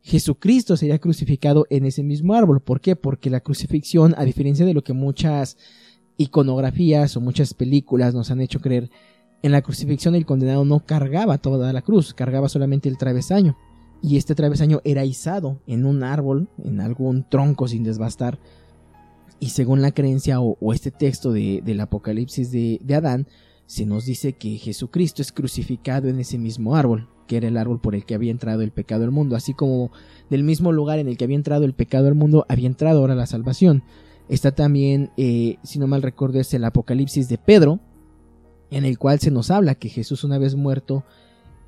Jesucristo 0.00 0.76
sería 0.76 0.98
crucificado 0.98 1.66
en 1.70 1.84
ese 1.84 2.02
mismo 2.02 2.34
árbol. 2.34 2.60
¿Por 2.60 2.80
qué? 2.80 2.96
Porque 2.96 3.30
la 3.30 3.40
crucifixión, 3.40 4.14
a 4.16 4.24
diferencia 4.24 4.66
de 4.66 4.74
lo 4.74 4.82
que 4.82 4.92
muchas 4.92 5.56
iconografías 6.22 7.16
o 7.16 7.20
muchas 7.20 7.54
películas 7.54 8.14
nos 8.14 8.30
han 8.30 8.40
hecho 8.40 8.60
creer, 8.60 8.90
en 9.42 9.52
la 9.52 9.62
crucifixión 9.62 10.14
el 10.14 10.24
condenado 10.24 10.64
no 10.64 10.80
cargaba 10.80 11.38
toda 11.38 11.72
la 11.72 11.82
cruz, 11.82 12.14
cargaba 12.14 12.48
solamente 12.48 12.88
el 12.88 12.96
travesaño. 12.96 13.56
Y 14.00 14.16
este 14.16 14.34
travesaño 14.34 14.80
era 14.84 15.04
izado 15.04 15.60
en 15.66 15.84
un 15.84 16.02
árbol, 16.02 16.48
en 16.64 16.80
algún 16.80 17.28
tronco 17.28 17.68
sin 17.68 17.84
desbastar. 17.84 18.38
Y 19.38 19.50
según 19.50 19.82
la 19.82 19.92
creencia 19.92 20.40
o, 20.40 20.72
este 20.72 20.90
texto 20.90 21.32
del 21.32 21.80
Apocalipsis 21.80 22.50
de, 22.52 22.80
de 22.82 22.94
Adán, 22.94 23.26
se 23.66 23.86
nos 23.86 24.04
dice 24.04 24.34
que 24.34 24.58
Jesucristo 24.58 25.22
es 25.22 25.32
crucificado 25.32 26.08
en 26.08 26.20
ese 26.20 26.38
mismo 26.38 26.76
árbol, 26.76 27.08
que 27.26 27.36
era 27.36 27.48
el 27.48 27.56
árbol 27.56 27.80
por 27.80 27.94
el 27.94 28.04
que 28.04 28.14
había 28.14 28.30
entrado 28.30 28.62
el 28.62 28.70
pecado 28.70 29.04
al 29.04 29.10
mundo, 29.10 29.34
así 29.34 29.54
como 29.54 29.90
del 30.30 30.44
mismo 30.44 30.72
lugar 30.72 30.98
en 30.98 31.08
el 31.08 31.16
que 31.16 31.24
había 31.24 31.36
entrado 31.36 31.64
el 31.64 31.74
pecado 31.74 32.08
al 32.08 32.14
mundo, 32.14 32.44
había 32.48 32.66
entrado 32.66 33.00
ahora 33.00 33.14
la 33.14 33.26
salvación. 33.26 33.82
Está 34.32 34.50
también, 34.50 35.10
eh, 35.18 35.58
si 35.62 35.78
no 35.78 35.86
mal 35.86 36.00
recuerdo, 36.00 36.40
es 36.40 36.54
el 36.54 36.64
Apocalipsis 36.64 37.28
de 37.28 37.36
Pedro, 37.36 37.80
en 38.70 38.86
el 38.86 38.98
cual 38.98 39.20
se 39.20 39.30
nos 39.30 39.50
habla 39.50 39.74
que 39.74 39.90
Jesús 39.90 40.24
una 40.24 40.38
vez 40.38 40.54
muerto 40.54 41.04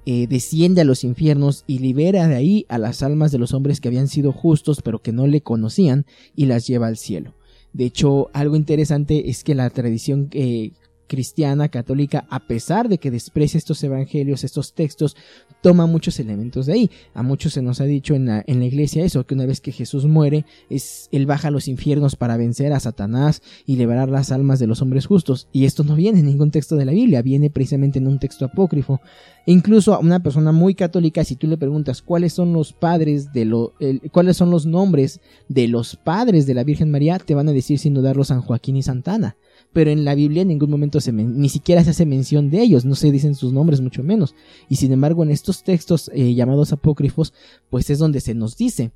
eh, 0.06 0.26
desciende 0.28 0.80
a 0.80 0.84
los 0.84 1.04
infiernos 1.04 1.64
y 1.66 1.80
libera 1.80 2.26
de 2.26 2.36
ahí 2.36 2.64
a 2.70 2.78
las 2.78 3.02
almas 3.02 3.32
de 3.32 3.38
los 3.38 3.52
hombres 3.52 3.82
que 3.82 3.88
habían 3.88 4.08
sido 4.08 4.32
justos 4.32 4.80
pero 4.82 5.02
que 5.02 5.12
no 5.12 5.26
le 5.26 5.42
conocían 5.42 6.06
y 6.34 6.46
las 6.46 6.66
lleva 6.66 6.86
al 6.86 6.96
cielo. 6.96 7.34
De 7.74 7.84
hecho, 7.84 8.30
algo 8.32 8.56
interesante 8.56 9.28
es 9.28 9.44
que 9.44 9.54
la 9.54 9.68
tradición 9.68 10.30
eh, 10.32 10.72
cristiana, 11.06 11.68
católica, 11.68 12.26
a 12.30 12.40
pesar 12.46 12.88
de 12.88 12.98
que 12.98 13.10
desprecia 13.10 13.58
estos 13.58 13.82
evangelios, 13.82 14.44
estos 14.44 14.72
textos, 14.72 15.16
toma 15.60 15.86
muchos 15.86 16.18
elementos 16.20 16.66
de 16.66 16.72
ahí. 16.72 16.90
A 17.14 17.22
muchos 17.22 17.52
se 17.52 17.62
nos 17.62 17.80
ha 17.80 17.84
dicho 17.84 18.14
en 18.14 18.26
la, 18.26 18.44
iglesia 18.46 19.04
eso, 19.04 19.26
que 19.26 19.34
una 19.34 19.46
vez 19.46 19.60
que 19.60 19.72
Jesús 19.72 20.06
muere, 20.06 20.44
es, 20.70 21.08
él 21.12 21.26
baja 21.26 21.48
a 21.48 21.50
los 21.50 21.68
infiernos 21.68 22.16
para 22.16 22.36
vencer 22.36 22.72
a 22.72 22.80
Satanás 22.80 23.42
y 23.66 23.76
liberar 23.76 24.08
las 24.08 24.32
almas 24.32 24.58
de 24.58 24.66
los 24.66 24.82
hombres 24.82 25.06
justos. 25.06 25.48
Y 25.52 25.64
esto 25.64 25.84
no 25.84 25.96
viene 25.96 26.20
en 26.20 26.26
ningún 26.26 26.50
texto 26.50 26.76
de 26.76 26.84
la 26.84 26.92
Biblia, 26.92 27.22
viene 27.22 27.50
precisamente 27.50 27.98
en 27.98 28.08
un 28.08 28.18
texto 28.18 28.44
apócrifo. 28.44 29.00
E 29.46 29.52
incluso 29.52 29.94
a 29.94 29.98
una 29.98 30.20
persona 30.20 30.52
muy 30.52 30.74
católica, 30.74 31.24
si 31.24 31.36
tú 31.36 31.46
le 31.46 31.56
preguntas 31.56 32.02
cuáles 32.02 32.32
son 32.32 32.52
los 32.52 32.72
padres 32.72 33.32
de 33.32 33.44
lo, 33.44 33.74
cuáles 34.12 34.36
son 34.36 34.50
los 34.50 34.66
nombres 34.66 35.20
de 35.48 35.68
los 35.68 35.96
padres 35.96 36.46
de 36.46 36.54
la 36.54 36.64
Virgen 36.64 36.90
María, 36.90 37.18
te 37.18 37.34
van 37.34 37.48
a 37.48 37.52
decir 37.52 37.78
sin 37.78 37.94
dudarlo 37.94 38.24
San 38.24 38.40
Joaquín 38.40 38.76
y 38.76 38.82
Santana 38.82 39.36
pero 39.74 39.90
en 39.90 40.04
la 40.04 40.14
Biblia 40.14 40.42
en 40.42 40.48
ningún 40.48 40.70
momento 40.70 41.00
se 41.00 41.12
ni 41.12 41.50
siquiera 41.50 41.84
se 41.84 41.90
hace 41.90 42.06
mención 42.06 42.48
de 42.48 42.62
ellos, 42.62 42.86
no 42.86 42.94
se 42.94 43.10
dicen 43.10 43.34
sus 43.34 43.52
nombres 43.52 43.80
mucho 43.82 44.02
menos. 44.02 44.34
Y 44.70 44.76
sin 44.76 44.92
embargo 44.92 45.22
en 45.22 45.30
estos 45.30 45.64
textos 45.64 46.10
eh, 46.14 46.32
llamados 46.32 46.72
apócrifos, 46.72 47.34
pues 47.68 47.90
es 47.90 47.98
donde 47.98 48.20
se 48.20 48.34
nos 48.34 48.56
dice 48.56 48.92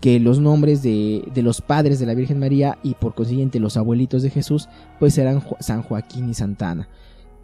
que 0.00 0.20
los 0.20 0.38
nombres 0.38 0.82
de, 0.82 1.24
de, 1.34 1.42
los 1.42 1.60
padres 1.60 1.98
de 1.98 2.06
la 2.06 2.14
Virgen 2.14 2.38
María 2.38 2.78
y 2.82 2.94
por 2.94 3.14
consiguiente 3.14 3.60
los 3.60 3.76
abuelitos 3.76 4.22
de 4.22 4.30
Jesús, 4.30 4.68
pues 4.98 5.18
eran 5.18 5.42
San 5.60 5.82
Joaquín 5.82 6.30
y 6.30 6.34
Santana. 6.34 6.88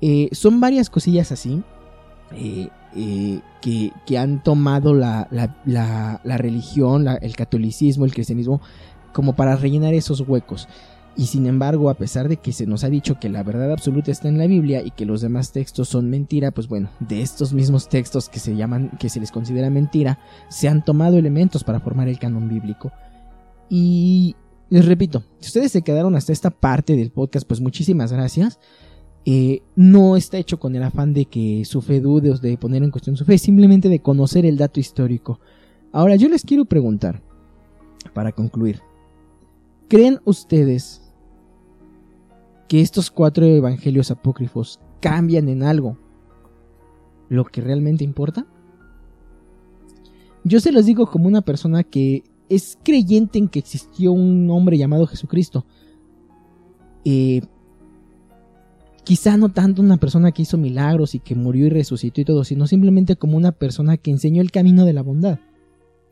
Eh, 0.01 0.29
son 0.33 0.61
varias 0.61 0.89
cosillas 0.89 1.33
así 1.33 1.63
eh, 2.33 2.69
que, 3.61 3.93
que, 4.07 4.19
han 4.19 4.43
tomado 4.43 4.95
la, 4.95 5.29
la, 5.31 6.21
la 6.23 6.39
religión, 6.39 7.07
el 7.09 7.37
catolicismo, 7.37 8.05
el 8.05 8.15
cristianismo, 8.15 8.61
como 9.13 9.35
para 9.35 9.57
rellenar 9.57 9.95
esos 9.95 10.21
huecos. 10.21 10.69
Y 11.19 11.27
sin 11.27 11.49
embargo, 11.49 11.91
a 11.91 11.95
pesar 11.95 12.29
de 12.29 12.37
que 12.37 12.53
se 12.53 12.65
nos 12.65 12.85
ha 12.85 12.89
dicho 12.89 13.19
que 13.19 13.29
la 13.29 13.43
verdad 13.43 13.73
absoluta 13.73 14.13
está 14.13 14.29
en 14.29 14.39
la 14.39 14.47
Biblia 14.47 14.83
y 14.85 14.93
que 14.93 15.05
los 15.05 15.21
demás 15.21 15.51
textos 15.51 15.89
son 15.89 16.09
mentira, 16.09 16.53
pues 16.53 16.69
bueno, 16.69 16.91
de 17.01 17.23
estos 17.23 17.53
mismos 17.53 17.89
textos 17.89 18.29
que 18.29 18.39
se 18.39 18.55
llaman, 18.55 18.93
que 19.01 19.09
se 19.09 19.19
les 19.19 19.33
considera 19.33 19.69
mentira, 19.69 20.21
se 20.49 20.69
han 20.69 20.85
tomado 20.85 21.19
elementos 21.19 21.65
para 21.65 21.81
formar 21.81 22.07
el 22.07 22.21
canon 22.21 22.49
bíblico. 22.49 22.93
Y 23.69 24.37
les 24.71 24.87
repito, 24.87 25.25
si 25.41 25.49
ustedes 25.49 25.73
se 25.73 25.83
quedaron 25.83 26.15
hasta 26.15 26.33
esta 26.33 26.51
parte 26.51 26.95
del 26.95 27.11
podcast, 27.11 27.49
pues 27.49 27.61
muchísimas 27.61 28.13
gracias. 28.13 28.61
Eh, 29.25 29.63
no 29.75 30.17
está 30.17 30.39
hecho 30.39 30.61
con 30.61 30.77
el 30.77 30.85
afán 30.85 31.15
de 31.15 31.25
que 31.25 31.65
su 31.65 31.83
fe 31.83 31.99
dude 31.99 32.31
o 32.31 32.39
de 32.39 32.57
poner 32.57 32.85
en 32.85 32.93
cuestión 32.93 33.17
su 33.17 33.25
fe, 33.25 33.39
simplemente 33.39 33.89
de 33.89 33.99
conocer 33.99 34.47
el 34.47 34.57
dato 34.57 34.79
histórico. 34.79 35.41
Ahora 35.91 36.15
yo 36.15 36.29
les 36.29 36.45
quiero 36.45 36.65
preguntar, 36.65 37.21
para 38.15 38.31
concluir, 38.31 38.83
¿creen 39.89 40.21
ustedes 40.25 41.08
que 42.69 42.81
estos 42.81 43.11
cuatro 43.11 43.45
evangelios 43.45 44.11
apócrifos 44.11 44.79
cambian 45.01 45.49
en 45.49 45.63
algo 45.63 45.99
lo 47.29 47.45
que 47.45 47.61
realmente 47.61 48.05
importa? 48.05 48.47
Yo 50.45 50.61
se 50.61 50.73
los 50.73 50.87
digo 50.87 51.07
como 51.07 51.27
una 51.27 51.43
persona 51.43 51.83
que 51.83 52.23
es 52.49 52.79
creyente 52.83 53.39
en 53.39 53.49
que 53.49 53.59
existió 53.59 54.13
un 54.13 54.49
hombre 54.51 54.79
llamado 54.79 55.07
Jesucristo. 55.07 55.67
Eh, 57.05 57.43
quizá 59.05 59.37
no 59.37 59.51
tanto 59.51 59.83
una 59.83 59.97
persona 59.97 60.33
que 60.33 60.43
hizo 60.43 60.57
milagros 60.57 61.15
y 61.15 61.21
que 61.21 61.35
murió 61.35 61.67
y 61.67 61.71
resucitó 61.71 62.21
y 62.21 62.25
todo, 62.25 62.45
sino 62.45 62.67
simplemente 62.67 63.17
como 63.17 63.37
una 63.37 63.53
persona 63.53 63.97
que 63.97 64.11
enseñó 64.11 64.43
el 64.43 64.51
camino 64.51 64.85
de 64.85 64.93
la 64.93 65.03
bondad. 65.03 65.39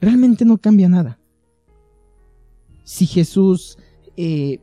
Realmente 0.00 0.44
no 0.44 0.58
cambia 0.58 0.88
nada. 0.88 1.18
Si 2.84 3.06
Jesús 3.06 3.78
eh, 4.16 4.60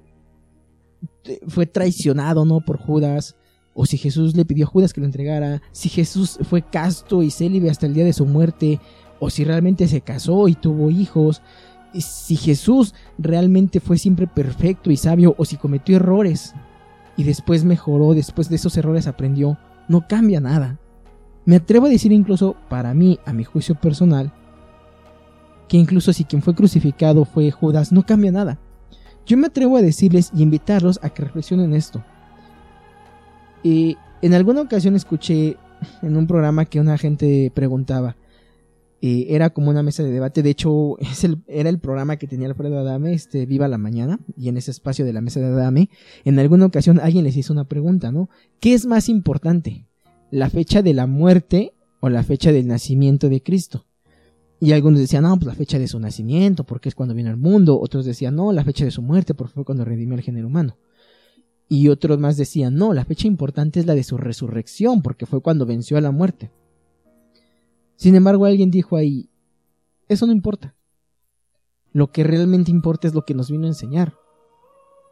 fue 1.47 1.65
traicionado, 1.65 2.45
¿no? 2.45 2.61
Por 2.61 2.77
Judas, 2.77 3.35
o 3.73 3.85
si 3.85 3.97
Jesús 3.97 4.35
le 4.35 4.45
pidió 4.45 4.65
a 4.65 4.69
Judas 4.69 4.93
que 4.93 5.01
lo 5.01 5.07
entregara, 5.07 5.61
si 5.71 5.89
Jesús 5.89 6.39
fue 6.43 6.61
casto 6.61 7.23
y 7.23 7.31
célibe 7.31 7.69
hasta 7.69 7.85
el 7.85 7.93
día 7.93 8.05
de 8.05 8.13
su 8.13 8.25
muerte, 8.25 8.79
o 9.19 9.29
si 9.29 9.43
realmente 9.43 9.87
se 9.87 10.01
casó 10.01 10.47
y 10.47 10.55
tuvo 10.55 10.89
hijos, 10.91 11.41
si 11.93 12.35
Jesús 12.35 12.93
realmente 13.17 13.79
fue 13.79 13.97
siempre 13.97 14.27
perfecto 14.27 14.91
y 14.91 14.97
sabio, 14.97 15.35
o 15.37 15.45
si 15.45 15.57
cometió 15.57 15.95
errores 15.95 16.53
y 17.15 17.23
después 17.23 17.63
mejoró, 17.63 18.13
después 18.13 18.49
de 18.49 18.55
esos 18.55 18.75
errores 18.77 19.07
aprendió, 19.07 19.57
no 19.87 20.07
cambia 20.07 20.39
nada. 20.39 20.79
Me 21.45 21.57
atrevo 21.57 21.87
a 21.87 21.89
decir 21.89 22.11
incluso, 22.11 22.55
para 22.69 22.93
mí, 22.93 23.19
a 23.25 23.33
mi 23.33 23.43
juicio 23.43 23.75
personal, 23.75 24.33
que 25.67 25.77
incluso 25.77 26.13
si 26.13 26.23
quien 26.23 26.41
fue 26.41 26.55
crucificado 26.55 27.25
fue 27.25 27.51
Judas, 27.51 27.91
no 27.91 28.05
cambia 28.05 28.31
nada. 28.31 28.59
Yo 29.25 29.37
me 29.37 29.47
atrevo 29.47 29.77
a 29.77 29.81
decirles 29.81 30.31
y 30.35 30.43
invitarlos 30.43 30.99
a 31.01 31.09
que 31.09 31.23
reflexionen 31.23 31.73
esto. 31.73 32.03
Y 33.63 33.97
en 34.21 34.33
alguna 34.33 34.61
ocasión 34.61 34.95
escuché 34.95 35.57
en 36.01 36.17
un 36.17 36.27
programa 36.27 36.65
que 36.65 36.79
una 36.79 36.97
gente 36.97 37.51
preguntaba, 37.53 38.15
era 39.05 39.49
como 39.49 39.69
una 39.69 39.83
mesa 39.83 40.01
de 40.01 40.11
debate, 40.11 40.43
de 40.43 40.51
hecho 40.51 40.95
era 41.47 41.69
el 41.69 41.79
programa 41.79 42.15
que 42.15 42.27
tenía 42.27 42.47
Alfredo 42.47 42.79
Adame, 42.79 43.13
este, 43.13 43.45
Viva 43.45 43.67
la 43.67 43.77
Mañana, 43.77 44.19
y 44.37 44.47
en 44.47 44.57
ese 44.57 44.71
espacio 44.71 45.03
de 45.03 45.13
la 45.13 45.21
mesa 45.21 45.41
de 45.41 45.47
Adame, 45.47 45.89
en 46.23 46.39
alguna 46.39 46.65
ocasión 46.65 46.99
alguien 46.99 47.25
les 47.25 47.35
hizo 47.35 47.51
una 47.51 47.65
pregunta, 47.65 48.11
¿no? 48.11 48.29
¿Qué 48.61 48.73
es 48.73 48.85
más 48.85 49.09
importante? 49.09 49.87
¿La 50.31 50.49
fecha 50.49 50.81
de 50.81 50.93
la 50.93 51.05
muerte 51.05 51.73
o 51.99 52.09
la 52.09 52.23
fecha 52.23 52.51
del 52.51 52.67
nacimiento 52.67 53.27
de 53.27 53.43
Cristo? 53.43 53.85
Y 54.63 54.71
algunos 54.71 55.01
decían, 55.01 55.23
no, 55.23 55.35
pues 55.35 55.45
la 55.45 55.55
fecha 55.55 55.77
de 55.77 55.89
su 55.89 55.99
nacimiento, 55.99 56.63
porque 56.63 56.87
es 56.87 56.95
cuando 56.95 57.13
viene 57.13 57.29
al 57.29 57.35
mundo. 57.35 57.77
Otros 57.77 58.05
decían, 58.05 58.37
no, 58.37 58.53
la 58.53 58.63
fecha 58.63 58.85
de 58.85 58.91
su 58.91 59.01
muerte, 59.01 59.33
porque 59.33 59.55
fue 59.55 59.65
cuando 59.65 59.83
redimió 59.83 60.15
al 60.15 60.21
género 60.21 60.47
humano. 60.47 60.77
Y 61.67 61.89
otros 61.89 62.17
más 62.17 62.37
decían, 62.37 62.75
no, 62.75 62.93
la 62.93 63.03
fecha 63.03 63.27
importante 63.27 63.81
es 63.81 63.85
la 63.85 63.93
de 63.93 64.05
su 64.05 64.15
resurrección, 64.15 65.01
porque 65.01 65.25
fue 65.25 65.41
cuando 65.41 65.65
venció 65.65 65.97
a 65.97 66.01
la 66.01 66.11
muerte. 66.11 66.49
Sin 67.97 68.15
embargo, 68.15 68.45
alguien 68.45 68.71
dijo 68.71 68.95
ahí, 68.95 69.29
eso 70.07 70.25
no 70.27 70.31
importa. 70.31 70.77
Lo 71.91 72.13
que 72.13 72.23
realmente 72.23 72.71
importa 72.71 73.09
es 73.09 73.13
lo 73.13 73.25
que 73.25 73.33
nos 73.33 73.51
vino 73.51 73.65
a 73.65 73.67
enseñar. 73.67 74.13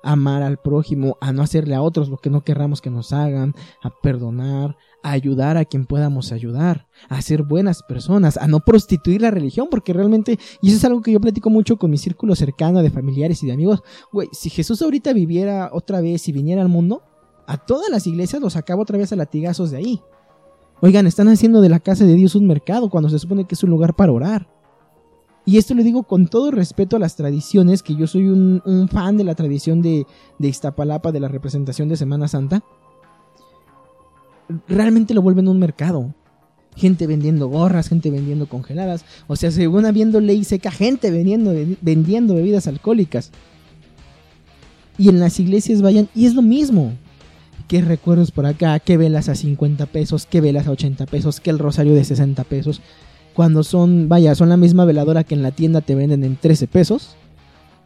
amar 0.02 0.44
al 0.44 0.60
prójimo, 0.60 1.18
a 1.20 1.34
no 1.34 1.44
hacerle 1.44 1.76
a 1.76 1.82
otros 1.82 2.08
lo 2.08 2.18
que 2.18 2.30
no 2.30 2.46
querramos 2.46 2.82
que 2.82 2.90
nos 2.90 3.12
hagan, 3.12 3.54
a 3.84 3.90
perdonar, 4.02 4.78
a 5.04 5.12
ayudar 5.12 5.58
a 5.58 5.66
quien 5.66 5.86
podamos 5.86 6.32
ayudar, 6.32 6.88
a 7.10 7.22
ser 7.22 7.44
buenas 7.44 7.84
personas, 7.84 8.38
a 8.38 8.48
no 8.48 8.60
prostituir 8.60 9.22
la 9.22 9.32
religión, 9.32 9.68
porque 9.70 9.94
realmente, 9.94 10.40
y 10.62 10.70
eso 10.70 10.78
es 10.78 10.86
algo 10.86 11.02
que 11.02 11.12
yo 11.12 11.20
platico 11.20 11.50
mucho 11.50 11.78
con 11.78 11.90
mi 11.90 11.98
círculo 11.98 12.36
cercano 12.36 12.82
de 12.82 12.90
familiares 12.90 13.42
y 13.44 13.48
de 13.48 13.54
amigos, 13.54 13.82
güey, 14.12 14.30
si 14.32 14.50
Jesús 14.50 14.82
ahorita 14.82 15.14
viviera 15.14 15.70
otra 15.74 16.02
vez 16.02 16.28
y 16.28 16.32
viniera 16.32 16.62
al 16.62 16.70
mundo, 16.70 17.04
a 17.48 17.58
todas 17.58 17.90
las 17.90 18.08
iglesias 18.08 18.42
los 18.42 18.54
sacaba 18.54 18.82
otra 18.82 18.98
vez 18.98 19.12
a 19.12 19.16
latigazos 19.16 19.72
de 19.72 19.78
ahí. 19.78 20.02
Oigan, 20.82 21.06
están 21.06 21.28
haciendo 21.28 21.62
de 21.62 21.70
la 21.70 21.80
casa 21.80 22.06
de 22.06 22.16
Dios 22.16 22.36
un 22.36 22.48
mercado 22.48 22.90
cuando 22.90 23.10
se 23.10 23.20
supone 23.20 23.46
que 23.46 23.56
es 23.56 23.64
un 23.64 23.70
lugar 23.70 23.96
para 23.96 24.12
orar. 24.12 24.48
Y 25.46 25.58
esto 25.58 25.74
lo 25.74 25.84
digo 25.84 26.04
con 26.04 26.28
todo 26.28 26.52
respeto 26.52 26.96
a 26.96 27.00
las 27.00 27.16
tradiciones, 27.16 27.84
que 27.84 27.96
yo 27.96 28.08
soy 28.08 28.28
un, 28.28 28.62
fan 28.92 29.18
de 29.18 29.24
la 29.24 29.36
tradición 29.36 29.82
de, 29.82 30.06
de 30.40 30.48
Iztapalapa, 30.48 31.12
de 31.12 31.20
la 31.20 31.28
representación 31.28 31.90
de 31.90 31.98
Semana 31.98 32.28
Santa. 32.28 32.64
Realmente 34.68 35.14
lo 35.14 35.22
vuelven 35.22 35.48
un 35.48 35.60
mercado. 35.60 36.14
Gente 36.76 37.06
vendiendo 37.08 37.48
gorras, 37.48 37.90
gente 37.90 38.12
vendiendo 38.12 38.48
congeladas. 38.48 39.06
O 39.28 39.36
sea, 39.36 39.52
según 39.52 39.86
habiendo 39.86 40.20
ley 40.20 40.44
seca, 40.44 40.72
gente 40.72 41.12
vendiendo, 41.12 41.54
vendiendo 41.82 42.36
bebidas 42.36 42.68
alcohólicas. 42.68 43.32
Y 44.98 45.10
en 45.10 45.20
las 45.20 45.40
iglesias 45.40 45.82
vayan, 45.82 46.08
y 46.16 46.26
es 46.26 46.36
lo 46.36 46.42
mismo. 46.42 46.94
¿Qué 47.68 47.82
recuerdos 47.82 48.32
por 48.32 48.46
acá? 48.46 48.80
¿Qué 48.80 48.98
velas 48.98 49.30
a 49.30 49.36
50 49.36 49.86
pesos? 49.88 50.26
¿Qué 50.26 50.42
velas 50.42 50.68
a 50.68 50.72
80 50.72 51.06
pesos? 51.06 51.40
¿Qué 51.40 51.50
el 51.50 51.60
rosario 51.60 51.96
de 51.96 52.04
60 52.04 52.44
pesos? 52.46 52.82
cuando 53.34 53.64
son, 53.64 54.10
vaya, 54.10 54.36
son 54.36 54.50
la 54.50 54.58
misma 54.58 54.86
veladora 54.86 55.24
que 55.24 55.36
en 55.36 55.44
la 55.44 55.52
tienda 55.52 55.82
te 55.82 55.96
venden 55.96 56.24
en 56.24 56.36
13 56.36 56.68
pesos, 56.68 57.16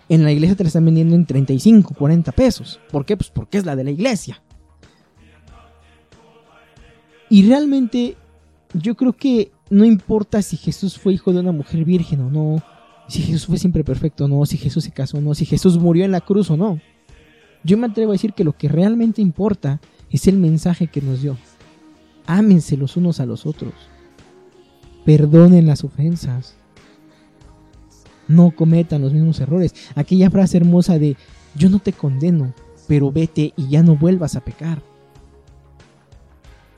en 0.10 0.24
la 0.24 0.32
iglesia 0.32 0.56
te 0.56 0.64
la 0.64 0.68
están 0.68 0.86
vendiendo 0.86 1.16
en 1.16 1.26
35, 1.26 1.94
40 1.98 2.32
pesos. 2.32 2.80
¿Por 2.92 3.06
qué? 3.06 3.18
Pues 3.18 3.30
porque 3.30 3.58
es 3.58 3.66
la 3.66 3.76
de 3.76 3.84
la 3.84 3.92
iglesia. 3.92 4.42
Y 7.30 7.48
realmente 7.48 8.16
yo 8.74 8.96
creo 8.96 9.14
que 9.14 9.52
no 9.70 9.86
importa 9.86 10.42
si 10.42 10.58
Jesús 10.58 10.98
fue 10.98 11.14
hijo 11.14 11.34
de 11.34 11.40
una 11.40 11.52
mujer 11.52 11.86
virgen 11.86 12.22
o 12.22 12.30
no, 12.30 12.64
si 13.08 13.22
Jesús 13.22 13.46
fue 13.48 13.58
siempre 13.58 13.84
perfecto 13.84 14.26
o 14.26 14.28
no, 14.28 14.46
si 14.46 14.58
Jesús 14.58 14.84
se 14.84 14.92
casó 14.92 15.18
o 15.18 15.22
no, 15.22 15.34
si 15.36 15.46
Jesús 15.46 15.78
murió 15.78 16.06
en 16.06 16.12
la 16.12 16.22
cruz 16.22 16.50
o 16.50 16.58
no. 16.58 16.80
Yo 17.64 17.78
me 17.78 17.88
atrevo 17.88 18.12
a 18.12 18.14
decir 18.14 18.34
que 18.34 18.44
lo 18.44 18.54
que 18.54 18.68
realmente 18.68 19.22
importa 19.22 19.80
es 20.12 20.28
el 20.28 20.38
mensaje 20.38 20.88
que 20.88 21.02
nos 21.02 21.22
dio. 21.22 21.38
Ámense 22.28 22.78
los 22.78 22.98
unos 22.98 23.20
a 23.20 23.26
los 23.26 23.46
otros 23.46 23.74
perdonen 25.06 25.68
las 25.68 25.84
ofensas. 25.84 26.56
No 28.28 28.52
cometan 28.52 29.04
los 29.04 29.14
mismos 29.14 29.40
errores. 29.40 29.74
Aquella 29.94 30.32
frase 30.32 30.58
hermosa 30.58 30.98
de 31.00 31.16
yo 31.56 31.70
no 31.70 31.80
te 31.80 31.94
condeno, 31.94 32.54
pero 32.88 33.12
vete 33.12 33.54
y 33.56 33.70
ya 33.70 33.84
no 33.84 33.96
vuelvas 33.96 34.36
a 34.36 34.44
pecar. 34.44 34.82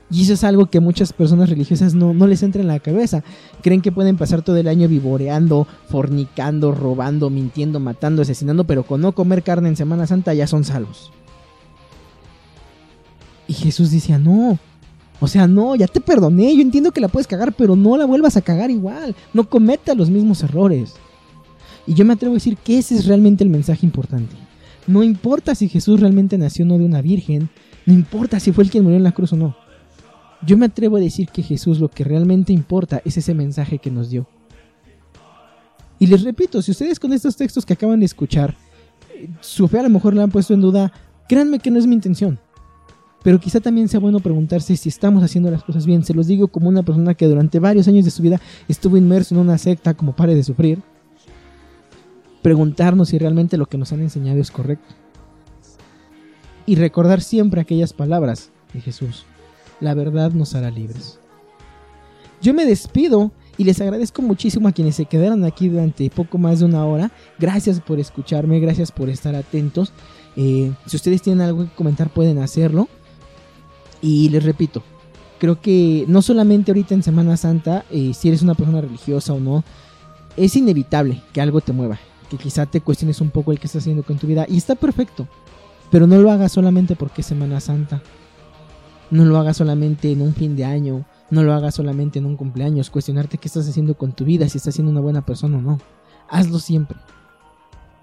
Y 0.09 0.23
eso 0.23 0.33
es 0.33 0.43
algo 0.43 0.67
que 0.67 0.79
muchas 0.79 1.11
personas 1.11 1.49
religiosas 1.49 1.93
no, 1.93 2.13
no, 2.13 2.27
les 2.27 2.41
entra 2.41 2.61
en 2.61 2.67
la 2.67 2.79
cabeza. 2.79 3.23
Creen 3.61 3.81
que 3.81 3.91
pueden 3.91 4.15
pasar 4.15 4.41
todo 4.41 4.55
el 4.55 4.67
año 4.69 4.87
vivoreando, 4.87 5.67
fornicando, 5.89 6.71
robando, 6.71 7.29
mintiendo, 7.29 7.79
matando, 7.79 8.21
asesinando, 8.21 8.63
pero 8.63 8.83
con 8.83 9.01
no 9.01 9.11
comer 9.11 9.43
carne 9.43 9.67
en 9.67 9.75
Semana 9.75 10.07
Santa 10.07 10.33
ya 10.33 10.47
son 10.47 10.63
salvos. 10.63 11.11
Y 13.47 13.53
Jesús 13.53 13.91
decía, 13.91 14.17
no, 14.17 14.57
o 15.19 15.27
sea, 15.27 15.47
no, 15.47 15.75
ya 15.75 15.87
te 15.87 15.99
perdoné, 15.99 16.55
yo 16.55 16.61
entiendo 16.61 16.91
que 16.91 17.01
la 17.01 17.07
puedes 17.07 17.27
cagar, 17.27 17.53
pero 17.53 17.75
no 17.75 17.97
la 17.97 18.05
vuelvas 18.05 18.37
a 18.37 18.41
cagar 18.41 18.69
igual, 18.71 19.15
no 19.33 19.49
cometa 19.49 19.95
los 19.95 20.09
mismos 20.09 20.43
errores. 20.43 20.93
Y 21.85 21.93
yo 21.93 22.05
me 22.05 22.13
atrevo 22.13 22.33
a 22.33 22.35
decir 22.35 22.57
que 22.57 22.77
ese 22.77 22.95
es 22.95 23.05
realmente 23.05 23.43
el 23.43 23.49
mensaje 23.49 23.85
importante. 23.85 24.35
No 24.85 25.03
importa 25.03 25.55
si 25.55 25.69
Jesús 25.69 25.99
realmente 25.99 26.37
nació 26.37 26.65
no 26.65 26.77
de 26.77 26.85
una 26.85 27.01
virgen, 27.01 27.49
no 27.85 27.93
importa 27.93 28.39
si 28.39 28.51
fue 28.51 28.63
el 28.63 28.69
quien 28.69 28.83
murió 28.83 28.97
en 28.97 29.03
la 29.03 29.11
cruz 29.11 29.33
o 29.33 29.37
no. 29.37 29.55
Yo 30.47 30.57
me 30.57 30.67
atrevo 30.67 30.95
a 30.95 31.01
decir 31.01 31.27
que 31.27 31.43
Jesús 31.43 31.81
lo 31.81 31.89
que 31.89 32.05
realmente 32.05 32.53
importa 32.53 33.01
es 33.03 33.17
ese 33.17 33.33
mensaje 33.33 33.79
que 33.79 33.91
nos 33.91 34.09
dio. 34.09 34.25
Y 35.99 36.07
les 36.07 36.23
repito, 36.23 36.61
si 36.61 36.71
ustedes 36.71 37.01
con 37.01 37.11
estos 37.11 37.35
textos 37.35 37.65
que 37.65 37.73
acaban 37.73 37.99
de 37.99 38.05
escuchar, 38.05 38.55
eh, 39.13 39.27
su 39.41 39.67
fe 39.67 39.79
a 39.79 39.83
lo 39.83 39.89
mejor 39.89 40.15
la 40.15 40.23
han 40.23 40.31
puesto 40.31 40.53
en 40.53 40.61
duda, 40.61 40.93
créanme 41.27 41.59
que 41.59 41.69
no 41.69 41.77
es 41.77 41.85
mi 41.85 41.95
intención. 41.95 42.39
Pero 43.23 43.41
quizá 43.41 43.59
también 43.59 43.89
sea 43.89 43.99
bueno 43.99 44.21
preguntarse 44.21 44.77
si 44.77 44.87
estamos 44.87 45.21
haciendo 45.21 45.51
las 45.51 45.65
cosas 45.65 45.85
bien. 45.85 46.05
Se 46.05 46.13
los 46.13 46.27
digo 46.27 46.47
como 46.47 46.69
una 46.69 46.81
persona 46.81 47.13
que 47.13 47.27
durante 47.27 47.59
varios 47.59 47.89
años 47.89 48.05
de 48.05 48.11
su 48.11 48.23
vida 48.23 48.39
estuvo 48.69 48.95
inmerso 48.95 49.35
en 49.35 49.41
una 49.41 49.57
secta 49.57 49.95
como 49.95 50.15
pare 50.15 50.33
de 50.33 50.43
sufrir. 50.43 50.81
Preguntarnos 52.41 53.09
si 53.09 53.17
realmente 53.17 53.57
lo 53.57 53.65
que 53.65 53.77
nos 53.77 53.91
han 53.91 53.99
enseñado 53.99 54.39
es 54.39 54.49
correcto. 54.49 54.95
Y 56.65 56.75
recordar 56.75 57.19
siempre 57.19 57.59
aquellas 57.59 57.91
palabras 57.91 58.49
de 58.73 58.79
Jesús. 58.79 59.25
La 59.79 59.93
verdad 59.93 60.31
nos 60.31 60.55
hará 60.55 60.71
libres. 60.71 61.19
Yo 62.41 62.53
me 62.53 62.65
despido 62.65 63.31
y 63.57 63.63
les 63.63 63.81
agradezco 63.81 64.21
muchísimo 64.21 64.67
a 64.67 64.71
quienes 64.71 64.95
se 64.95 65.05
quedaron 65.05 65.43
aquí 65.43 65.69
durante 65.69 66.09
poco 66.09 66.37
más 66.37 66.59
de 66.59 66.65
una 66.65 66.85
hora. 66.85 67.11
Gracias 67.39 67.79
por 67.79 67.99
escucharme, 67.99 68.59
gracias 68.59 68.91
por 68.91 69.09
estar 69.09 69.35
atentos. 69.35 69.91
Eh, 70.35 70.71
si 70.85 70.95
ustedes 70.95 71.21
tienen 71.21 71.41
algo 71.41 71.63
que 71.63 71.75
comentar 71.75 72.09
pueden 72.09 72.37
hacerlo. 72.37 72.87
Y 73.99 74.29
les 74.29 74.43
repito, 74.43 74.83
creo 75.39 75.59
que 75.59 76.05
no 76.07 76.21
solamente 76.21 76.71
ahorita 76.71 76.93
en 76.93 77.01
Semana 77.01 77.35
Santa, 77.35 77.83
eh, 77.89 78.13
si 78.13 78.27
eres 78.27 78.43
una 78.43 78.53
persona 78.53 78.79
religiosa 78.79 79.33
o 79.33 79.39
no, 79.39 79.63
es 80.35 80.55
inevitable 80.55 81.23
que 81.33 81.41
algo 81.41 81.61
te 81.61 81.73
mueva, 81.73 81.97
que 82.29 82.37
quizá 82.37 82.67
te 82.67 82.81
cuestiones 82.81 83.21
un 83.21 83.31
poco 83.31 83.51
el 83.51 83.59
que 83.59 83.65
estás 83.65 83.81
haciendo 83.81 84.03
con 84.03 84.19
tu 84.19 84.27
vida 84.27 84.45
y 84.47 84.57
está 84.57 84.75
perfecto, 84.75 85.27
pero 85.89 86.05
no 86.05 86.17
lo 86.21 86.31
hagas 86.31 86.51
solamente 86.51 86.95
porque 86.95 87.21
es 87.21 87.27
Semana 87.27 87.59
Santa, 87.59 88.03
no 89.11 89.25
lo 89.25 89.37
hagas 89.37 89.57
solamente 89.57 90.11
en 90.11 90.21
un 90.21 90.33
fin 90.33 90.55
de 90.55 90.65
año, 90.65 91.05
no 91.29 91.43
lo 91.43 91.53
hagas 91.53 91.75
solamente 91.75 92.19
en 92.19 92.25
un 92.25 92.35
cumpleaños, 92.35 92.89
cuestionarte 92.89 93.37
qué 93.37 93.47
estás 93.47 93.67
haciendo 93.67 93.95
con 93.95 94.13
tu 94.13 94.25
vida, 94.25 94.47
si 94.49 94.57
estás 94.57 94.75
siendo 94.75 94.91
una 94.91 95.01
buena 95.01 95.25
persona 95.25 95.57
o 95.57 95.61
no, 95.61 95.79
hazlo 96.29 96.59
siempre. 96.59 96.97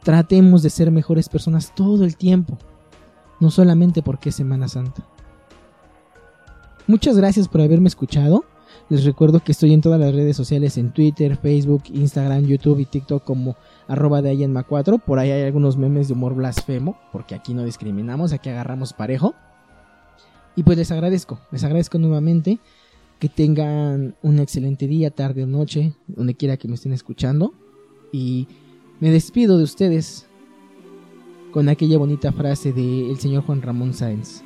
Tratemos 0.02 0.62
de 0.62 0.70
ser 0.70 0.90
mejores 0.90 1.28
personas 1.28 1.74
todo 1.74 2.04
el 2.04 2.16
tiempo, 2.16 2.58
no 3.40 3.50
solamente 3.50 4.02
porque 4.02 4.28
es 4.28 4.34
Semana 4.34 4.68
Santa. 4.68 5.06
Muchas 6.86 7.16
gracias 7.16 7.48
por 7.48 7.62
haberme 7.62 7.88
escuchado. 7.88 8.44
Les 8.90 9.04
recuerdo 9.04 9.40
que 9.40 9.52
estoy 9.52 9.72
en 9.72 9.80
todas 9.80 9.98
las 9.98 10.14
redes 10.14 10.36
sociales, 10.36 10.76
en 10.76 10.90
Twitter, 10.90 11.38
Facebook, 11.38 11.84
Instagram, 11.86 12.44
YouTube 12.44 12.80
y 12.80 12.84
TikTok 12.84 13.24
como 13.24 13.56
arroba 13.88 14.20
de 14.20 14.64
4 14.68 14.98
Por 14.98 15.18
ahí 15.18 15.30
hay 15.30 15.42
algunos 15.42 15.78
memes 15.78 16.08
de 16.08 16.14
humor 16.14 16.34
blasfemo, 16.34 16.98
porque 17.10 17.34
aquí 17.34 17.54
no 17.54 17.64
discriminamos, 17.64 18.32
aquí 18.34 18.50
agarramos 18.50 18.92
parejo. 18.92 19.34
Y 20.56 20.62
pues 20.62 20.78
les 20.78 20.90
agradezco, 20.90 21.40
les 21.50 21.64
agradezco 21.64 21.98
nuevamente 21.98 22.58
que 23.18 23.28
tengan 23.28 24.16
un 24.22 24.38
excelente 24.38 24.86
día, 24.86 25.10
tarde 25.10 25.44
o 25.44 25.46
noche, 25.46 25.94
donde 26.06 26.34
quiera 26.34 26.56
que 26.56 26.68
me 26.68 26.74
estén 26.74 26.92
escuchando. 26.92 27.54
Y 28.12 28.46
me 29.00 29.10
despido 29.10 29.58
de 29.58 29.64
ustedes 29.64 30.26
con 31.52 31.68
aquella 31.68 31.98
bonita 31.98 32.32
frase 32.32 32.72
del 32.72 33.18
señor 33.18 33.44
Juan 33.44 33.62
Ramón 33.62 33.94
Sáenz 33.94 34.42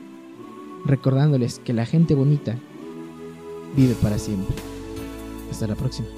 recordándoles 0.85 1.59
que 1.61 1.73
la 1.73 1.87
gente 1.87 2.15
bonita 2.15 2.57
vive 3.77 3.95
para 3.95 4.19
siempre. 4.19 4.55
Hasta 5.51 5.67
la 5.67 5.75
próxima. 5.75 6.09